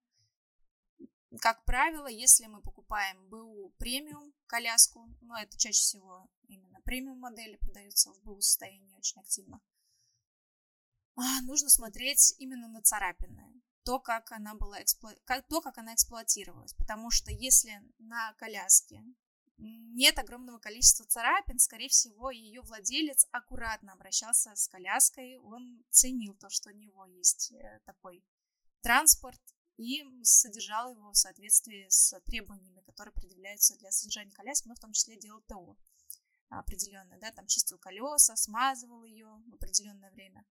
Как 1.41 1.65
правило, 1.65 2.09
если 2.09 2.47
мы 2.47 2.61
покупаем 2.61 3.29
БУ 3.29 3.73
премиум 3.79 4.35
коляску, 4.47 5.09
ну 5.21 5.35
это 5.35 5.57
чаще 5.57 5.81
всего 5.81 6.29
именно 6.49 6.81
премиум 6.83 7.21
модели 7.21 7.57
продаются 7.57 8.13
в 8.13 8.21
БУ 8.23 8.41
состоянии 8.41 8.97
очень 8.97 9.21
активно, 9.21 9.61
а, 11.15 11.43
нужно 11.43 11.69
смотреть 11.69 12.35
именно 12.39 12.67
на 12.67 12.83
царапины 12.83 13.60
то, 13.85 13.99
как 13.99 14.33
она 14.33 14.55
была 14.55 14.83
эксплу... 14.83 15.11
то, 15.49 15.61
как 15.61 15.79
она 15.79 15.95
эксплуатировалась. 15.95 16.75
Потому 16.75 17.11
что 17.11 17.31
если 17.31 17.83
на 17.99 18.33
коляске 18.35 19.03
нет 19.57 20.19
огромного 20.19 20.59
количества 20.59 21.05
царапин, 21.07 21.59
скорее 21.59 21.89
всего, 21.89 22.31
ее 22.31 22.63
владелец 22.63 23.27
аккуратно 23.31 23.93
обращался 23.93 24.55
с 24.55 24.69
коляской, 24.69 25.37
он 25.37 25.85
ценил 25.91 26.35
то, 26.35 26.49
что 26.49 26.71
у 26.71 26.73
него 26.73 27.05
есть 27.07 27.53
э, 27.53 27.81
такой 27.85 28.25
транспорт 28.81 29.41
и 29.77 30.05
содержал 30.23 30.95
его 30.95 31.13
в 31.13 31.17
соответствии 31.17 31.87
с 31.89 32.19
требованиями, 32.27 32.81
которые 32.83 33.13
предъявляются 33.13 33.77
для 33.79 33.91
содержания 33.91 34.33
коляски, 34.33 34.69
но 34.69 34.75
в 34.75 34.81
том 34.81 34.93
числе 34.93 35.19
делал 35.19 35.43
ТО 35.43 35.77
определенное, 36.49 37.19
да, 37.19 37.31
там 37.31 37.47
чистил 37.47 37.79
колеса, 37.79 38.37
смазывал 38.37 39.05
ее 39.05 39.27
в 39.47 39.55
определенное 39.55 40.11
время. 40.11 40.45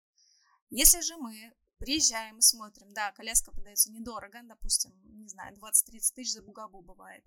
Если 0.68 1.00
же 1.00 1.16
мы 1.16 1.54
Приезжаем 1.78 2.38
и 2.38 2.42
смотрим, 2.42 2.92
да, 2.92 3.12
коляска 3.12 3.52
продается 3.52 3.92
недорого, 3.92 4.40
допустим, 4.44 4.92
не 5.04 5.28
знаю, 5.28 5.56
20-30 5.56 6.14
тысяч 6.14 6.32
за 6.32 6.42
бугабу 6.42 6.80
бывает. 6.80 7.24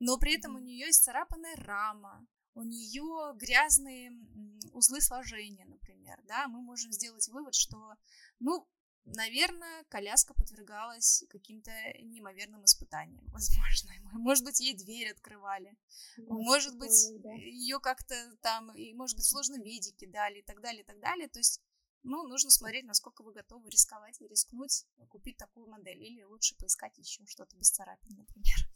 Но 0.00 0.18
при 0.18 0.36
этом 0.36 0.56
у 0.56 0.58
нее 0.58 0.86
есть 0.86 1.04
царапанная 1.04 1.56
рама, 1.56 2.26
у 2.54 2.62
нее 2.62 3.34
грязные 3.36 4.12
узлы 4.72 5.00
сложения, 5.00 5.64
например, 5.64 6.20
да, 6.24 6.48
мы 6.48 6.60
можем 6.60 6.92
сделать 6.92 7.28
вывод, 7.28 7.54
что, 7.54 7.94
ну, 8.40 8.68
наверное, 9.04 9.84
коляска 9.84 10.34
подвергалась 10.34 11.24
каким-то 11.30 11.70
неимоверным 12.00 12.64
испытаниям, 12.64 13.24
возможно. 13.32 13.92
Может 14.12 14.44
быть, 14.44 14.60
ей 14.60 14.76
дверь 14.76 15.12
открывали, 15.12 15.76
может 16.16 16.76
быть, 16.76 17.10
ее 17.36 17.78
как-то 17.80 18.14
там, 18.40 18.72
и, 18.74 18.92
может 18.94 19.16
быть, 19.16 19.26
сложно 19.26 19.62
виде 19.62 19.92
кидали 19.92 20.40
и 20.40 20.42
так 20.42 20.60
далее, 20.60 20.82
и 20.82 20.86
так 20.86 20.98
далее. 21.00 21.28
То 21.28 21.38
есть 21.38 21.62
ну, 22.02 22.26
нужно 22.26 22.50
смотреть, 22.50 22.84
насколько 22.84 23.22
вы 23.22 23.32
готовы 23.32 23.70
рисковать 23.70 24.20
и 24.20 24.28
рискнуть, 24.28 24.86
купить 25.08 25.36
такую 25.36 25.68
модель. 25.68 26.02
Или 26.02 26.22
лучше 26.22 26.56
поискать 26.56 26.96
еще 26.98 27.24
что-то 27.26 27.56
без 27.56 27.70
царапин, 27.70 28.16
например. 28.16 28.68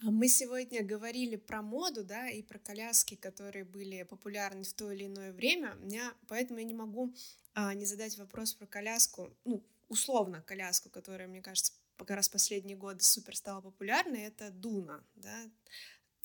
А 0.00 0.12
мы 0.12 0.28
сегодня 0.28 0.84
говорили 0.84 1.34
про 1.34 1.60
моду, 1.60 2.04
да, 2.04 2.28
и 2.28 2.42
про 2.42 2.60
коляски, 2.60 3.16
которые 3.16 3.64
были 3.64 4.04
популярны 4.04 4.62
в 4.62 4.72
то 4.72 4.92
или 4.92 5.06
иное 5.06 5.32
время. 5.32 5.74
Меня, 5.80 6.14
поэтому 6.28 6.60
я 6.60 6.64
не 6.64 6.74
могу 6.74 7.12
а, 7.54 7.74
не 7.74 7.84
задать 7.84 8.16
вопрос 8.16 8.54
про 8.54 8.66
коляску, 8.66 9.36
ну, 9.44 9.66
условно 9.88 10.40
коляску, 10.42 10.88
которая, 10.88 11.26
мне 11.26 11.42
кажется, 11.42 11.72
как 11.96 12.10
раз 12.10 12.28
последние 12.28 12.76
годы 12.76 13.02
супер 13.02 13.34
стала 13.34 13.60
популярной, 13.60 14.22
это 14.22 14.50
Дуна, 14.50 15.04
да, 15.16 15.50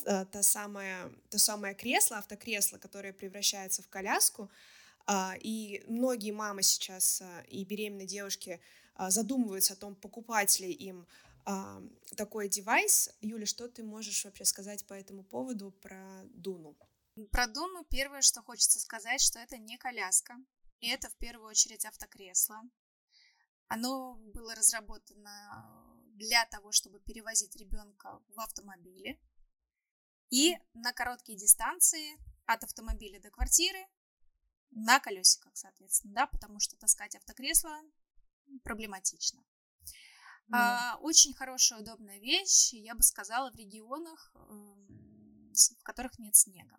та, 0.04 0.26
та 0.26 0.44
самая, 0.44 1.12
то 1.32 1.40
самое 1.40 1.74
кресло, 1.74 2.18
автокресло, 2.18 2.78
которое 2.78 3.12
превращается 3.12 3.82
в 3.82 3.88
коляску, 3.88 4.44
а, 4.44 4.50
и 5.42 5.84
многие 5.88 6.32
мамы 6.32 6.63
сейчас 6.63 7.22
а, 7.22 7.42
и 7.50 7.66
беременные 7.66 8.08
девушки 8.08 8.62
а, 8.96 9.10
задумываются 9.12 9.74
о 9.74 9.78
том, 9.78 9.96
покупать 9.96 10.60
ли 10.60 10.72
им 10.72 11.06
такой 12.16 12.48
девайс. 12.48 13.10
Юля, 13.20 13.46
что 13.46 13.68
ты 13.68 13.84
можешь 13.84 14.24
вообще 14.24 14.46
сказать 14.46 14.86
по 14.88 14.94
этому 14.94 15.26
поводу 15.26 15.72
про 15.72 16.24
Дуну? 16.36 16.78
Про 17.32 17.48
Дуну 17.48 17.84
первое, 17.84 18.22
что 18.22 18.42
хочется 18.42 18.80
сказать, 18.80 19.20
что 19.20 19.39
это 19.39 19.58
не 19.58 19.78
коляска, 19.78 20.38
и 20.80 20.88
это 20.88 21.10
в 21.10 21.16
первую 21.16 21.50
очередь 21.50 21.84
автокресло. 21.84 22.62
Оно 23.68 24.16
было 24.34 24.56
разработано 24.56 25.94
для 26.16 26.46
того, 26.46 26.72
чтобы 26.72 27.02
перевозить 27.02 27.58
ребенка 27.58 28.22
в 28.30 28.39
автомобиле. 28.39 29.20
И 30.30 30.56
на 30.74 30.93
короткие 30.93 31.38
дистанции 31.38 32.18
от 32.45 32.64
автомобиля 32.64 33.20
до 33.20 33.30
квартиры 33.32 33.86
на 34.76 34.99
колесиках, 34.99 35.55
соответственно, 35.55 36.13
да, 36.13 36.28
потому 36.28 36.59
что 36.59 36.78
таскать 36.78 37.15
автокресло 37.15 37.80
проблематично. 38.63 39.43
Mm. 40.49 40.55
А, 40.55 40.97
очень 41.01 41.34
хорошая, 41.34 41.80
удобная 41.80 42.19
вещь, 42.19 42.74
я 42.74 42.95
бы 42.95 43.03
сказала, 43.03 43.51
в 43.51 43.55
регионах, 43.55 44.32
эм, 44.36 45.53
в 45.53 45.84
которых 45.84 46.19
нет 46.19 46.36
снега. 46.36 46.78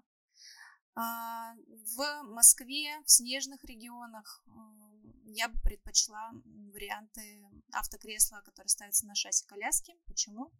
А, 0.96 1.54
в 1.96 2.22
Москве, 2.24 3.00
в 3.04 3.10
снежных 3.10 3.64
регионах 3.64 4.42
эм, 4.46 5.22
я 5.26 5.48
бы 5.48 5.58
предпочла 5.60 6.30
варианты 6.72 7.42
автокресла, 7.72 8.42
которые 8.44 8.68
ставятся 8.68 9.06
на 9.06 9.14
шасси 9.14 9.44
коляски. 9.46 9.94
Почему? 10.06 10.52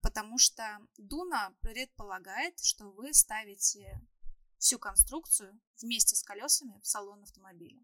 Потому 0.00 0.38
что 0.38 0.80
Дуна 0.96 1.54
предполагает, 1.60 2.58
что 2.60 2.90
вы 2.90 3.12
ставите 3.12 4.00
всю 4.60 4.78
конструкцию 4.78 5.60
вместе 5.80 6.14
с 6.14 6.22
колесами 6.22 6.78
в 6.80 6.86
салон 6.86 7.22
автомобиля. 7.22 7.82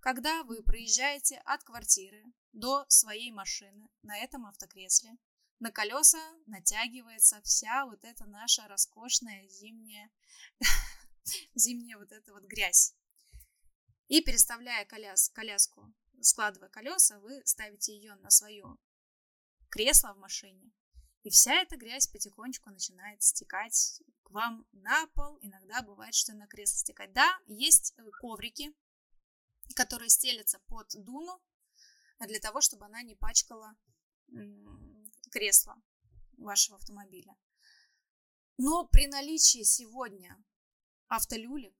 Когда 0.00 0.42
вы 0.42 0.62
проезжаете 0.62 1.38
от 1.44 1.62
квартиры 1.62 2.24
до 2.52 2.84
своей 2.88 3.30
машины 3.30 3.88
на 4.02 4.18
этом 4.18 4.44
автокресле, 4.46 5.16
на 5.60 5.70
колеса 5.70 6.18
натягивается 6.46 7.40
вся 7.42 7.86
вот 7.86 8.04
эта 8.04 8.24
наша 8.26 8.66
роскошная 8.66 9.46
зимняя, 9.48 10.10
зимняя 11.54 11.96
вот 11.96 12.10
эта 12.12 12.32
вот 12.32 12.44
грязь. 12.44 12.94
И 14.08 14.20
переставляя 14.22 14.84
коляс, 14.86 15.28
коляску, 15.28 15.94
складывая 16.20 16.70
колеса, 16.70 17.20
вы 17.20 17.40
ставите 17.44 17.94
ее 17.94 18.16
на 18.16 18.30
свое 18.30 18.76
кресло 19.68 20.12
в 20.14 20.18
машине. 20.18 20.72
И 21.22 21.30
вся 21.30 21.54
эта 21.62 21.76
грязь 21.76 22.06
потихонечку 22.06 22.70
начинает 22.70 23.22
стекать 23.22 24.02
к 24.22 24.30
вам 24.30 24.66
на 24.72 25.06
пол. 25.08 25.38
Иногда 25.42 25.82
бывает, 25.82 26.14
что 26.14 26.32
на 26.32 26.46
кресло 26.46 26.78
стекать. 26.78 27.12
Да, 27.12 27.38
есть 27.46 27.92
э, 27.98 28.10
коврики, 28.20 28.74
которые 29.74 30.08
стелятся 30.08 30.58
под 30.66 30.88
дуну 31.04 31.40
для 32.20 32.40
того, 32.40 32.60
чтобы 32.60 32.86
она 32.86 33.02
не 33.02 33.14
пачкала 33.14 33.76
кресло 35.30 35.80
вашего 36.36 36.76
автомобиля. 36.76 37.36
Но 38.56 38.86
при 38.86 39.06
наличии 39.06 39.62
сегодня 39.62 40.42
автолюлек, 41.08 41.74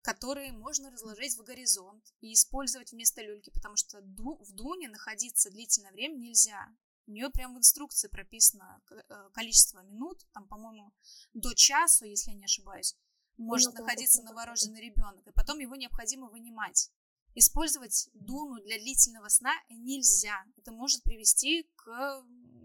которые 0.00 0.52
можно 0.52 0.90
разложить 0.90 1.36
в 1.36 1.42
горизонт 1.42 2.04
и 2.20 2.32
использовать 2.32 2.92
вместо 2.92 3.22
люльки, 3.22 3.50
потому 3.50 3.76
что 3.76 4.00
в 4.00 4.52
дуне 4.52 4.88
находиться 4.88 5.50
длительное 5.50 5.92
время 5.92 6.16
нельзя. 6.16 6.74
У 7.06 7.10
нее 7.10 7.30
прямо 7.30 7.54
в 7.54 7.58
инструкции 7.58 8.08
прописано 8.08 8.80
э, 8.90 9.30
количество 9.32 9.80
минут, 9.82 10.24
там, 10.32 10.46
по-моему, 10.46 10.92
до 11.34 11.54
часу, 11.54 12.04
если 12.04 12.30
я 12.30 12.36
не 12.36 12.44
ошибаюсь, 12.44 12.96
может 13.36 13.74
находиться 13.74 14.22
новорожденный 14.22 14.80
ребенок, 14.80 15.26
и 15.26 15.32
потом 15.32 15.58
его 15.58 15.74
необходимо 15.74 16.28
вынимать. 16.28 16.90
Использовать 17.34 18.08
дуну 18.12 18.60
для 18.60 18.78
длительного 18.78 19.28
сна 19.28 19.54
нельзя. 19.70 20.44
Это 20.56 20.70
может 20.70 21.02
привести 21.02 21.66
к 21.76 22.22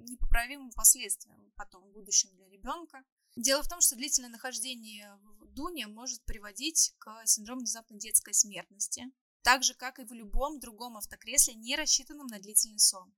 непоправимым 0.10 0.72
последствиям 0.72 1.52
потом 1.56 1.84
в 1.84 1.92
будущем 1.92 2.30
для 2.36 2.48
ребенка. 2.50 3.04
Дело 3.36 3.64
в 3.64 3.70
том, 3.70 3.82
что 3.82 3.96
длительное 3.96 4.30
нахождение 4.30 5.18
в 5.24 5.46
дуне 5.48 5.88
может 5.88 6.24
приводить 6.24 6.94
к 7.00 7.26
синдрому 7.26 7.62
внезапной 7.62 8.00
детской 8.00 8.34
смертности, 8.34 9.06
так 9.42 9.64
же, 9.64 9.74
как 9.74 10.00
и 10.00 10.04
в 10.04 10.12
любом 10.12 10.60
другом 10.60 10.98
автокресле, 10.98 11.56
не 11.56 11.76
рассчитанном 11.76 12.28
на 12.28 12.40
длительный 12.40 12.80
сон. 12.80 13.14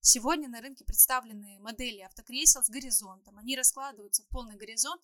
Сегодня 0.00 0.48
на 0.48 0.60
рынке 0.60 0.84
представлены 0.84 1.58
модели 1.58 2.00
автокресел 2.00 2.62
с 2.62 2.70
горизонтом. 2.70 3.38
Они 3.38 3.56
раскладываются 3.56 4.22
в 4.22 4.28
полный 4.28 4.56
горизонт, 4.56 5.02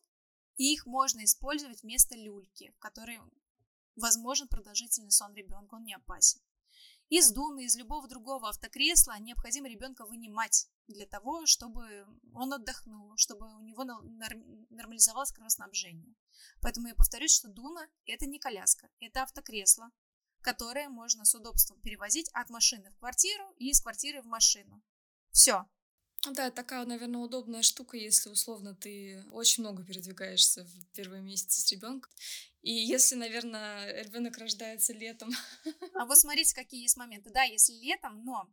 и 0.57 0.73
их 0.73 0.87
можно 0.87 1.25
использовать 1.25 1.83
вместо 1.83 2.15
люльки, 2.15 2.73
в 2.77 2.79
которой 2.79 3.21
возможен 3.97 4.49
продолжительный 4.49 5.11
сон 5.11 5.35
ребенка, 5.35 5.75
он 5.75 5.85
не 5.85 5.95
опасен. 5.95 6.41
Из 7.09 7.31
дуны, 7.31 7.65
из 7.67 7.77
любого 7.77 8.09
другого 8.09 8.49
автокресла 8.49 9.19
необходимо 9.19 9.69
ребенка 9.69 10.07
вынимать 10.07 10.71
для 10.87 11.07
того, 11.07 11.45
чтобы 11.45 12.07
он 12.33 12.55
отдохнул, 12.55 13.17
чтобы 13.17 13.55
у 13.55 13.61
него 13.61 13.85
нормализовалось 13.85 15.33
кровоснабжение. 15.33 16.15
Поэтому 16.63 16.89
я 16.89 16.95
повторюсь, 16.95 17.35
что 17.35 17.49
дуна– 17.49 17.87
это 18.07 18.25
не 18.25 18.39
коляска, 18.39 18.89
это 18.99 19.25
автокресло, 19.25 19.91
которое 20.43 20.89
можно 20.89 21.25
с 21.25 21.35
удобством 21.35 21.81
перевозить 21.81 22.29
от 22.33 22.51
машины 22.51 22.91
в 22.91 22.99
квартиру 22.99 23.45
и 23.57 23.71
из 23.71 23.81
квартиры 23.81 24.23
в 24.23 24.27
машину. 24.27 24.83
Все, 25.31 25.67
да, 26.31 26.51
такая, 26.51 26.87
наверное, 26.87 27.21
удобная 27.21 27.63
штука, 27.63 27.97
если 27.97 28.31
условно 28.31 28.77
ты 28.77 29.25
очень 29.33 29.65
много 29.65 29.85
передвигаешься 29.85 30.65
в 30.65 30.87
первые 30.95 31.21
месяцы 31.21 31.61
с 31.61 31.73
ребенком. 31.73 32.13
И 32.61 32.73
если, 32.73 33.17
наверное, 33.17 34.03
ребенок 34.05 34.39
рождается 34.39 34.93
летом. 34.93 35.31
А 35.95 36.07
вот 36.07 36.17
смотрите, 36.17 36.55
какие 36.55 36.83
есть 36.83 36.97
моменты. 36.97 37.31
Да, 37.31 37.43
если 37.43 37.73
летом, 37.73 38.25
но 38.25 38.49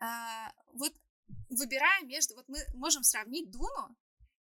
а, 0.00 0.52
вот 0.74 0.92
выбирая 1.48 2.04
между, 2.04 2.34
вот 2.34 2.46
мы 2.46 2.58
можем 2.74 3.02
сравнить 3.02 3.50
Дуну 3.50 3.96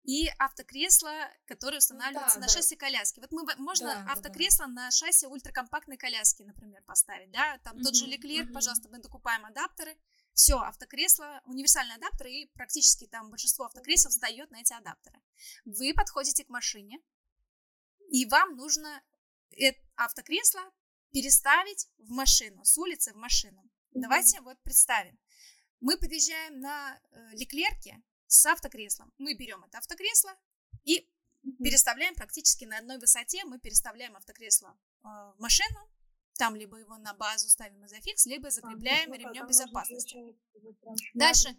и 0.07 0.29
автокресло, 0.39 1.13
которое 1.47 1.79
устанавливается 1.79 2.39
ну, 2.39 2.43
да, 2.43 2.47
на 2.47 2.53
да. 2.53 2.53
шасси 2.53 2.77
коляски. 2.77 3.19
Вот 3.19 3.33
мы 3.33 3.45
можно 3.57 4.05
да, 4.07 4.13
автокресло 4.13 4.67
да. 4.67 4.73
на 4.73 4.91
шасси 4.93 5.27
ультракомпактной 5.27 5.97
коляски, 5.97 6.45
например, 6.45 6.83
поставить, 6.85 7.33
да, 7.33 7.59
там 7.59 7.77
uh-huh, 7.77 7.83
тот 7.83 7.97
же 7.97 8.07
Леклер, 8.07 8.47
uh-huh. 8.47 8.53
пожалуйста, 8.53 8.89
мы 8.89 9.01
докупаем 9.01 9.45
адаптеры, 9.45 9.97
все, 10.33 10.59
автокресло, 10.59 11.43
универсальный 11.47 11.97
адаптер, 11.97 12.29
и 12.29 12.47
практически 12.55 13.09
там 13.09 13.31
большинство 13.31 13.65
автокресел 13.65 14.11
встает 14.11 14.49
на 14.53 14.61
эти 14.61 14.73
адаптеры. 14.73 15.21
Вы 15.65 15.93
подходите 15.93 16.45
к 16.45 16.51
машине, 16.51 17.01
и 18.09 18.27
вам 18.27 18.57
нужно 18.57 19.03
это 19.51 19.81
автокресло 19.97 20.61
переставить 21.11 21.89
в 21.99 22.11
машину, 22.11 22.65
с 22.65 22.79
улицы 22.79 23.13
в 23.13 23.17
машину. 23.17 23.61
Mm-hmm. 23.61 24.01
Давайте 24.03 24.41
вот 24.43 24.63
представим. 24.63 25.19
Мы 25.81 25.99
подъезжаем 25.99 26.61
на 26.61 26.97
э, 27.11 27.31
Леклерке 27.33 28.03
с 28.27 28.47
автокреслом. 28.47 29.13
Мы 29.19 29.35
берем 29.35 29.65
это 29.65 29.79
автокресло 29.79 30.35
и 30.85 31.09
переставляем 31.63 32.15
практически 32.15 32.65
на 32.65 32.79
одной 32.79 32.99
высоте. 32.99 33.45
Мы 33.45 33.59
переставляем 33.59 34.17
автокресло 34.17 34.77
э, 35.05 35.07
в 35.07 35.37
машину, 35.39 35.89
там 36.37 36.55
либо 36.55 36.77
его 36.77 36.97
на 36.99 37.15
базу 37.15 37.49
ставим 37.49 37.85
изофикс, 37.87 38.27
либо 38.27 38.51
закрепляем 38.51 39.13
а, 39.13 39.17
ремнем 39.17 39.47
безопасности. 39.47 40.37
Дальше, 41.15 41.57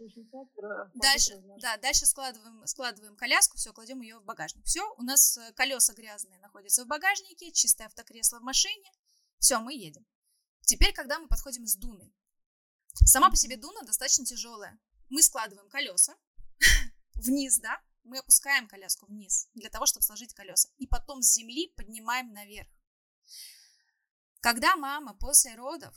дальше, 0.94 1.44
да, 1.60 1.78
дальше 1.78 2.06
складываем, 2.06 2.66
складываем 2.68 3.16
коляску, 3.16 3.58
все, 3.58 3.74
кладем 3.74 4.02
ее 4.02 4.20
в 4.20 4.24
багажник. 4.24 4.66
Все, 4.66 4.94
у 4.98 5.02
нас 5.02 5.38
э, 5.38 5.54
колеса 5.54 5.94
грязные 5.94 6.40
находятся 6.40 6.84
в 6.84 6.88
багажнике, 6.88 7.52
чистое 7.52 7.88
автокресло 7.88 8.40
в 8.40 8.44
машине. 8.44 8.92
Все, 9.40 9.60
мы 9.60 9.74
едем. 9.74 10.06
Теперь, 10.62 10.94
когда 10.94 11.20
мы 11.20 11.28
подходим 11.28 11.66
с 11.66 11.76
Дуной. 11.76 12.14
Сама 13.06 13.30
по 13.30 13.36
себе 13.36 13.58
Дуна 13.58 13.82
достаточно 13.82 14.26
тяжелая. 14.26 14.78
Мы 15.10 15.22
складываем 15.22 15.70
колеса 15.70 16.16
вниз, 17.18 17.60
да, 17.60 17.82
мы 18.04 18.20
опускаем 18.20 18.68
коляску 18.68 19.06
вниз 19.06 19.50
для 19.54 19.70
того, 19.70 19.86
чтобы 19.86 20.04
сложить 20.04 20.34
колеса. 20.34 20.70
И 20.78 20.88
потом 20.88 21.22
с 21.22 21.34
земли 21.34 21.74
поднимаем 21.76 22.32
наверх. 22.32 22.70
Когда 24.40 24.76
мама 24.76 25.14
после 25.16 25.56
родов 25.56 25.96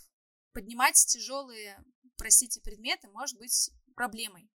поднимать 0.52 0.94
тяжелые, 0.94 1.82
простите, 2.16 2.60
предметы 2.60 3.08
может 3.08 3.38
быть 3.38 3.70
проблемой. 3.94 4.50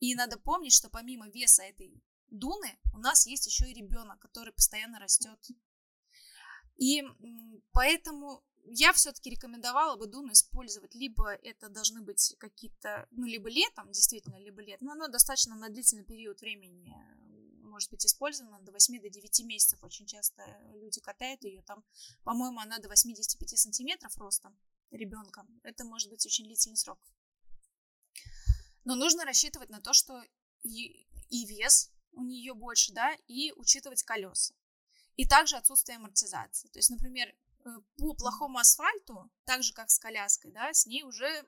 И 0.00 0.14
надо 0.14 0.38
помнить, 0.38 0.74
что 0.74 0.90
помимо 0.90 1.28
веса 1.28 1.62
этой 1.62 2.02
дуны 2.28 2.78
у 2.92 2.98
нас 2.98 3.26
есть 3.26 3.46
еще 3.46 3.70
и 3.70 3.74
ребенок, 3.74 4.18
который 4.20 4.52
постоянно 4.52 4.98
растет. 4.98 5.38
И 6.76 7.02
поэтому 7.72 8.44
я 8.64 8.92
все-таки 8.92 9.30
рекомендовала 9.30 9.96
бы 9.96 10.06
дуну 10.06 10.32
использовать. 10.32 10.94
Либо 10.94 11.30
это 11.30 11.68
должны 11.68 12.02
быть 12.02 12.34
какие-то, 12.38 13.06
ну, 13.10 13.26
либо 13.26 13.48
летом, 13.48 13.90
действительно, 13.92 14.36
либо 14.36 14.62
летом, 14.62 14.86
но 14.86 14.92
оно 14.92 15.08
достаточно 15.08 15.54
на 15.54 15.68
длительный 15.68 16.04
период 16.04 16.40
времени 16.40 16.94
может 17.70 17.90
быть 17.90 18.04
использована 18.04 18.60
до 18.60 18.72
8 18.72 19.00
до 19.00 19.08
9 19.08 19.40
месяцев. 19.44 19.82
Очень 19.82 20.06
часто 20.06 20.42
люди 20.74 21.00
катают 21.00 21.42
ее. 21.44 21.62
Там, 21.62 21.84
по-моему, 22.24 22.60
она 22.60 22.78
до 22.78 22.88
85 22.88 23.58
сантиметров 23.58 24.16
ростом 24.18 24.58
ребенка. 24.90 25.46
Это 25.62 25.84
может 25.84 26.10
быть 26.10 26.26
очень 26.26 26.44
длительный 26.44 26.76
срок. 26.76 26.98
Но 28.84 28.94
нужно 28.96 29.24
рассчитывать 29.24 29.70
на 29.70 29.80
то, 29.80 29.92
что 29.92 30.22
и, 30.62 31.06
и 31.28 31.46
вес 31.46 31.90
у 32.12 32.22
нее 32.22 32.54
больше, 32.54 32.92
да, 32.92 33.14
и 33.28 33.52
учитывать 33.52 34.02
колеса. 34.02 34.54
И 35.16 35.26
также 35.26 35.56
отсутствие 35.56 35.96
амортизации. 35.96 36.68
То 36.68 36.78
есть, 36.78 36.90
например, 36.90 37.28
э, 37.28 37.34
по 37.96 38.14
плохому 38.14 38.58
асфальту, 38.58 39.30
так 39.44 39.62
же 39.62 39.72
как 39.72 39.90
с 39.90 39.98
коляской, 39.98 40.50
да, 40.52 40.72
с 40.72 40.86
ней 40.86 41.02
уже 41.02 41.44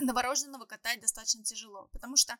новорожденного 0.00 0.64
катать 0.64 1.00
достаточно 1.00 1.44
тяжело, 1.44 1.88
потому 1.92 2.16
что 2.16 2.36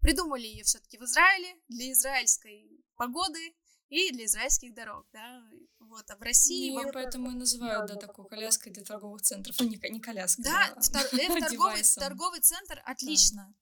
Придумали 0.00 0.46
ее 0.46 0.62
все-таки 0.62 0.96
в 0.96 1.02
Израиле 1.02 1.56
для 1.68 1.92
израильской 1.92 2.70
погоды 2.96 3.54
и 3.88 4.12
для 4.12 4.26
израильских 4.26 4.74
дорог, 4.74 5.06
да, 5.12 5.42
вот, 5.80 6.08
а 6.10 6.16
в 6.16 6.22
России... 6.22 6.70
И 6.70 6.92
поэтому 6.92 7.30
и 7.32 7.34
называют, 7.34 7.88
да, 7.88 7.96
такую 7.96 8.28
коляской 8.28 8.70
для 8.70 8.84
торговых 8.84 9.22
центров, 9.22 9.56
ну, 9.58 9.66
не, 9.66 9.80
не 9.90 10.00
коляска, 10.00 10.42
да, 10.42 10.72
да. 10.74 10.80
В, 10.80 10.92
тор- 10.92 11.08
в 11.08 11.40
торговый, 11.40 11.82
торговый 11.96 12.40
центр 12.40 12.80
отлично. 12.84 13.52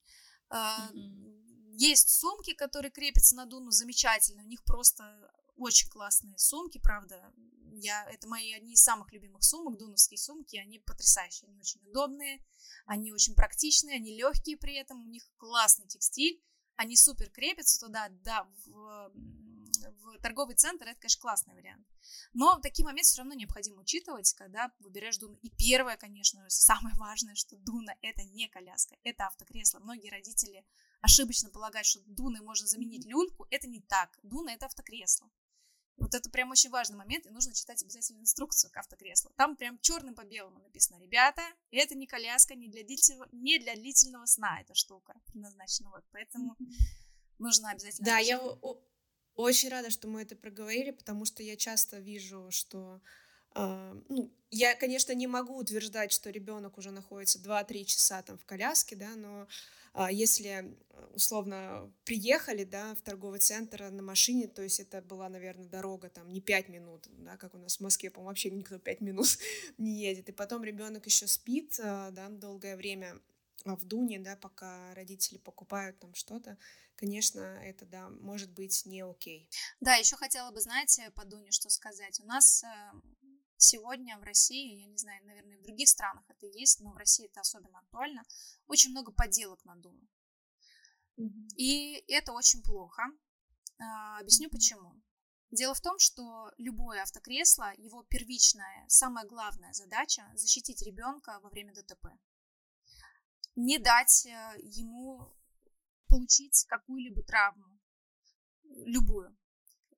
Да. 0.51 0.91
Есть 1.79 2.11
сумки, 2.11 2.53
которые 2.55 2.91
крепятся 2.91 3.37
на 3.37 3.47
Дуну, 3.47 3.71
замечательно, 3.71 4.43
у 4.43 4.47
них 4.47 4.63
просто 4.65 5.31
очень 5.57 5.89
классные 5.89 6.37
сумки, 6.39 6.79
правда, 6.79 7.33
я, 7.73 8.05
это 8.11 8.29
мои 8.29 8.53
одни 8.53 8.75
из 8.75 8.83
самых 8.83 9.13
любимых 9.13 9.43
сумок, 9.43 9.79
дуновские 9.79 10.19
сумки, 10.19 10.57
они 10.57 10.79
потрясающие, 10.79 11.49
они 11.49 11.59
очень 11.59 11.81
удобные, 11.89 12.45
они 12.87 13.13
очень 13.13 13.35
практичные, 13.35 13.97
они 13.97 14.17
легкие 14.17 14.57
при 14.57 14.75
этом, 14.75 15.03
у 15.03 15.09
них 15.09 15.29
классный 15.37 15.87
текстиль, 15.87 16.43
они 16.77 16.97
супер 16.97 17.31
крепятся 17.31 17.81
туда, 17.81 18.09
да, 18.11 18.49
в, 18.67 19.13
в 20.01 20.19
торговый 20.23 20.55
центр, 20.57 20.87
это, 20.87 21.01
конечно, 21.01 21.21
классный 21.21 21.55
вариант. 21.55 21.87
Но 22.33 22.59
такие 22.61 22.85
моменты 22.85 23.09
все 23.09 23.19
равно 23.19 23.35
необходимо 23.35 23.81
учитывать, 23.81 24.33
когда 24.35 24.73
выбираешь 24.81 25.19
Дуну. 25.19 25.37
И 25.43 25.51
первое, 25.51 25.97
конечно, 25.97 26.45
самое 26.49 26.95
важное, 26.97 27.35
что 27.35 27.57
Дуна– 27.57 27.95
это 28.03 28.23
не 28.25 28.49
коляска, 28.49 28.97
это 29.03 29.27
автокресло. 29.27 29.79
Многие 29.81 30.11
родители 30.11 30.67
ошибочно 31.01 31.51
полагают, 31.51 31.87
что 31.87 32.01
Дуной 32.07 32.41
можно 32.41 32.67
заменить 32.67 33.07
люльку. 33.07 33.47
Это 33.51 33.69
не 33.69 33.81
так. 33.81 34.19
Дуна– 34.23 34.53
это 34.55 34.67
автокресло. 34.67 35.31
Вот 35.97 36.14
это 36.14 36.28
прям 36.30 36.51
очень 36.51 36.70
важный 36.70 36.97
момент, 36.97 37.26
и 37.26 37.30
нужно 37.30 37.55
читать 37.55 37.82
обязательно 37.82 38.20
инструкцию 38.20 38.70
к 38.70 38.76
автокреслу. 38.76 39.32
Там 39.36 39.57
прям 39.57 39.78
черным 39.78 40.14
по 40.14 40.24
белому 40.24 40.59
написано, 40.61 41.01
ребята, 41.01 41.42
это 41.70 41.94
не 41.94 42.07
коляска, 42.07 42.55
не 42.55 42.68
для 42.68 42.84
длительного, 42.84 43.28
не 43.32 43.59
для 43.59 43.74
длительного 43.74 44.26
сна 44.26 44.61
эта 44.61 44.74
штука 44.74 45.14
предназначена. 45.26 45.90
Вот, 45.90 46.05
поэтому 46.12 46.57
нужно 47.38 47.70
обязательно... 47.70 48.05
Да, 48.05 48.18
я 48.18 48.38
очень 49.34 49.68
рада, 49.68 49.90
что 49.90 50.09
мы 50.09 50.22
это 50.22 50.36
проговорили, 50.36 50.90
потому 50.90 51.24
что 51.24 51.42
я 51.42 51.57
часто 51.57 51.99
вижу, 51.99 52.51
что 52.51 53.01
ну, 54.09 54.31
я, 54.51 54.75
конечно, 54.75 55.13
не 55.13 55.27
могу 55.27 55.57
утверждать, 55.57 56.13
что 56.13 56.31
ребенок 56.31 56.79
уже 56.79 56.91
находится 56.91 57.39
2-3 57.39 57.85
часа 57.85 58.23
там 58.23 58.39
в 58.39 58.45
коляске, 58.45 58.97
да, 58.97 59.15
но 59.17 59.47
а 59.99 60.13
если 60.13 60.77
условно 61.15 61.91
приехали, 62.05 62.65
да, 62.65 62.95
в 62.95 63.01
торговый 63.01 63.41
центр 63.41 63.89
на 63.91 64.03
машине, 64.03 64.47
то 64.47 64.61
есть 64.61 64.79
это 64.79 65.01
была, 65.01 65.31
наверное, 65.31 65.67
дорога 65.67 66.11
там 66.11 66.29
не 66.29 66.43
5 66.43 66.69
минут, 66.69 67.07
да, 67.09 67.39
как 67.39 67.55
у 67.55 67.59
нас 67.59 67.79
в 67.79 67.81
Москве, 67.81 68.11
по-моему, 68.11 68.29
вообще 68.29 68.51
никто 68.51 68.79
5 68.79 69.01
минут 69.01 69.39
не 69.79 69.99
едет, 70.03 70.29
и 70.29 70.33
потом 70.33 70.65
ребенок 70.65 71.07
еще 71.07 71.27
спит, 71.27 71.81
а, 71.83 72.11
да, 72.11 72.29
долгое 72.29 72.77
время 72.77 73.19
в 73.65 73.87
Дуне, 73.87 74.19
да, 74.19 74.37
пока 74.37 74.95
родители 74.95 75.39
покупают 75.39 75.99
там 75.99 76.15
что-то, 76.15 76.59
конечно, 76.97 77.41
это, 77.65 77.87
да, 77.87 78.11
может 78.11 78.51
быть 78.51 78.85
не 78.85 79.01
окей. 79.01 79.49
Да, 79.81 79.95
еще 79.95 80.17
хотела 80.17 80.51
бы, 80.51 80.61
знаете, 80.61 81.11
по 81.15 81.25
Дуне 81.25 81.51
что 81.51 81.71
сказать. 81.71 82.21
У 82.21 82.27
нас 82.27 82.65
э, 82.65 82.93
Сегодня 83.59 84.19
в 84.19 84.23
России, 84.23 84.81
я 84.83 84.87
не 84.87 84.97
знаю, 84.99 85.25
наверное, 85.25 85.59
в 85.59 85.63
других 85.63 85.89
странах 85.89 86.25
это 86.29 86.47
есть, 86.47 86.81
но 86.81 86.93
в 86.93 86.97
России 86.97 87.27
это 87.27 87.41
особенно 87.41 87.79
актуально, 87.79 88.23
очень 88.67 88.91
много 88.91 89.13
подделок 89.13 89.65
на 89.65 89.77
Дуну. 89.77 90.07
И 91.57 92.05
это 92.09 92.33
очень 92.33 92.63
плохо. 92.63 93.03
А, 93.79 94.19
объясню 94.21 94.51
почему. 94.51 95.01
Дело 95.51 95.75
в 95.75 95.81
том, 95.81 95.99
что 95.99 96.51
любое 96.59 97.03
автокресло, 97.03 97.73
его 97.79 98.03
первичная, 98.03 98.85
самая 98.89 99.25
главная 99.27 99.73
задача– 99.73 100.31
защитить 100.35 100.83
ребенка 100.83 101.39
во 101.41 101.49
время 101.49 101.73
ДТП. 101.73 102.09
Не 103.55 103.79
дать 103.79 104.27
э, 104.27 104.57
ему 104.61 105.33
получить 106.09 106.67
какую-либо 106.69 107.23
травму, 107.23 107.79
любую 108.65 109.35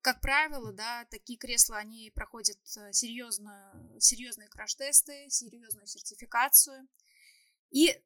как 0.01 0.21
правило, 0.21 0.73
да, 0.73 1.05
такие 1.07 1.39
кресла, 1.39 1.79
они 1.79 2.11
проходят 2.11 2.59
э, 2.77 2.93
серьезную, 2.93 4.01
серьезные 4.01 4.49
краш-тесты, 4.49 5.29
серьезную 5.29 5.87
сертификацию. 5.87 6.89
И 7.71 8.01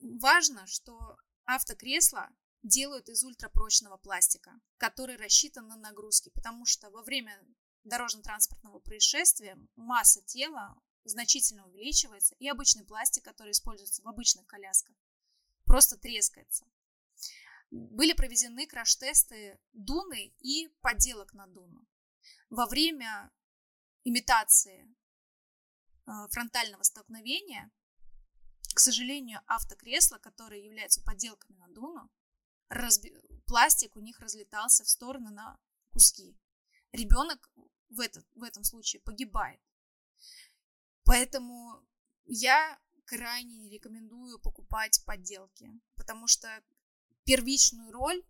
важно, 0.00 0.66
что 0.66 1.16
автокресла 1.44 2.28
делают 2.62 3.08
из 3.08 3.24
ультрапрочного 3.24 3.96
пластика, 3.96 4.52
который 4.78 5.16
рассчитан 5.16 5.68
на 5.68 5.76
нагрузки, 5.76 6.30
потому 6.30 6.66
что 6.66 6.90
во 6.90 7.02
время 7.02 7.40
дорожно-транспортного 7.84 8.78
происшествия 8.80 9.56
масса 9.76 10.22
тела 10.22 10.76
значительно 11.04 11.66
увеличивается, 11.66 12.34
и 12.38 12.48
обычный 12.48 12.84
пластик, 12.84 13.24
который 13.24 13.52
используется 13.52 14.02
в 14.02 14.08
обычных 14.08 14.46
колясках, 14.46 14.94
просто 15.64 15.96
трескается 15.96 16.64
были 17.72 18.12
проведены 18.12 18.66
краш-тесты 18.66 19.58
Дуны 19.72 20.34
и 20.40 20.68
подделок 20.82 21.32
на 21.32 21.46
Дуну. 21.46 21.86
Во 22.50 22.66
время 22.66 23.32
имитации 24.04 24.94
а, 26.04 26.28
фронтального 26.28 26.82
столкновения, 26.82 27.70
к 28.74 28.78
сожалению, 28.78 29.40
автокресла, 29.46 30.18
которые 30.18 30.64
являются 30.64 31.02
подделками 31.02 31.56
на 31.56 31.68
Дуну, 31.68 32.10
разби... 32.68 33.16
пластик 33.46 33.96
у 33.96 34.00
них 34.00 34.20
разлетался 34.20 34.84
в 34.84 34.90
стороны 34.90 35.30
на 35.30 35.58
куски. 35.92 36.38
Ребенок 36.92 37.50
в, 37.88 38.00
этот, 38.00 38.26
в 38.34 38.42
этом 38.42 38.64
случае 38.64 39.00
погибает. 39.00 39.60
Поэтому 41.04 41.82
я 42.26 42.78
крайне 43.06 43.56
не 43.56 43.70
рекомендую 43.70 44.38
покупать 44.40 45.02
подделки, 45.06 45.70
потому 45.96 46.26
что 46.26 46.62
первичную 47.24 47.92
роль, 47.92 48.22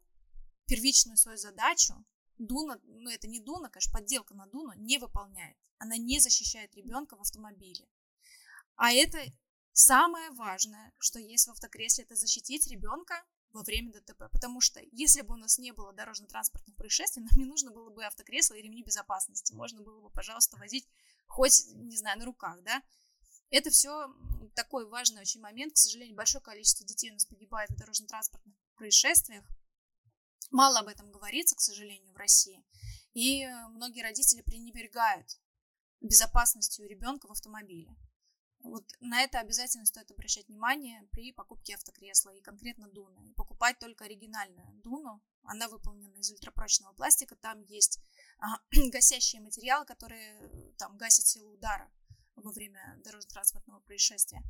первичную 0.66 1.16
свою 1.16 1.38
задачу 1.38 1.94
Дуна, 2.38 2.80
ну 2.84 3.10
это 3.10 3.28
не 3.28 3.40
Дуна, 3.40 3.68
конечно, 3.68 3.92
подделка 3.92 4.34
на 4.34 4.46
Дуну 4.46 4.72
не 4.74 4.98
выполняет. 4.98 5.56
Она 5.78 5.96
не 5.96 6.20
защищает 6.20 6.74
ребенка 6.74 7.16
в 7.16 7.20
автомобиле. 7.20 7.86
А 8.76 8.92
это 8.92 9.18
самое 9.72 10.30
важное, 10.30 10.92
что 10.98 11.18
есть 11.18 11.46
в 11.46 11.50
автокресле, 11.50 12.04
это 12.04 12.14
защитить 12.14 12.66
ребенка 12.68 13.22
во 13.52 13.62
время 13.62 13.92
ДТП. 13.92 14.30
Потому 14.32 14.60
что 14.60 14.80
если 14.92 15.22
бы 15.22 15.34
у 15.34 15.36
нас 15.36 15.58
не 15.58 15.72
было 15.72 15.92
дорожно-транспортных 15.92 16.74
происшествий, 16.76 17.22
нам 17.22 17.32
не 17.36 17.44
нужно 17.44 17.70
было 17.70 17.90
бы 17.90 18.04
автокресло 18.04 18.54
и 18.54 18.62
ремни 18.62 18.82
безопасности. 18.82 19.52
Можно 19.52 19.82
было 19.82 20.00
бы, 20.00 20.10
пожалуйста, 20.10 20.56
возить 20.56 20.88
хоть, 21.26 21.66
не 21.74 21.96
знаю, 21.96 22.18
на 22.18 22.24
руках, 22.24 22.62
да. 22.62 22.82
Это 23.50 23.70
все 23.70 24.08
такой 24.54 24.86
важный 24.86 25.20
очень 25.20 25.40
момент. 25.40 25.74
К 25.74 25.78
сожалению, 25.78 26.16
большое 26.16 26.42
количество 26.42 26.86
детей 26.86 27.10
у 27.10 27.14
нас 27.14 27.26
погибает 27.26 27.70
в 27.70 27.76
дорожно-транспортных 27.76 28.54
происшествиях. 28.74 29.44
Мало 30.50 30.80
об 30.80 30.88
этом 30.88 31.10
говорится, 31.10 31.56
к 31.56 31.60
сожалению, 31.60 32.12
в 32.12 32.16
России. 32.16 32.62
И 33.14 33.46
многие 33.70 34.02
родители 34.02 34.42
пренебрегают 34.42 35.26
безопасностью 36.00 36.88
ребенка 36.88 37.26
в 37.26 37.32
автомобиле. 37.32 37.94
Вот 38.62 38.84
на 39.00 39.22
это 39.22 39.40
обязательно 39.40 39.86
стоит 39.86 40.10
обращать 40.10 40.46
внимание 40.48 41.02
при 41.10 41.32
покупке 41.32 41.74
автокресла 41.74 42.30
и 42.30 42.40
конкретно 42.40 42.88
Дуна. 42.88 43.20
И 43.24 43.32
покупать 43.32 43.78
только 43.78 44.04
оригинальную 44.04 44.72
Дуну. 44.82 45.20
Она 45.42 45.68
выполнена 45.68 46.16
из 46.16 46.30
ультрапрочного 46.30 46.92
пластика. 46.92 47.34
Там 47.36 47.62
есть 47.62 47.98
а, 48.38 48.58
гасящие 48.92 49.42
материалы, 49.42 49.84
которые 49.84 50.72
там 50.78 50.96
гасят 50.96 51.26
силу 51.26 51.54
удара 51.54 51.90
во 52.36 52.52
время 52.52 53.00
дорожно-транспортного 53.04 53.80
происшествия. 53.80 54.42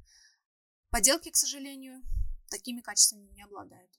Поделки, 0.90 1.30
к 1.30 1.36
сожалению, 1.36 2.02
такими 2.50 2.82
качествами 2.82 3.28
не 3.30 3.42
обладают. 3.42 3.90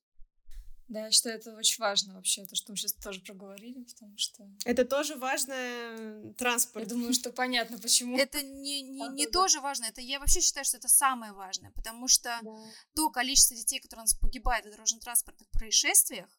Да, 0.89 1.05
я 1.05 1.11
считаю, 1.11 1.37
это 1.37 1.55
очень 1.55 1.77
важно 1.79 2.13
вообще, 2.13 2.45
то, 2.45 2.55
что 2.55 2.71
мы 2.71 2.77
сейчас 2.77 2.93
тоже 2.93 3.21
проговорили, 3.21 3.83
потому 3.83 4.17
что... 4.17 4.47
Это 4.65 4.83
тоже 4.83 5.15
важно 5.15 6.33
транспорт. 6.37 6.85
Я 6.85 6.89
думаю, 6.89 7.13
что 7.13 7.31
понятно, 7.31 7.79
почему. 7.79 8.17
Это 8.17 8.41
не, 8.41 8.81
не, 8.81 9.07
не 9.09 9.27
тоже 9.27 9.61
важно, 9.61 9.85
это 9.85 10.01
я 10.01 10.19
вообще 10.19 10.41
считаю, 10.41 10.65
что 10.65 10.77
это 10.77 10.89
самое 10.89 11.31
важное, 11.31 11.71
потому 11.71 12.07
что 12.07 12.37
да. 12.41 12.51
то 12.95 13.09
количество 13.09 13.55
детей, 13.55 13.79
которые 13.79 14.01
у 14.01 14.05
нас 14.05 14.15
погибают 14.15 14.65
в 14.65 14.71
дорожно-транспортных 14.71 15.49
происшествиях, 15.51 16.29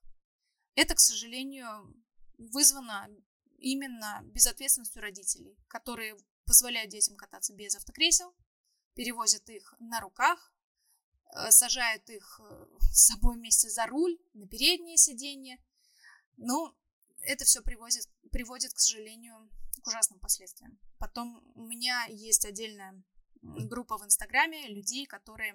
это, 0.74 0.94
к 0.94 1.00
сожалению, 1.00 1.94
вызвано 2.36 3.08
именно 3.58 4.20
безответственностью 4.24 5.00
родителей, 5.00 5.56
которые 5.68 6.16
позволяют 6.44 6.90
детям 6.90 7.16
кататься 7.16 7.54
без 7.54 7.76
автокресел, 7.76 8.34
перевозят 8.94 9.48
их 9.48 9.74
на 9.78 10.00
руках, 10.00 10.53
Э, 10.53 10.53
сажают 11.50 12.08
их 12.10 12.40
э, 12.42 12.66
с 12.80 13.06
собой 13.06 13.36
вместе 13.36 13.68
за 13.68 13.86
руль, 13.86 14.18
на 14.34 14.46
переднее 14.46 14.96
сиденье. 14.96 15.58
Ну, 16.36 16.74
это 17.20 17.44
все 17.44 17.60
приводит, 17.60 18.08
приводит, 18.30 18.72
к 18.72 18.78
сожалению, 18.78 19.50
к 19.82 19.86
ужасным 19.86 20.20
последствиям. 20.20 20.78
Потом 20.98 21.42
у 21.54 21.66
меня 21.66 22.04
есть 22.06 22.44
отдельная 22.44 23.02
группа 23.42 23.98
в 23.98 24.04
Инстаграме 24.04 24.68
людей, 24.68 25.06
которые, 25.06 25.54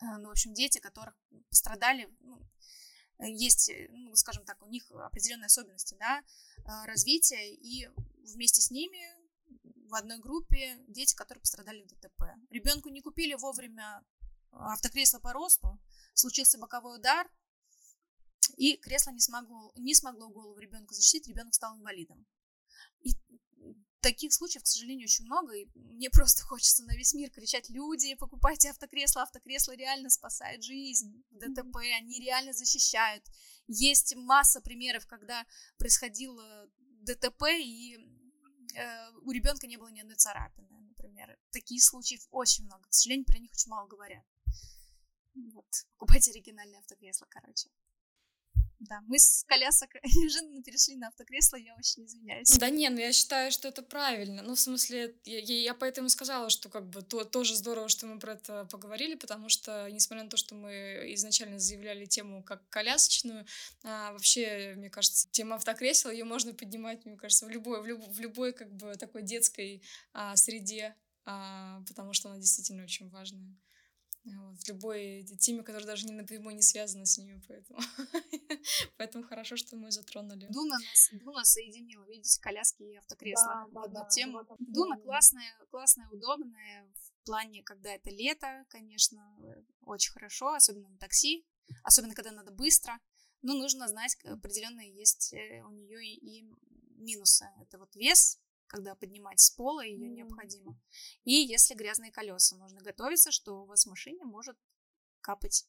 э, 0.00 0.16
ну, 0.18 0.28
в 0.28 0.30
общем, 0.30 0.54
дети, 0.54 0.78
которых 0.78 1.14
пострадали, 1.50 2.08
ну, 2.20 2.40
есть, 3.20 3.72
ну, 3.90 4.14
скажем 4.14 4.44
так, 4.44 4.62
у 4.62 4.68
них 4.68 4.88
определенные 4.92 5.46
особенности, 5.46 5.96
да, 5.98 6.22
развития, 6.86 7.52
и 7.52 7.88
вместе 8.32 8.60
с 8.60 8.70
ними 8.70 9.00
в 9.88 9.94
одной 9.96 10.18
группе 10.18 10.76
дети, 10.86 11.16
которые 11.16 11.40
пострадали 11.40 11.82
в 11.82 11.86
ДТП. 11.88 12.22
Ребенку 12.50 12.90
не 12.90 13.00
купили 13.00 13.34
вовремя 13.34 14.04
автокресло 14.52 15.18
по 15.18 15.32
росту, 15.32 15.80
случился 16.14 16.58
боковой 16.58 16.98
удар, 16.98 17.28
и 18.56 18.76
кресло 18.76 19.10
не 19.10 19.20
смогло, 19.20 19.72
не 19.76 19.94
смогло 19.94 20.28
голову 20.28 20.58
ребенка 20.58 20.94
защитить, 20.94 21.28
ребенок 21.28 21.54
стал 21.54 21.76
инвалидом. 21.76 22.26
И 23.02 23.10
таких 24.00 24.32
случаев, 24.32 24.62
к 24.62 24.66
сожалению, 24.66 25.04
очень 25.04 25.24
много, 25.24 25.54
и 25.54 25.68
мне 25.74 26.10
просто 26.12 26.42
хочется 26.42 26.84
на 26.84 26.96
весь 26.96 27.14
мир 27.14 27.30
кричать, 27.30 27.68
люди, 27.68 28.14
покупайте 28.14 28.70
автокресло, 28.70 29.22
автокресло 29.22 29.72
реально 29.72 30.10
спасает 30.10 30.62
жизнь, 30.62 31.24
ДТП, 31.30 31.76
они 31.76 32.20
реально 32.20 32.52
защищают. 32.52 33.24
Есть 33.66 34.14
масса 34.16 34.60
примеров, 34.60 35.06
когда 35.06 35.44
происходило 35.76 36.68
ДТП, 37.02 37.44
и 37.58 37.96
э, 38.74 39.10
у 39.22 39.30
ребенка 39.30 39.66
не 39.66 39.76
было 39.76 39.88
ни 39.88 40.00
одной 40.00 40.16
царапины, 40.16 40.80
например. 40.80 41.38
Таких 41.50 41.82
случаев 41.82 42.26
очень 42.30 42.64
много, 42.64 42.88
к 42.88 42.94
сожалению, 42.94 43.26
про 43.26 43.38
них 43.38 43.52
очень 43.52 43.70
мало 43.70 43.86
говорят. 43.86 44.24
Вот. 45.52 45.86
Покупайте 45.92 46.30
оригинальное 46.30 46.80
автокресло, 46.80 47.26
короче. 47.28 47.68
Да, 48.80 49.00
мы 49.08 49.18
с 49.18 49.44
колясок 49.44 49.90
неожиданно 50.04 50.62
перешли 50.62 50.94
на 50.94 51.08
автокресло, 51.08 51.56
я 51.56 51.74
очень 51.74 52.04
извиняюсь. 52.04 52.48
Да 52.58 52.70
не, 52.70 52.88
ну 52.90 52.98
я 53.00 53.12
считаю, 53.12 53.50
что 53.50 53.68
это 53.68 53.82
правильно. 53.82 54.42
Ну, 54.42 54.54
в 54.54 54.60
смысле, 54.60 55.16
я, 55.24 55.40
я 55.40 55.74
поэтому 55.74 56.08
сказала, 56.08 56.48
что 56.48 56.68
как 56.68 56.88
бы 56.88 57.02
то, 57.02 57.24
тоже 57.24 57.56
здорово, 57.56 57.88
что 57.88 58.06
мы 58.06 58.20
про 58.20 58.34
это 58.34 58.66
поговорили, 58.66 59.16
потому 59.16 59.48
что, 59.48 59.90
несмотря 59.90 60.24
на 60.24 60.30
то, 60.30 60.36
что 60.36 60.54
мы 60.54 61.12
изначально 61.14 61.58
заявляли 61.58 62.04
тему 62.04 62.44
как 62.44 62.68
колясочную, 62.68 63.46
а, 63.82 64.12
вообще, 64.12 64.74
мне 64.76 64.90
кажется, 64.90 65.28
тема 65.32 65.56
автокресла, 65.56 66.10
ее 66.10 66.24
можно 66.24 66.54
поднимать, 66.54 67.04
мне 67.04 67.16
кажется, 67.16 67.46
в 67.46 67.50
любой, 67.50 67.82
в, 67.82 67.86
люб, 67.86 68.06
в 68.06 68.20
любой 68.20 68.52
как 68.52 68.72
бы 68.72 68.94
такой 68.94 69.22
детской 69.22 69.82
а, 70.12 70.36
среде, 70.36 70.94
а, 71.24 71.82
потому 71.88 72.12
что 72.12 72.30
она 72.30 72.38
действительно 72.38 72.84
очень 72.84 73.08
важная. 73.10 73.56
Вот, 74.36 74.58
в 74.58 74.68
любой 74.68 75.24
теме, 75.38 75.62
которая 75.62 75.86
даже 75.86 76.06
не 76.06 76.12
напрямую 76.12 76.54
не 76.54 76.62
связана 76.62 77.06
с 77.06 77.18
ними, 77.18 77.42
поэтому, 77.46 77.80
поэтому 78.96 79.24
хорошо, 79.24 79.56
что 79.56 79.76
мы 79.76 79.90
затронули. 79.90 80.46
Дуна 80.50 80.78
нас, 80.78 81.08
Дуна 81.12 81.44
соединила, 81.44 82.04
видите, 82.04 82.40
коляски 82.40 82.82
и 82.82 82.96
автокресла 82.96 83.68
да, 83.72 83.80
в 83.80 83.84
одну 83.84 84.00
да, 84.00 84.08
тему. 84.08 84.44
Да, 84.44 84.56
Дуна 84.58 84.98
классная, 84.98 85.52
классная, 85.70 86.08
удобная 86.10 86.90
в 86.94 87.24
плане, 87.24 87.62
когда 87.62 87.94
это 87.94 88.10
лето, 88.10 88.64
конечно, 88.68 89.36
очень 89.82 90.12
хорошо, 90.12 90.54
особенно 90.54 90.88
на 90.88 90.98
такси, 90.98 91.46
особенно 91.82 92.14
когда 92.14 92.30
надо 92.30 92.50
быстро. 92.50 92.98
Но 93.42 93.54
нужно 93.54 93.86
знать, 93.88 94.16
определенные 94.24 94.92
есть 94.92 95.32
э, 95.32 95.62
у 95.62 95.70
нее 95.70 96.04
и 96.04 96.42
минусы. 96.96 97.46
Это 97.60 97.78
вот 97.78 97.94
вес, 97.94 98.40
когда 98.68 98.94
поднимать 98.94 99.40
с 99.40 99.50
пола 99.50 99.84
ее 99.84 100.06
mm. 100.06 100.14
необходимо. 100.14 100.78
И 101.24 101.32
если 101.32 101.74
грязные 101.74 102.12
колеса, 102.12 102.56
нужно 102.56 102.80
готовиться, 102.80 103.32
что 103.32 103.62
у 103.62 103.66
вас 103.66 103.84
в 103.84 103.90
машине 103.90 104.24
может 104.24 104.56
капать 105.20 105.66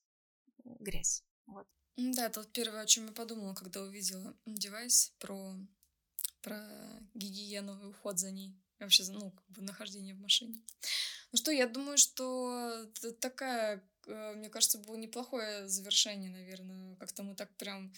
грязь. 0.64 1.24
Вот. 1.47 1.68
Да, 1.97 2.28
это 2.28 2.41
вот 2.41 2.52
первое, 2.52 2.82
о 2.82 2.86
чем 2.86 3.08
я 3.08 3.12
подумала, 3.12 3.54
когда 3.54 3.82
увидела 3.82 4.38
девайс 4.45 5.14
про, 5.20 5.56
про 6.41 6.60
гигиену 7.14 7.82
и 7.82 7.86
уход 7.88 8.20
за 8.20 8.32
ней. 8.32 8.56
И 8.80 8.84
вообще, 8.84 9.04
ну, 9.10 9.32
как 9.32 9.50
бы 9.50 9.62
нахождение 9.62 10.16
в 10.16 10.20
машине. 10.20 10.62
Ну 11.32 11.38
что, 11.38 11.52
я 11.52 11.68
думаю, 11.68 11.97
что 11.97 12.86
такая 13.20 13.84
мне 14.36 14.49
кажется, 14.49 14.78
было 14.78 14.95
неплохое 14.95 15.68
завершение, 15.68 16.30
наверное. 16.30 16.95
Как-то 16.95 17.24
мы 17.24 17.36
так 17.36 17.49
прям 17.57 17.93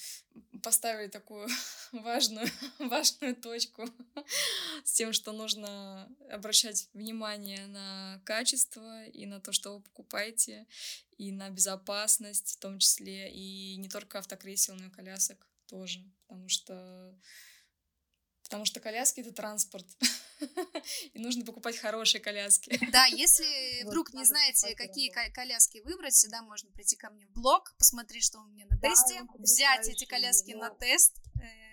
поставили 0.62 1.08
такую 1.08 1.48
важную, 1.92 2.48
важную 2.80 3.36
точку 3.36 3.90
с 4.84 4.94
тем, 4.94 5.14
что 5.14 5.32
нужно 5.32 6.10
обращать 6.30 6.90
внимание 6.94 7.68
на 7.68 8.22
качество 8.26 9.06
и 9.06 9.26
на 9.26 9.40
то, 9.40 9.52
что 9.52 9.76
вы 9.76 9.82
покупаете, 9.82 10.68
и 11.18 11.32
на 11.32 11.50
безопасность 11.50 12.54
в 12.54 12.60
том 12.60 12.80
числе, 12.80 13.32
и 13.32 13.76
не 13.78 13.90
только 13.90 14.20
автокресел, 14.20 14.76
но 14.76 14.88
и 14.88 14.90
колясок 14.90 15.48
тоже, 15.68 16.04
потому 16.28 16.50
что 16.50 17.16
потому 18.52 18.66
что 18.66 18.82
коляски— 18.82 19.22
это 19.22 19.32
транспорт. 19.32 19.86
И 21.14 21.20
нужно 21.20 21.46
покупать 21.46 21.78
хорошие 21.78 22.20
коляски. 22.20 22.78
Да, 22.92 23.06
если 23.06 23.84
вдруг 23.86 24.14
не 24.14 24.26
знаете, 24.26 24.76
какие 24.76 25.10
коляски 25.10 25.80
выбрать, 25.86 26.14
всегда 26.14 26.42
можно 26.42 26.70
прийти 26.72 26.98
ко 26.98 27.10
мне 27.12 27.26
в 27.28 27.32
блог, 27.32 27.74
посмотреть, 27.78 28.26
что 28.26 28.40
у 28.40 28.46
меня 28.48 28.66
на 28.66 28.78
тесте, 28.78 29.22
взять 29.40 29.88
эти 29.88 30.04
коляски 30.06 30.52
на 30.52 30.70
тест, 30.70 31.16
э, 31.42 31.71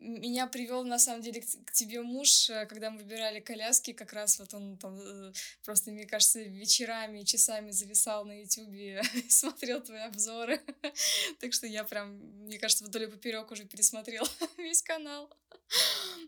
меня 0.00 0.46
привел 0.46 0.84
на 0.84 0.98
самом 0.98 1.22
деле 1.22 1.42
к, 1.42 1.72
тебе 1.72 2.00
муж, 2.02 2.50
э, 2.50 2.66
когда 2.66 2.90
мы 2.90 2.98
выбирали 2.98 3.40
коляски, 3.40 3.92
как 3.92 4.12
раз 4.12 4.38
вот 4.38 4.52
он 4.54 4.76
там 4.76 4.98
э, 5.00 5.32
просто, 5.64 5.90
мне 5.90 6.06
кажется, 6.06 6.40
вечерами, 6.40 7.22
часами 7.22 7.70
зависал 7.70 8.24
на 8.24 8.40
ютубе 8.40 9.02
и 9.14 9.30
смотрел 9.30 9.80
твои 9.80 10.00
обзоры. 10.00 10.60
так 11.40 11.52
что 11.52 11.66
я 11.66 11.84
прям, 11.84 12.16
мне 12.44 12.58
кажется, 12.58 12.84
вдоль 12.84 13.04
и 13.04 13.06
поперек 13.06 13.50
уже 13.50 13.64
пересмотрел 13.64 14.24
весь 14.58 14.82
канал. 14.82 15.30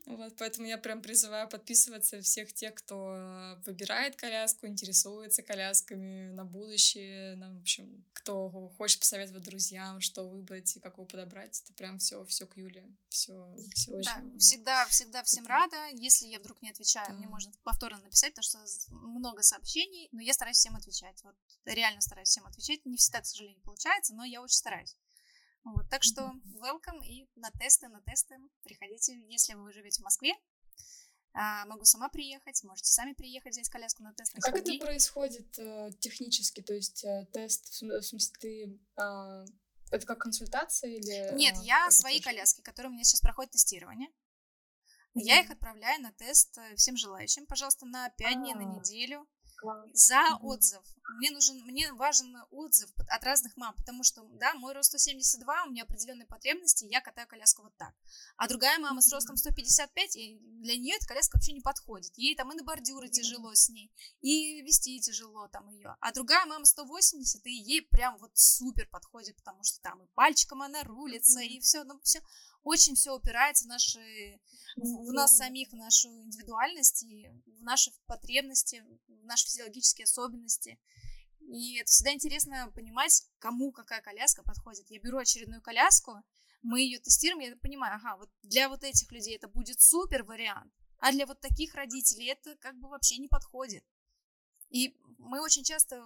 Вот, 0.06 0.34
поэтому 0.38 0.66
я 0.66 0.78
прям 0.78 1.02
призываю 1.02 1.48
подписываться 1.48 2.20
всех 2.20 2.52
тех, 2.52 2.74
кто 2.74 3.56
выбирает 3.66 4.16
коляску, 4.16 4.66
интересуется 4.66 5.42
колясками 5.42 6.30
на 6.32 6.44
будущее, 6.44 7.36
на, 7.36 7.52
в 7.52 7.60
общем, 7.60 8.04
кто 8.12 8.48
хочет 8.78 9.00
посоветовать 9.00 9.42
друзьям, 9.42 10.00
что 10.00 10.28
выбрать 10.28 10.76
и 10.76 10.80
какую 10.80 11.06
подобрать. 11.06 11.60
Это 11.62 11.72
прям 11.74 11.98
все, 11.98 12.24
все 12.24 12.46
к 12.46 12.56
Юле. 12.66 12.96
Все, 13.08 13.54
все 13.74 13.92
да, 13.92 13.98
очень... 13.98 14.38
Всегда, 14.38 14.86
всегда 14.86 15.22
всем 15.22 15.44
это... 15.44 15.52
рада. 15.52 15.86
Если 15.92 16.26
я 16.26 16.38
вдруг 16.38 16.60
не 16.62 16.70
отвечаю, 16.70 17.08
да. 17.08 17.14
мне 17.14 17.26
можно 17.28 17.52
повторно 17.62 17.98
написать, 17.98 18.34
потому 18.34 18.66
что 18.66 18.94
много 18.94 19.42
сообщений, 19.42 20.08
но 20.12 20.20
я 20.20 20.32
стараюсь 20.32 20.58
всем 20.58 20.76
отвечать. 20.76 21.22
Вот 21.24 21.36
реально 21.64 22.00
стараюсь 22.00 22.28
всем 22.28 22.46
отвечать. 22.46 22.84
Не 22.84 22.96
всегда, 22.96 23.20
к 23.20 23.26
сожалению, 23.26 23.60
получается, 23.62 24.14
но 24.14 24.24
я 24.24 24.42
очень 24.42 24.56
стараюсь. 24.56 24.96
Вот, 25.64 25.88
так 25.90 26.02
что 26.04 26.32
welcome 26.60 27.04
и 27.04 27.28
на 27.34 27.50
тесты, 27.50 27.88
на 27.88 28.00
тесты 28.02 28.36
приходите, 28.62 29.20
если 29.28 29.54
вы 29.54 29.72
живете 29.72 30.00
в 30.00 30.04
Москве. 30.04 30.32
А, 31.38 31.66
могу 31.66 31.84
сама 31.84 32.08
приехать, 32.08 32.62
можете 32.64 32.90
сами 32.90 33.12
приехать, 33.12 33.52
взять 33.52 33.68
коляску 33.68 34.02
на 34.02 34.14
тест. 34.14 34.34
На 34.34 34.40
как 34.40 34.56
это 34.56 34.72
происходит 34.78 35.58
э, 35.58 35.90
технически? 36.00 36.62
То 36.62 36.72
есть 36.72 37.04
э, 37.04 37.26
тест, 37.32 37.82
в 37.82 38.02
смысле, 38.02 38.34
ты 38.40 38.80
э, 38.96 39.44
это 39.91 40.07
как 40.07 40.18
консультация 40.18 40.91
или... 40.91 41.34
Нет, 41.34 41.57
а, 41.59 41.62
я 41.62 41.91
свои 41.91 42.20
коляски, 42.20 42.61
которые 42.61 42.91
у 42.91 42.95
меня 42.95 43.05
сейчас 43.05 43.20
проходят 43.20 43.53
тестирование. 43.53 44.09
Я 45.14 45.41
их 45.41 45.51
отправляю 45.51 46.03
на 46.03 46.12
тест 46.12 46.59
э, 46.59 46.76
всем 46.76 46.97
желающим, 46.97 47.47
пожалуйста, 47.47 47.87
на 47.87 48.11
5 48.11 48.34
дней, 48.34 48.55
на 48.55 48.61
а. 48.61 48.64
неделю 48.64 49.26
за 49.92 50.38
отзыв. 50.42 50.82
Мне 51.18 51.30
нужен, 51.30 51.64
мне 51.64 51.92
важен 51.92 52.36
отзыв 52.50 52.90
от 53.09 53.24
разных 53.24 53.57
мам, 53.57 53.74
потому 53.76 54.02
что, 54.02 54.22
да, 54.34 54.54
мой 54.54 54.74
рост 54.74 54.90
172, 54.90 55.64
у 55.64 55.70
меня 55.70 55.84
определенные 55.84 56.26
потребности, 56.26 56.84
я 56.84 57.00
катаю 57.00 57.28
коляску 57.28 57.62
вот 57.62 57.76
так. 57.76 57.94
А 58.36 58.48
другая 58.48 58.78
мама 58.78 59.00
с 59.00 59.12
ростом 59.12 59.36
155, 59.36 60.16
и 60.16 60.38
для 60.40 60.76
нее 60.76 60.96
эта 60.96 61.07
коляска 61.07 61.36
вообще 61.36 61.52
не 61.52 61.61
подходит. 61.61 62.12
Ей 62.16 62.34
там 62.34 62.52
и 62.52 62.57
на 62.57 62.64
бордюры 62.64 63.09
тяжело 63.09 63.54
с 63.54 63.68
ней, 63.68 63.90
и 64.20 64.62
вести 64.62 65.00
тяжело 65.00 65.48
там 65.48 65.68
ее. 65.70 65.96
А 66.00 66.12
другая 66.12 66.44
мама 66.46 66.64
180, 66.64 67.46
и 67.46 67.50
ей 67.50 67.82
прям 67.82 68.18
вот 68.18 68.32
супер 68.34 68.88
подходит, 68.88 69.36
потому 69.36 69.62
что 69.62 69.80
там 69.80 70.02
и 70.02 70.07
пальчиком 70.14 70.62
она 70.62 70.82
рулится, 70.82 71.40
и 71.40 71.61
все, 71.61 71.84
ну 71.84 72.00
все, 72.02 72.20
очень 72.66 72.96
все 72.96 73.14
упирается 73.14 73.64
в 73.64 73.68
наши, 73.68 74.40
в, 74.74 75.08
в 75.08 75.12
нас 75.12 75.36
самих, 75.36 75.70
в 75.70 75.76
нашу 75.76 76.08
индивидуальность 76.24 77.04
и 77.04 77.28
в 77.46 77.62
наши 77.62 77.92
потребности, 78.06 78.84
в 79.06 79.24
наши 79.24 79.46
физиологические 79.46 80.04
особенности. 80.04 80.80
И 81.38 81.76
это 81.76 81.88
всегда 81.88 82.12
интересно 82.12 82.68
понимать, 82.74 83.22
кому 83.38 83.70
какая 83.70 84.02
коляска 84.02 84.42
подходит. 84.42 84.90
Я 84.90 84.98
беру 84.98 85.18
очередную 85.18 85.62
коляску, 85.62 86.20
мы 86.62 86.80
ее 86.80 86.98
тестируем, 86.98 87.50
я 87.50 87.56
понимаю, 87.56 87.94
ага, 87.94 88.16
вот 88.16 88.30
для 88.42 88.68
вот 88.68 88.82
этих 88.82 89.12
людей 89.12 89.36
это 89.36 89.46
будет 89.46 89.80
супер 89.80 90.24
вариант, 90.24 90.72
а 90.98 91.12
для 91.12 91.26
вот 91.26 91.40
таких 91.40 91.74
родителей 91.74 92.26
это 92.32 92.56
как 92.56 92.74
бы 92.80 92.88
вообще 92.88 93.18
не 93.18 93.28
подходит. 93.28 93.84
И 94.70 94.96
мы 95.18 95.40
очень 95.40 95.62
часто 95.62 96.04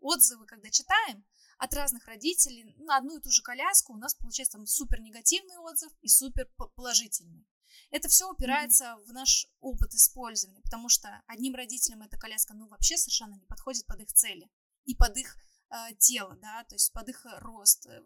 отзывы, 0.00 0.46
когда 0.46 0.70
читаем, 0.70 1.24
от 1.58 1.74
разных 1.74 2.06
родителей 2.06 2.74
на 2.78 2.96
одну 2.96 3.18
и 3.18 3.20
ту 3.20 3.30
же 3.30 3.42
коляску 3.42 3.92
у 3.92 3.96
нас 3.96 4.14
получается 4.14 4.58
там 4.58 4.66
супер 4.66 5.00
негативный 5.00 5.58
отзыв 5.58 5.92
и 6.00 6.08
супер 6.08 6.48
положительный. 6.76 7.46
Это 7.90 8.08
все 8.08 8.30
упирается 8.30 8.84
mm-hmm. 8.84 9.04
в 9.04 9.12
наш 9.12 9.46
опыт 9.60 9.92
использования, 9.94 10.60
потому 10.60 10.88
что 10.88 11.22
одним 11.26 11.54
родителям 11.54 12.02
эта 12.02 12.16
коляска 12.16 12.54
ну 12.54 12.68
вообще 12.68 12.96
совершенно 12.96 13.34
не 13.34 13.46
подходит 13.46 13.86
под 13.86 14.00
их 14.00 14.12
цели 14.12 14.50
и 14.84 14.94
под 14.94 15.16
их 15.16 15.36
э, 15.70 15.94
тело, 15.98 16.36
да, 16.36 16.64
то 16.64 16.74
есть 16.74 16.92
под 16.92 17.08
их 17.08 17.26
рост, 17.40 17.86
э, 17.86 18.02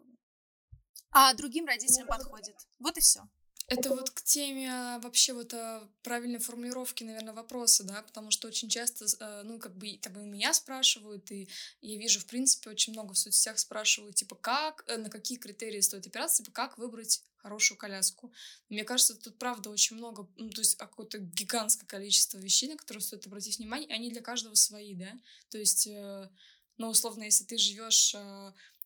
а 1.11 1.33
другим 1.33 1.65
родителям 1.65 2.07
mm-hmm. 2.07 2.17
подходит. 2.17 2.55
Вот 2.79 2.97
и 2.97 3.01
все. 3.01 3.21
Это 3.67 3.89
вот 3.89 4.09
к 4.09 4.21
теме 4.21 4.69
а, 4.69 4.99
вообще 4.99 5.33
вот 5.33 5.53
а, 5.53 5.89
правильной 6.03 6.39
формулировки, 6.39 7.03
наверное, 7.03 7.33
вопроса, 7.33 7.83
да, 7.83 8.01
потому 8.01 8.29
что 8.29 8.47
очень 8.47 8.69
часто, 8.69 9.05
а, 9.19 9.43
ну, 9.43 9.57
как 9.57 9.75
бы, 9.77 9.97
как 10.01 10.13
бы 10.13 10.25
меня 10.25 10.53
спрашивают, 10.53 11.31
и 11.31 11.47
я 11.81 11.97
вижу, 11.97 12.19
в 12.19 12.25
принципе, 12.25 12.69
очень 12.69 12.93
много 12.93 13.13
в 13.13 13.17
соцсетях 13.17 13.57
спрашивают, 13.59 14.15
типа, 14.15 14.35
как, 14.35 14.83
э, 14.87 14.97
на 14.97 15.09
какие 15.09 15.37
критерии 15.37 15.79
стоит 15.79 16.05
опираться, 16.05 16.43
типа, 16.43 16.51
как 16.51 16.77
выбрать 16.77 17.23
хорошую 17.37 17.77
коляску. 17.77 18.31
Мне 18.69 18.83
кажется, 18.83 19.15
тут 19.15 19.37
правда 19.37 19.69
очень 19.69 19.95
много, 19.97 20.27
ну, 20.37 20.49
то 20.49 20.61
есть 20.61 20.75
какое-то 20.75 21.17
гигантское 21.17 21.87
количество 21.87 22.37
вещей, 22.37 22.69
на 22.69 22.77
которые 22.77 23.01
стоит 23.01 23.25
обратить 23.27 23.59
внимание, 23.59 23.89
и 23.89 23.93
они 23.93 24.09
для 24.11 24.21
каждого 24.21 24.55
свои, 24.55 24.93
да, 24.93 25.13
то 25.49 25.57
есть, 25.57 25.87
э, 25.87 26.29
ну, 26.77 26.89
условно, 26.89 27.23
если 27.23 27.43
ты 27.45 27.57
живешь 27.57 28.15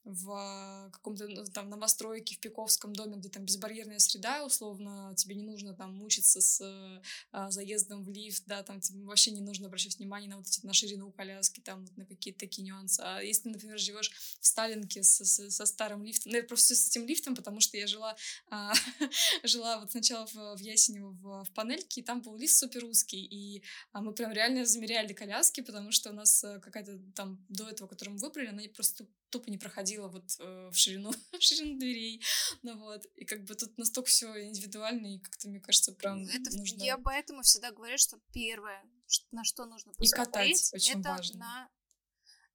в 0.07 0.89
каком-то 0.93 1.27
ну, 1.27 1.43
там 1.45 1.69
новостройке 1.69 2.35
в 2.35 2.39
Пиковском 2.39 2.93
доме, 2.93 3.17
где 3.17 3.29
там 3.29 3.43
безбарьерная 3.43 3.99
среда, 3.99 4.45
условно, 4.45 5.13
тебе 5.17 5.35
не 5.35 5.43
нужно 5.43 5.73
там 5.73 5.93
мучиться 5.95 6.39
с 6.39 7.01
а, 7.31 7.51
заездом 7.51 8.03
в 8.03 8.09
лифт, 8.09 8.43
да, 8.45 8.63
там 8.63 8.79
тебе 8.79 9.03
вообще 9.03 9.31
не 9.31 9.41
нужно 9.41 9.67
обращать 9.67 9.97
внимание 9.97 10.29
на 10.29 10.37
вот 10.37 10.47
эти, 10.47 10.65
на 10.65 10.73
ширину 10.73 11.11
коляски, 11.11 11.59
там 11.59 11.85
вот 11.85 11.97
на 11.97 12.05
какие-то 12.05 12.39
такие 12.39 12.63
нюансы. 12.63 13.01
А 13.01 13.19
если 13.19 13.49
например, 13.49 13.77
живешь 13.77 14.11
в 14.39 14.45
Сталинке 14.45 15.03
со, 15.03 15.25
со, 15.25 15.51
со 15.51 15.65
старым 15.65 16.03
лифтом, 16.03 16.31
ну, 16.31 16.37
я 16.37 16.43
просто 16.43 16.75
с 16.75 16.87
этим 16.87 17.05
лифтом, 17.05 17.35
потому 17.35 17.59
что 17.59 17.75
я 17.77 17.85
жила, 17.85 18.15
а, 18.49 18.73
жила 19.43 19.79
вот 19.79 19.91
сначала 19.91 20.25
в, 20.27 20.55
в 20.55 20.59
Ясенево 20.59 21.11
в, 21.11 21.43
в 21.43 21.51
панельке, 21.53 22.01
и 22.01 22.03
там 22.03 22.21
был 22.21 22.37
лифт 22.37 22.55
супер 22.55 22.85
узкий, 22.85 23.25
и 23.25 23.63
а, 23.91 24.01
мы 24.01 24.13
прям 24.13 24.31
реально 24.31 24.65
замеряли 24.65 25.11
коляски, 25.11 25.61
потому 25.61 25.91
что 25.91 26.11
у 26.11 26.13
нас 26.13 26.43
э, 26.43 26.59
какая-то 26.59 26.97
там 27.13 27.43
до 27.49 27.67
этого, 27.67 27.87
которую 27.87 28.15
мы 28.15 28.21
выбрали, 28.21 28.47
она 28.47 28.61
просто 28.73 29.05
тупо 29.29 29.49
не 29.49 29.57
проходила 29.57 30.07
вот 30.07 30.23
э, 30.39 30.69
в 30.69 30.75
ширину, 30.75 31.11
в 31.31 31.41
ширину 31.41 31.79
дверей, 31.79 32.23
ну 32.63 32.77
вот, 32.77 33.05
и 33.15 33.25
как 33.25 33.43
бы 33.43 33.55
тут 33.55 33.77
настолько 33.77 34.09
все 34.09 34.45
индивидуально, 34.45 35.15
и 35.15 35.19
как-то, 35.19 35.49
мне 35.49 35.59
кажется, 35.59 35.93
прям 35.93 36.25
это, 36.27 36.55
нужно... 36.57 36.83
Я 36.83 36.97
поэтому 36.97 37.41
всегда 37.41 37.71
говорю, 37.71 37.97
что 37.97 38.19
первое, 38.33 38.83
на 39.31 39.43
что 39.43 39.65
нужно 39.65 39.93
посмотреть, 39.93 40.11
и 40.11 40.71
катать, 40.71 40.73
очень 40.73 40.99
это 40.99 41.09
важно. 41.09 41.39
на 41.39 41.69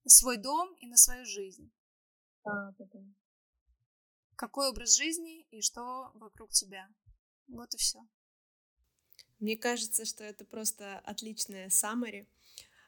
свой 0.06 0.36
дом 0.36 0.74
и 0.80 0.86
на 0.86 0.96
свою 0.96 1.24
жизнь. 1.24 1.70
А, 2.44 2.72
да, 2.72 2.84
да. 2.92 3.00
Какой 4.36 4.68
образ 4.68 4.96
жизни 4.96 5.42
и 5.50 5.60
что 5.60 6.10
вокруг 6.14 6.50
тебя. 6.50 6.88
Вот 7.48 7.74
и 7.74 7.76
все. 7.76 8.00
Мне 9.38 9.56
кажется, 9.56 10.04
что 10.04 10.24
это 10.24 10.44
просто 10.44 10.98
отличная 11.00 11.68
summary. 11.68 12.26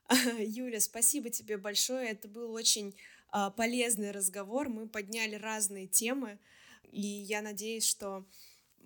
Юля, 0.38 0.80
спасибо 0.80 1.30
тебе 1.30 1.56
большое. 1.56 2.08
Это 2.08 2.28
был 2.28 2.52
очень 2.52 2.96
полезный 3.56 4.10
разговор. 4.10 4.68
Мы 4.68 4.88
подняли 4.88 5.34
разные 5.34 5.86
темы, 5.86 6.38
и 6.90 7.00
я 7.00 7.42
надеюсь, 7.42 7.86
что 7.86 8.26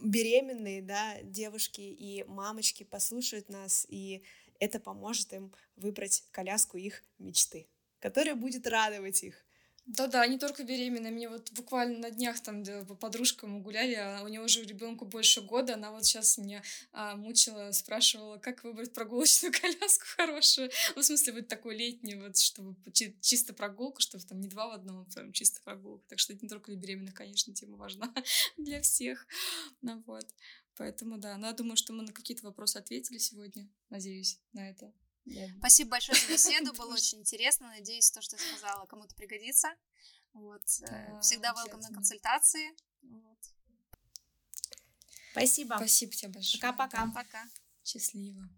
беременные, 0.01 0.83
да, 0.83 1.21
девушки 1.23 1.81
и 1.81 2.25
мамочки 2.25 2.85
послушают 2.85 3.49
нас, 3.49 3.87
и 3.89 4.23
это 4.59 4.81
поможет 4.81 5.33
им 5.33 5.53
выбрать 5.77 6.25
коляску 6.31 6.77
их 6.77 7.05
мечты, 7.19 7.69
которая 8.01 8.35
будет 8.35 8.67
радовать 8.67 9.23
их. 9.23 9.48
Да-да, 9.89 10.27
не 10.27 10.39
только 10.39 10.65
беременная. 10.65 11.11
Мне 11.11 11.31
вот 11.31 11.51
буквально 11.53 11.99
на 11.99 12.11
днях 12.11 12.41
там 12.43 12.63
по 12.63 12.95
подружкам 12.95 13.53
мы 13.53 13.61
гуляли, 13.61 13.95
а 13.95 14.23
у 14.23 14.29
нее 14.29 14.43
уже 14.43 14.63
ребенку 14.63 15.07
больше 15.07 15.41
года. 15.41 15.75
Она 15.75 15.91
вот 15.93 16.05
сейчас 16.05 16.37
меня 16.37 16.63
а, 16.93 17.17
мучила, 17.17 17.73
спрашивала, 17.73 18.37
как 18.37 18.65
выбрать 18.65 18.93
прогулочную 18.93 19.51
коляску 19.61 20.05
хорошую. 20.19 20.71
Ну, 20.95 21.01
в 21.01 21.05
смысле, 21.07 21.33
вот 21.33 21.49
такой 21.49 21.75
летний, 21.75 22.17
вот, 22.17 22.37
чтобы 22.37 22.77
чи- 22.93 23.17
чисто 23.23 23.55
прогулка, 23.55 24.03
чтобы 24.03 24.23
там 24.25 24.41
не 24.41 24.49
два 24.49 24.69
в 24.69 24.73
одном, 24.73 25.01
а 25.01 25.05
прям 25.15 25.33
чисто 25.33 25.63
прогулка. 25.63 26.05
Так 26.09 26.19
что 26.19 26.35
это 26.35 26.45
не 26.45 26.51
только 26.51 26.71
для 26.71 26.79
беременных, 26.79 27.15
конечно, 27.15 27.55
тема 27.55 27.79
важна 27.79 28.13
для 28.59 28.83
всех. 28.83 29.27
Ну 29.81 30.03
вот. 30.07 30.27
Поэтому 30.77 31.17
да, 31.17 31.39
ну 31.39 31.47
я 31.47 31.55
думаю, 31.55 31.79
что 31.79 31.95
мы 31.95 32.03
на 32.03 32.13
какие-то 32.13 32.45
вопросы 32.45 32.77
ответили 32.77 33.17
сегодня. 33.17 33.67
Надеюсь 33.89 34.39
на 34.53 34.69
это. 34.69 34.93
Спасибо 35.59 35.91
большое 35.91 36.19
за 36.21 36.33
беседу, 36.33 36.73
было 36.75 36.95
очень 36.95 37.21
интересно. 37.21 37.69
Надеюсь, 37.69 38.11
то, 38.11 38.21
что 38.23 38.37
я 38.37 38.43
сказала, 38.43 38.87
кому-то 38.87 39.15
пригодится. 39.15 39.69
Вот. 40.33 40.63
Э, 40.89 41.21
всегда 41.21 41.53
welcome 41.53 41.81
на 41.81 41.93
консультации. 41.93 42.71
Вот. 43.03 43.39
Спасибо. 45.33 45.77
Спасибо 45.77 46.13
тебе 46.13 46.33
большое. 46.33 46.61
Пока-пока. 46.61 47.11
Пока. 47.13 47.45
Счастливо. 47.85 48.49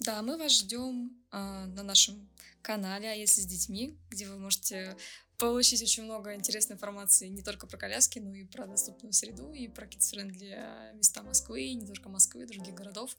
Да, 0.00 0.22
мы 0.22 0.36
вас 0.36 0.52
ждем 0.52 1.10
а, 1.30 1.66
на 1.66 1.82
нашем 1.82 2.30
канале, 2.62 3.10
а 3.10 3.14
если 3.14 3.40
с 3.40 3.46
детьми, 3.46 3.98
где 4.10 4.28
вы 4.28 4.38
можете 4.38 4.96
получить 5.38 5.82
очень 5.82 6.02
много 6.02 6.34
интересной 6.34 6.74
информации 6.74 7.28
не 7.28 7.42
только 7.42 7.66
про 7.66 7.78
коляски, 7.78 8.18
но 8.18 8.34
и 8.34 8.44
про 8.44 8.66
доступную 8.66 9.12
среду, 9.12 9.52
и 9.52 9.68
про 9.68 9.86
kids-friendly 9.86 10.96
места 10.96 11.22
Москвы, 11.22 11.62
и 11.62 11.74
не 11.74 11.86
только 11.86 12.08
Москвы, 12.08 12.44
других 12.44 12.74
городов. 12.74 13.16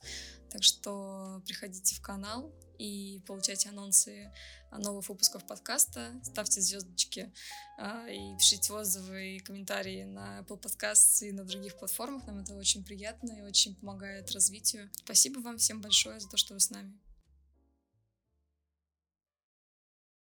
Так 0.50 0.64
что 0.64 1.42
приходите 1.46 1.96
в 1.96 2.02
канал 2.02 2.54
и 2.78 3.22
получайте 3.26 3.70
анонсы 3.70 4.32
новых 4.72 5.08
выпусков 5.10 5.46
подкаста, 5.46 6.20
ставьте 6.24 6.62
звездочки 6.62 7.32
а, 7.78 8.08
и 8.08 8.38
пишите 8.38 8.74
отзывы 8.74 9.38
и 9.38 9.40
комментарии 9.40 10.04
на 10.04 10.42
Apple 10.42 10.62
Podcasts 10.62 11.26
и 11.26 11.32
на 11.32 11.44
других 11.44 11.78
платформах. 11.78 12.28
Нам 12.28 12.40
это 12.40 12.54
очень 12.56 12.84
приятно 12.84 13.34
и 13.34 13.42
очень 13.42 13.76
помогает 13.76 14.32
развитию. 14.32 14.90
Спасибо 14.94 15.40
вам 15.40 15.58
всем 15.58 15.82
большое 15.82 16.20
за 16.20 16.30
то, 16.30 16.38
что 16.38 16.54
вы 16.54 16.60
с 16.60 16.70
нами. 16.70 16.98